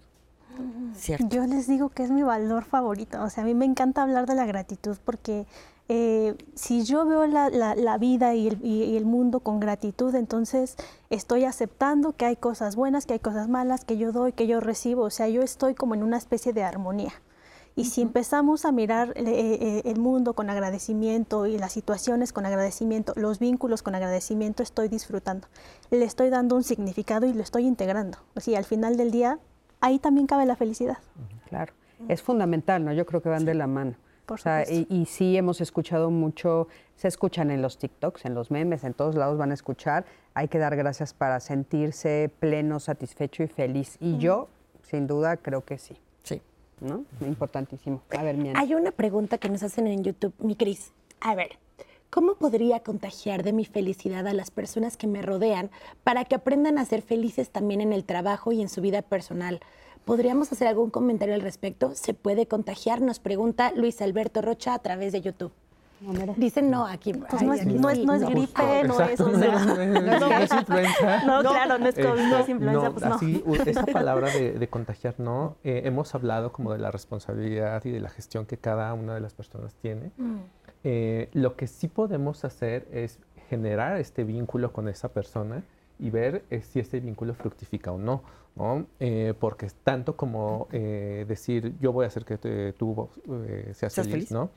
[1.30, 3.22] Yo les digo que es mi valor favorito.
[3.24, 5.46] O sea, a mí me encanta hablar de la gratitud porque
[5.90, 8.48] eh, si yo veo la, vida y
[8.96, 10.76] el, mundo con gratitud, entonces
[11.10, 14.60] estoy aceptando que hay cosas buenas, que hay cosas malas, que yo doy, que yo
[14.60, 15.04] recibo.
[15.04, 17.14] O sea, yo estoy como en una especie de armonía.
[17.76, 22.46] Y si empezamos a mirar eh, eh, el mundo con agradecimiento y las situaciones con
[22.46, 25.48] agradecimiento, los vínculos con agradecimiento, estoy disfrutando.
[25.90, 28.20] Le estoy dando un significado y lo estoy integrando.
[28.36, 29.40] O sea, al final del día
[29.84, 30.98] ahí también cabe la felicidad.
[31.50, 31.74] Claro,
[32.08, 32.94] es fundamental, ¿no?
[32.94, 33.96] Yo creo que van de la mano.
[34.28, 38.86] o sea, y, sí hemos escuchado mucho, se escuchan en los TikToks, en los memes,
[38.86, 43.48] en todos lados van a escuchar, hay que dar gracias para sentirse pleno, satisfecho y
[43.48, 43.98] feliz.
[44.00, 44.48] Y yo,
[44.82, 45.98] sin duda, creo que sí.
[46.24, 46.42] Sí.
[46.80, 47.04] ¿No?
[47.20, 48.02] Importantísimo.
[48.18, 48.56] A ver, Mian.
[48.56, 50.94] Hay una pregunta que nos hacen en YouTube, mi Cris.
[51.20, 51.60] A ver,
[52.14, 55.72] ¿cómo podría contagiar de mi felicidad a las personas que me rodean
[56.04, 59.62] para que aprendan a ser felices también en el trabajo y en su vida personal?
[60.06, 61.96] ¿Podríamos hacer algún comentario al respecto?
[61.96, 63.02] ¿Se puede contagiar?
[63.02, 65.54] Nos pregunta Luis Alberto Rocha a través de YouTube.
[66.38, 70.52] Dicen no, aquí, pues no, es, no, es, no, es, gripe, no es, no, es
[70.52, 71.24] influenza.
[71.26, 73.16] No, claro, no es COVID, no es influenza, pues no.
[73.16, 75.56] Así, esa palabra de, contagiar, ¿no?
[75.64, 79.22] Eh, hemos hablado como de la responsabilidad y de la gestión que cada una de
[79.22, 80.12] las personas tiene.
[80.18, 80.38] Mm.
[80.84, 83.20] Eh, lo que sí podemos hacer es
[83.50, 85.64] generar este vínculo con esa persona
[86.00, 88.24] y ver eh, si ese vínculo fructifica o no.
[88.56, 88.86] ¿no?
[89.00, 93.10] Eh, porque tanto como eh, decir yo voy a hacer que tú
[93.74, 94.52] seas feliz, ¿no?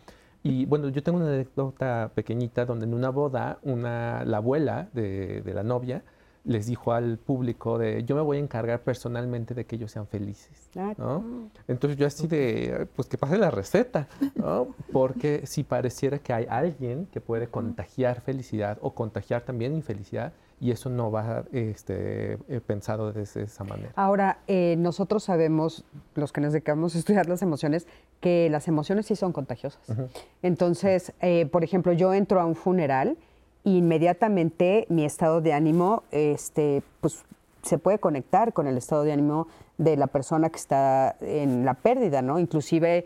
[0.47, 5.43] Y bueno, yo tengo una anécdota pequeñita donde en una boda, una, la abuela de,
[5.43, 6.03] de la novia
[6.47, 10.07] les dijo al público de yo me voy a encargar personalmente de que ellos sean
[10.07, 10.71] felices.
[10.97, 11.51] ¿no?
[11.67, 14.69] Entonces yo así de, pues que pase la receta, ¿no?
[14.93, 20.71] porque si pareciera que hay alguien que puede contagiar felicidad o contagiar también infelicidad, y
[20.71, 23.91] eso no va este, eh, pensado de esa manera.
[23.95, 25.85] Ahora, eh, nosotros sabemos,
[26.15, 27.87] los que nos dedicamos a estudiar las emociones,
[28.21, 29.83] que las emociones sí son contagiosas.
[30.43, 33.19] Entonces, eh, por ejemplo, yo entro a un funeral
[33.65, 37.25] e inmediatamente mi estado de ánimo, este, pues
[37.63, 41.75] se puede conectar con el estado de ánimo de la persona que está en la
[41.75, 42.39] pérdida, ¿no?
[42.39, 43.05] Inclusive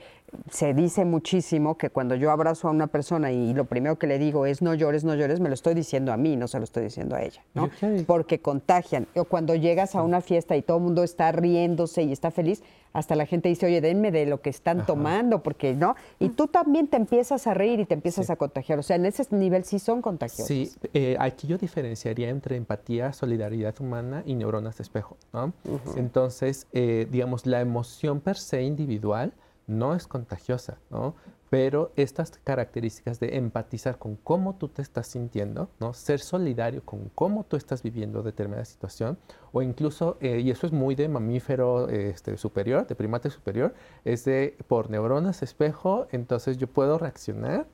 [0.50, 4.18] se dice muchísimo que cuando yo abrazo a una persona y lo primero que le
[4.18, 6.64] digo es no llores, no llores, me lo estoy diciendo a mí, no se lo
[6.64, 7.70] estoy diciendo a ella, ¿no?
[8.06, 9.06] Porque contagian.
[9.14, 12.62] O cuando llegas a una fiesta y todo el mundo está riéndose y está feliz,
[12.92, 15.94] hasta la gente dice, oye, denme de lo que están tomando, porque, ¿no?
[16.18, 18.78] Y tú también te empiezas a reír y te empiezas a contagiar.
[18.78, 20.46] O sea, en ese nivel sí son contagiosos.
[20.46, 25.52] Sí, eh, aquí yo diferenciaría entre empatía, solidaridad humana y neuronas de espejo, ¿no?
[25.96, 29.32] Entonces, eh, digamos, la emoción per se individual
[29.66, 31.14] no es contagiosa, ¿no?
[31.48, 35.94] Pero estas características de empatizar con cómo tú te estás sintiendo, ¿no?
[35.94, 39.18] Ser solidario con cómo tú estás viviendo determinada situación,
[39.52, 43.74] o incluso, eh, y eso es muy de mamífero este, superior, de primate superior,
[44.04, 47.66] es de por neuronas espejo, entonces yo puedo reaccionar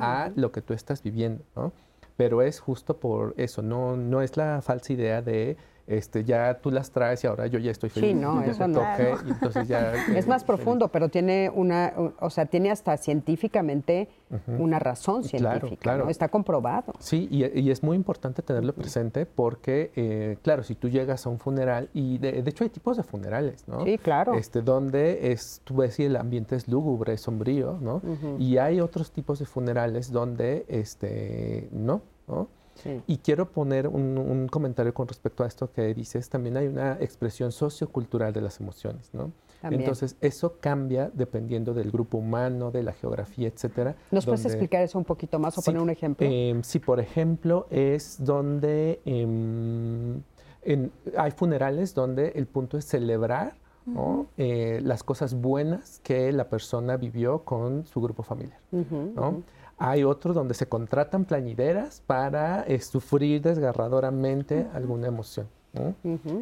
[0.00, 1.72] a lo que tú estás viviendo, ¿no?
[2.16, 5.56] Pero es justo por eso, no, no es la falsa idea de
[5.86, 8.10] este, ya tú las traes y ahora yo ya estoy feliz.
[8.10, 8.82] Sí, no, eso no.
[10.16, 14.08] es más profundo, pero tiene una, o sea, tiene hasta científicamente
[14.46, 16.94] una razón científica, claro, Está comprobado.
[16.98, 21.38] Sí, y, es muy importante tenerlo presente porque, eh, claro, si tú llegas a un
[21.38, 23.84] funeral, y de, hecho hay tipos de funerales, ¿no?
[23.84, 24.34] Sí, claro.
[24.34, 28.00] Este, donde es, tú ves si el ambiente es lúgubre, sombrío, ¿no?
[28.38, 32.48] Y hay otros tipos de funerales donde, este, no, ¿no?
[33.06, 36.28] Y quiero poner un, comentario con respecto a esto que dices.
[36.28, 39.32] También hay una expresión sociocultural de las emociones, ¿no?
[39.62, 43.94] Entonces, eso cambia dependiendo del grupo humano, de la geografía, etcétera.
[44.10, 46.26] ¿Nos puedes explicar eso un poquito más o poner un ejemplo?
[46.28, 50.20] Em, sí, por ejemplo, es donde em,
[51.16, 53.54] hay funerales donde el punto es celebrar
[54.36, 58.58] eh, las cosas buenas que la persona vivió con su grupo familiar.
[58.70, 59.42] ¿no?
[59.78, 65.48] Hay otros donde se contratan plañideras para eh, sufrir desgarradoramente alguna emoción.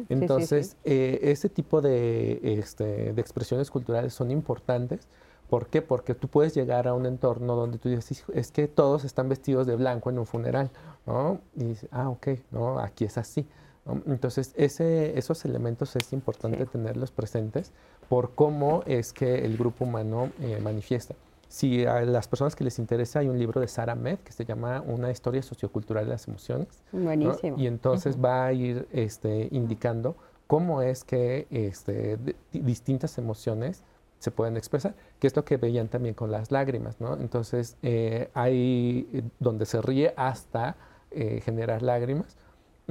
[0.09, 5.07] Entonces, eh, ese tipo de, este, de expresiones culturales son importantes.
[5.49, 5.81] ¿Por qué?
[5.81, 9.67] Porque tú puedes llegar a un entorno donde tú dices, es que todos están vestidos
[9.67, 10.69] de blanco en un funeral,
[11.05, 11.39] ¿no?
[11.55, 13.47] Y dices, ah, ok, no, aquí es así.
[14.05, 17.71] Entonces, ese, esos elementos es importante tenerlos presentes
[18.07, 21.15] por cómo es que el grupo humano eh, manifiesta.
[21.51, 24.45] Si a las personas que les interesa, hay un libro de Sarah Med que se
[24.45, 26.81] llama Una historia sociocultural de las emociones.
[26.93, 27.57] Buenísimo.
[27.59, 30.15] Y entonces va a ir este, indicando
[30.47, 32.17] cómo es que este,
[32.53, 33.83] distintas emociones
[34.19, 37.17] se pueden expresar, que es lo que veían también con las lágrimas, ¿no?
[37.17, 40.77] Entonces, eh, hay eh, donde se ríe hasta
[41.09, 42.37] eh, generar lágrimas,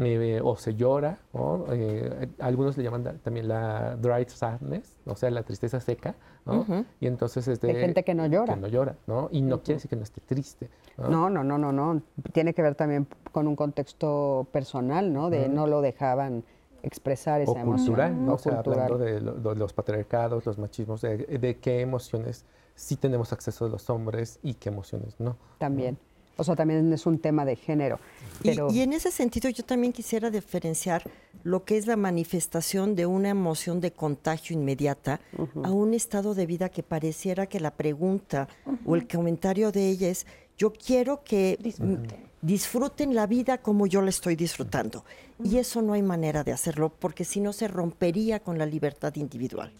[0.02, 1.66] eh, o se llora, ¿no?
[1.70, 6.14] Eh, algunos le llaman también la dry sadness, o sea, la tristeza seca,
[6.46, 6.64] ¿no?
[7.00, 7.70] Y entonces es de...
[7.70, 8.54] Hay gente que no llora.
[8.54, 9.28] Que no llora, ¿no?
[9.30, 10.70] Y no quiere decir que no esté triste.
[10.96, 11.28] ¿no?
[11.28, 12.02] no, no, no, no,
[12.32, 15.28] Tiene que ver también con un contexto personal, ¿no?
[15.28, 16.44] De no lo dejaban
[16.82, 18.34] expresar esa o cultural, ¿no?
[18.34, 23.66] O, sea, hablando de, los patriarcados, los machismos, de, de, qué emociones sí tenemos acceso
[23.66, 25.36] de los hombres y qué emociones no.
[25.58, 25.98] También.
[26.40, 28.00] O sea, también es un tema de género.
[28.42, 31.02] Y, en ese sentido yo también quisiera diferenciar
[31.44, 35.20] lo que es la manifestación de una emoción de contagio inmediata
[35.62, 38.48] a un estado de vida que pareciera que la pregunta
[38.86, 40.26] o el comentario de ella es,
[40.56, 41.58] yo quiero que
[42.40, 45.04] disfruten la vida como yo la estoy disfrutando.
[45.44, 49.14] Y eso no hay manera de hacerlo porque si no se rompería con la libertad
[49.16, 49.74] individual.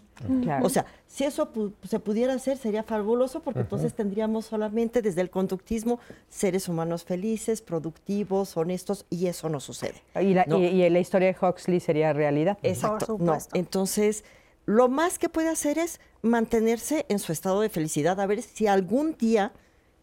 [0.63, 1.51] O sea, si eso
[1.85, 5.99] se pudiera hacer sería fabuloso porque entonces tendríamos solamente desde el conductismo
[6.29, 10.03] seres humanos felices, productivos, honestos y eso no sucede.
[10.21, 12.59] Y la, y, la historia de Huxley sería realidad.
[12.63, 13.17] Exacto.
[13.19, 13.37] No.
[13.55, 14.25] Entonces,
[14.67, 18.67] lo más que puede hacer es mantenerse en su estado de felicidad, a ver si
[18.67, 19.53] algún día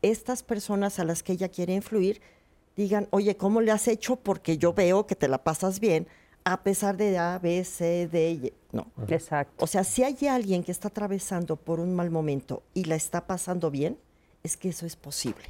[0.01, 2.21] estas personas a las que ella quiere influir
[2.75, 4.17] digan, oye, ¿cómo le has hecho?
[4.17, 6.07] Porque yo veo que te la pasas bien
[6.51, 8.87] a pesar de A, B, C, D, no.
[9.09, 9.65] Exacto.
[9.65, 13.27] O sea, si hay alguien que está atravesando por un mal momento y la está
[13.27, 13.97] pasando bien,
[14.43, 15.43] es que eso es posible.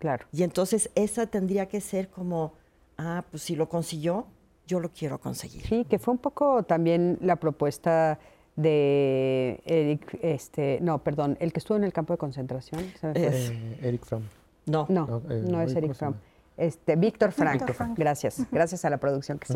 [0.00, 0.26] Claro.
[0.32, 2.54] Y entonces esa tendría que ser como,
[2.96, 4.26] ah, pues si lo consiguió,
[4.66, 5.62] yo lo quiero conseguir.
[5.66, 8.18] Sí, que fue un poco también la propuesta
[8.56, 12.84] de Eric, este, no, perdón, el que estuvo en el campo de concentración.
[13.14, 14.24] Eh, Eric Fromm.
[14.66, 16.14] No, no, no, no es Eric Fromm.
[16.58, 17.62] Este, Víctor Frank.
[17.96, 18.42] Gracias.
[18.50, 19.54] Gracias a la producción que sí.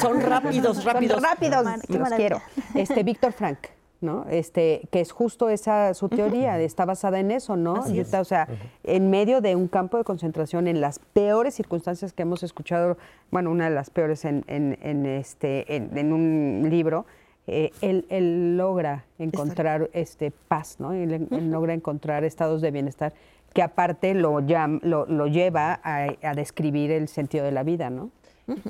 [0.00, 1.16] Son rápidos, rápidos.
[1.16, 1.64] Son rápidos.
[1.88, 2.40] Los quiero.
[2.74, 3.58] Este, Víctor Frank.
[4.00, 4.24] ¿no?
[4.30, 7.84] Este, que es justo esa su teoría, está basada en eso, ¿no?
[7.84, 8.48] o sea,
[8.82, 12.96] en medio de un campo de concentración, en las peores circunstancias que hemos escuchado,
[13.30, 17.04] bueno, una de las peores en, en, este, en, un libro,
[17.46, 20.92] eh, él, logra encontrar este paz, ¿no?
[20.92, 23.12] él logra encontrar estados de bienestar
[23.52, 28.10] que aparte lo, lo, lleva a, describir el sentido de la vida, ¿no?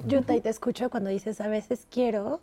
[0.06, 2.40] Yuta, y te escucho cuando dices, a veces quiero,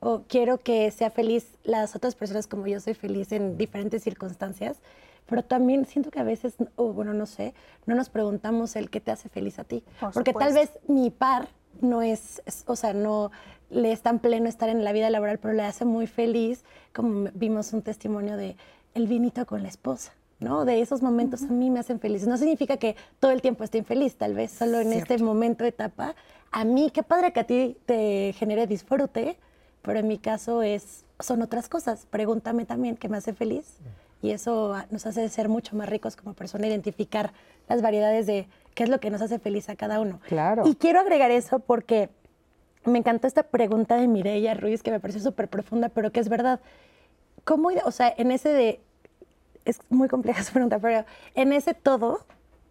[0.00, 4.78] o quiero que sea feliz las otras personas como yo soy feliz en diferentes circunstancias,
[5.26, 7.54] pero también siento que a veces, o bueno, no sé,
[7.86, 9.84] no nos preguntamos el qué te hace feliz a ti.
[10.12, 11.48] Porque tal vez mi par
[11.80, 13.30] no es, o sea, no
[13.70, 17.30] le es tan pleno estar en la vida laboral, pero le hace muy feliz, como
[17.34, 18.56] vimos un testimonio de
[18.94, 20.12] el vinito con la esposa.
[20.40, 20.64] ¿No?
[20.64, 22.26] De esos momentos a mí me hacen feliz.
[22.26, 26.14] No significa que todo el tiempo esté infeliz, tal vez solo en este momento, etapa.
[26.50, 29.36] A mí, qué padre que a ti te genere disfrute,
[29.82, 32.06] pero en mi caso es, son otras cosas.
[32.10, 33.76] Pregúntame también qué me hace feliz.
[34.22, 37.32] Y eso nos hace ser mucho más ricos como persona, identificar
[37.68, 40.20] las variedades de qué es lo que nos hace feliz a cada uno.
[40.26, 40.66] Claro.
[40.66, 42.10] Y quiero agregar eso porque
[42.84, 46.28] me encantó esta pregunta de Mireya Ruiz, que me pareció súper profunda, pero que es
[46.28, 46.60] verdad.
[47.44, 48.80] ¿Cómo, o sea, en ese de
[49.64, 51.04] es muy compleja su pregunta, pero
[51.34, 52.24] en ese todo,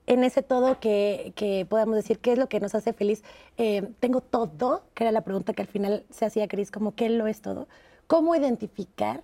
[0.07, 3.23] en ese todo que, que, podamos decir qué es lo que nos hace feliz.
[3.57, 7.09] Eh, tengo todo, que era la pregunta que al final se hacía Cris, como qué
[7.09, 7.67] lo es todo.
[8.07, 9.23] ¿Cómo identificar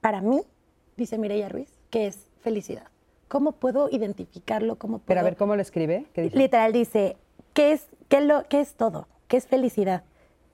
[0.00, 0.40] para mí,
[0.96, 2.86] dice Mireya Ruiz, qué es felicidad?
[3.28, 4.76] ¿Cómo puedo identificarlo?
[4.76, 5.06] ¿Cómo puedo...
[5.06, 6.06] Pero a ver, ¿cómo lo escribe?
[6.14, 7.16] Literal dice,
[7.54, 9.08] ¿qué es, qué, lo, ¿qué es todo?
[9.28, 10.04] ¿Qué es felicidad?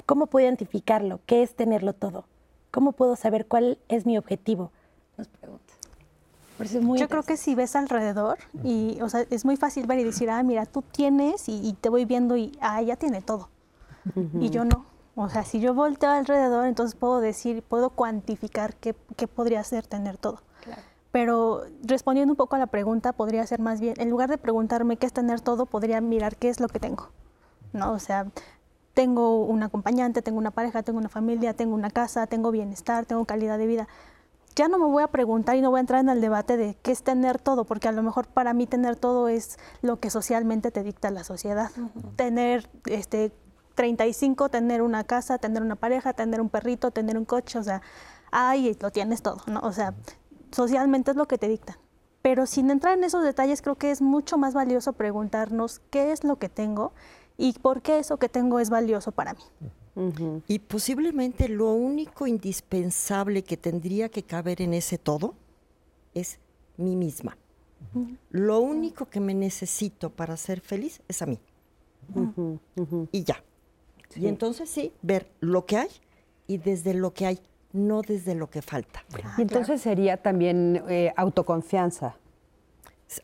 [0.07, 1.21] ¿Cómo puedo identificarlo?
[1.27, 2.27] ¿Qué es tenerlo todo?
[2.71, 4.73] ¿Cómo puedo saber cuál es mi objetivo?
[5.17, 5.68] Nos pregunta.
[7.01, 10.31] Yo creo que si ves alrededor, y o sea, es muy fácil ver y decir,
[10.31, 13.49] ah, mira, tú tienes y, te voy viendo y, ah, ella tiene todo.
[14.41, 14.87] Y yo no.
[15.15, 19.87] O sea, si yo volteo alrededor, entonces puedo decir, puedo cuantificar qué, qué podría ser
[19.87, 20.43] tener todo.
[21.11, 24.97] Pero respondiendo un poco a la pregunta, podría ser más bien, en lugar de preguntarme
[24.97, 27.09] qué es tener todo, podría mirar qué es lo que tengo.
[27.73, 27.93] ¿no?
[27.93, 28.27] O sea,
[28.95, 33.25] tengo un acompañante, tengo una pareja, tengo una familia, tengo una casa, tengo bienestar, tengo
[33.25, 33.89] calidad de vida
[34.59, 36.77] ya no me voy a preguntar y no voy a entrar en el debate de
[36.83, 40.11] qué es tener todo, porque a lo mejor para mí tener todo es lo que
[40.11, 41.71] socialmente te dicta la sociedad.
[42.17, 43.33] Tener este
[43.77, 47.83] 35, tener una casa, tener una pareja, tener un perrito, tener un coche, o sea,
[48.33, 49.61] ay, lo tienes todo, ¿no?
[49.61, 49.95] O sea,
[50.51, 51.77] socialmente es lo que te dictan.
[52.21, 56.25] Pero sin entrar en esos detalles, creo que es mucho más valioso preguntarnos qué es
[56.25, 56.93] lo que tengo
[57.37, 59.71] y por qué eso que tengo es valioso para mí.
[60.47, 65.35] Y posiblemente lo único indispensable que tendría que caber en ese todo
[66.15, 66.39] es
[66.77, 67.37] mí misma.
[68.31, 71.39] Lo único que me necesito para ser feliz es a mí.
[73.13, 73.43] Y ya.
[74.15, 75.89] Y entonces sí, ver lo que hay
[76.47, 77.41] y desde lo que hay,
[77.73, 79.05] no desde lo que falta.
[79.37, 82.17] y entonces sería también eh, autoconfianza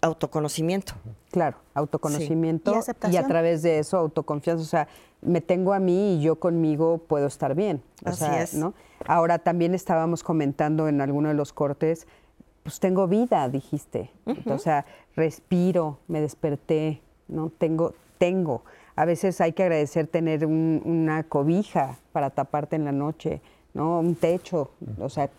[0.00, 0.94] autoconocimiento.
[1.34, 2.72] Claro, autoconocimiento
[3.10, 4.62] y, a través de eso autoconfianza.
[4.62, 4.86] O sea,
[5.20, 7.82] me tengo a mí y yo conmigo puedo estar bien.
[8.04, 8.54] Así es.
[8.54, 8.72] ¿no?
[9.04, 12.06] Ahora también estábamos comentando en alguno de los cortes,
[12.62, 14.12] pues tengo vida, dijiste.
[14.46, 14.86] O sea,
[15.16, 17.50] respiro, me desperté, ¿no?
[17.50, 18.62] Tengo, tengo.
[18.94, 23.42] A veces hay que agradecer tener una cobija para taparte en la noche,
[23.72, 23.98] ¿no?
[23.98, 24.70] Un techo.
[25.00, 25.30] O sea,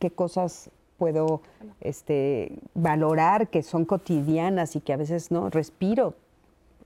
[0.00, 1.40] qué cosas puedo
[1.80, 6.14] este, valorar que son cotidianas y que a veces no respiro.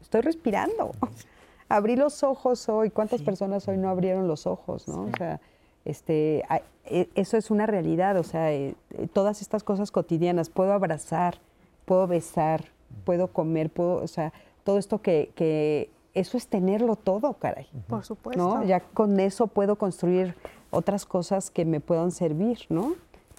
[0.00, 0.92] Estoy respirando.
[1.68, 2.90] Abrí los ojos hoy.
[2.90, 4.86] ¿Cuántas personas hoy no abrieron los ojos?
[4.86, 5.04] ¿no?
[5.04, 5.40] O sea,
[5.86, 6.44] este,
[6.84, 8.18] e, eso es una realidad.
[8.18, 10.50] O sea, eh, eh, todas estas cosas cotidianas.
[10.50, 11.38] Puedo abrazar,
[11.86, 12.66] puedo besar,
[13.04, 14.34] puedo comer, puedo, o sea,
[14.64, 17.66] todo esto que, que eso es tenerlo todo, caray.
[17.88, 18.42] Por supuesto.
[18.42, 18.64] ¿no?
[18.64, 20.34] Ya con eso puedo construir
[20.70, 22.94] otras cosas que me puedan servir, ¿no?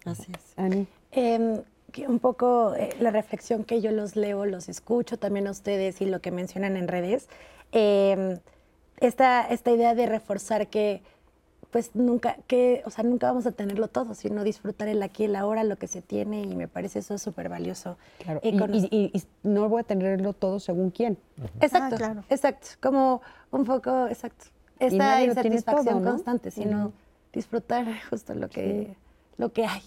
[0.06, 0.58] Así es.
[0.58, 0.88] Ani.
[1.12, 1.62] Em,
[2.08, 6.06] un poco eh, la reflexión que yo los leo, los escucho también a ustedes y
[6.06, 7.28] lo que mencionan en redes.
[7.72, 8.40] Em,
[9.00, 11.02] esta, esta idea de reforzar que
[11.74, 15.26] pues nunca, que, o sea, nunca vamos a tenerlo todo, sino disfrutar el aquí y
[15.26, 17.98] el ahora, lo que se tiene, y me parece eso súper valioso.
[18.20, 18.40] Claro.
[18.44, 19.12] Y,
[19.42, 21.18] no voy a tenerlo todo según quién.
[21.62, 22.24] Exacto, ah, claro.
[22.30, 22.68] exacto.
[22.80, 24.46] Como un poco, exacto.
[24.78, 26.94] Esta insatisfacción constante, sino
[27.34, 28.96] disfrutar justo lo que,
[29.38, 29.82] lo que hay.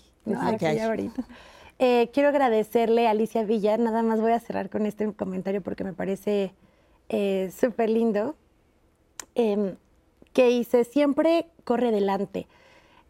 [1.79, 5.85] Eh, quiero agradecerle a Alicia Villa, nada más voy a cerrar con este comentario porque
[5.85, 6.55] me parece
[7.11, 8.35] eh, súper lindo,
[9.35, 9.77] em,
[10.33, 12.47] que dice, siempre corre adelante.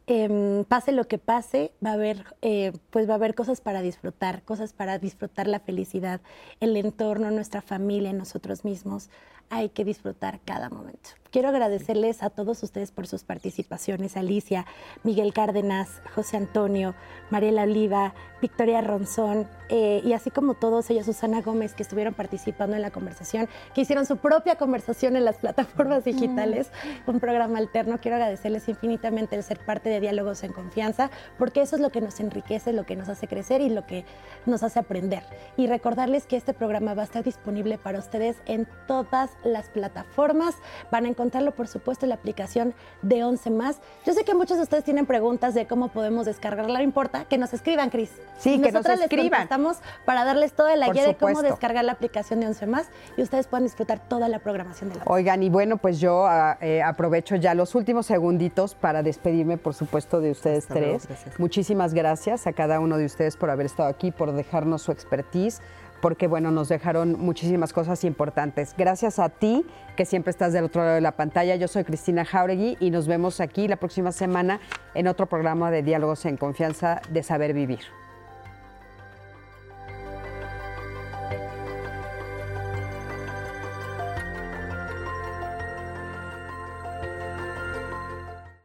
[0.09, 3.83] Em, pase lo que pase, va a haber, eh, pues va a haber cosas para
[3.83, 6.21] disfrutar, cosas para disfrutar la felicidad,
[6.61, 9.11] el entorno, nuestra familia, nosotros mismos.
[9.51, 11.11] Hay que disfrutar cada momento.
[11.37, 14.65] Quiero agradecerles a todos ustedes por sus participaciones, Alicia,
[15.03, 16.95] Miguel Cárdenas, José Antonio,
[17.29, 22.77] Mariela Oliva, Victoria Ronzón, eh, y así como todos ellos, Susana Gómez, que estuvieron participando
[22.77, 26.71] en la conversación, que hicieron su propia conversación en las plataformas digitales,
[27.07, 27.99] un programa alterno.
[28.01, 32.01] Quiero agradecerles infinitamente el ser parte de Diálogos en Confianza, porque eso es lo que
[32.01, 34.07] nos enriquece, lo que nos hace crecer y lo que
[34.47, 35.23] nos hace aprender.
[35.59, 40.55] Y recordarles que este programa va a estar disponible para ustedes en todas las plataformas.
[40.91, 43.81] Van a encontrar encontrarlo, por supuesto, en la aplicación de 11 más.
[44.05, 46.79] Yo sé que muchos de ustedes tienen preguntas de cómo podemos descargarla.
[46.79, 48.13] No importa, que nos escriban, Cris.
[48.39, 49.43] Sí, que nos escriban.
[49.43, 52.87] Estamos para darles toda la guía de cómo descargar la aplicación de 11 más
[53.17, 56.59] y ustedes puedan disfrutar toda la programación de la Oigan, y bueno, pues yo ah,
[56.61, 61.09] eh, aprovecho ya los últimos segunditos para despedirme, por supuesto, de ustedes tres.
[61.39, 65.61] Muchísimas gracias a cada uno de ustedes por haber estado aquí, por dejarnos su expertise
[66.07, 68.77] porque bueno, nos dejaron muchísimas cosas importantes.
[68.79, 69.67] Gracias a ti,
[69.97, 71.57] que siempre estás del otro lado de la pantalla.
[71.57, 74.61] Yo soy Cristina Jauregui y nos vemos aquí la próxima semana
[74.95, 77.81] en otro programa de Diálogos en Confianza de Saber Vivir.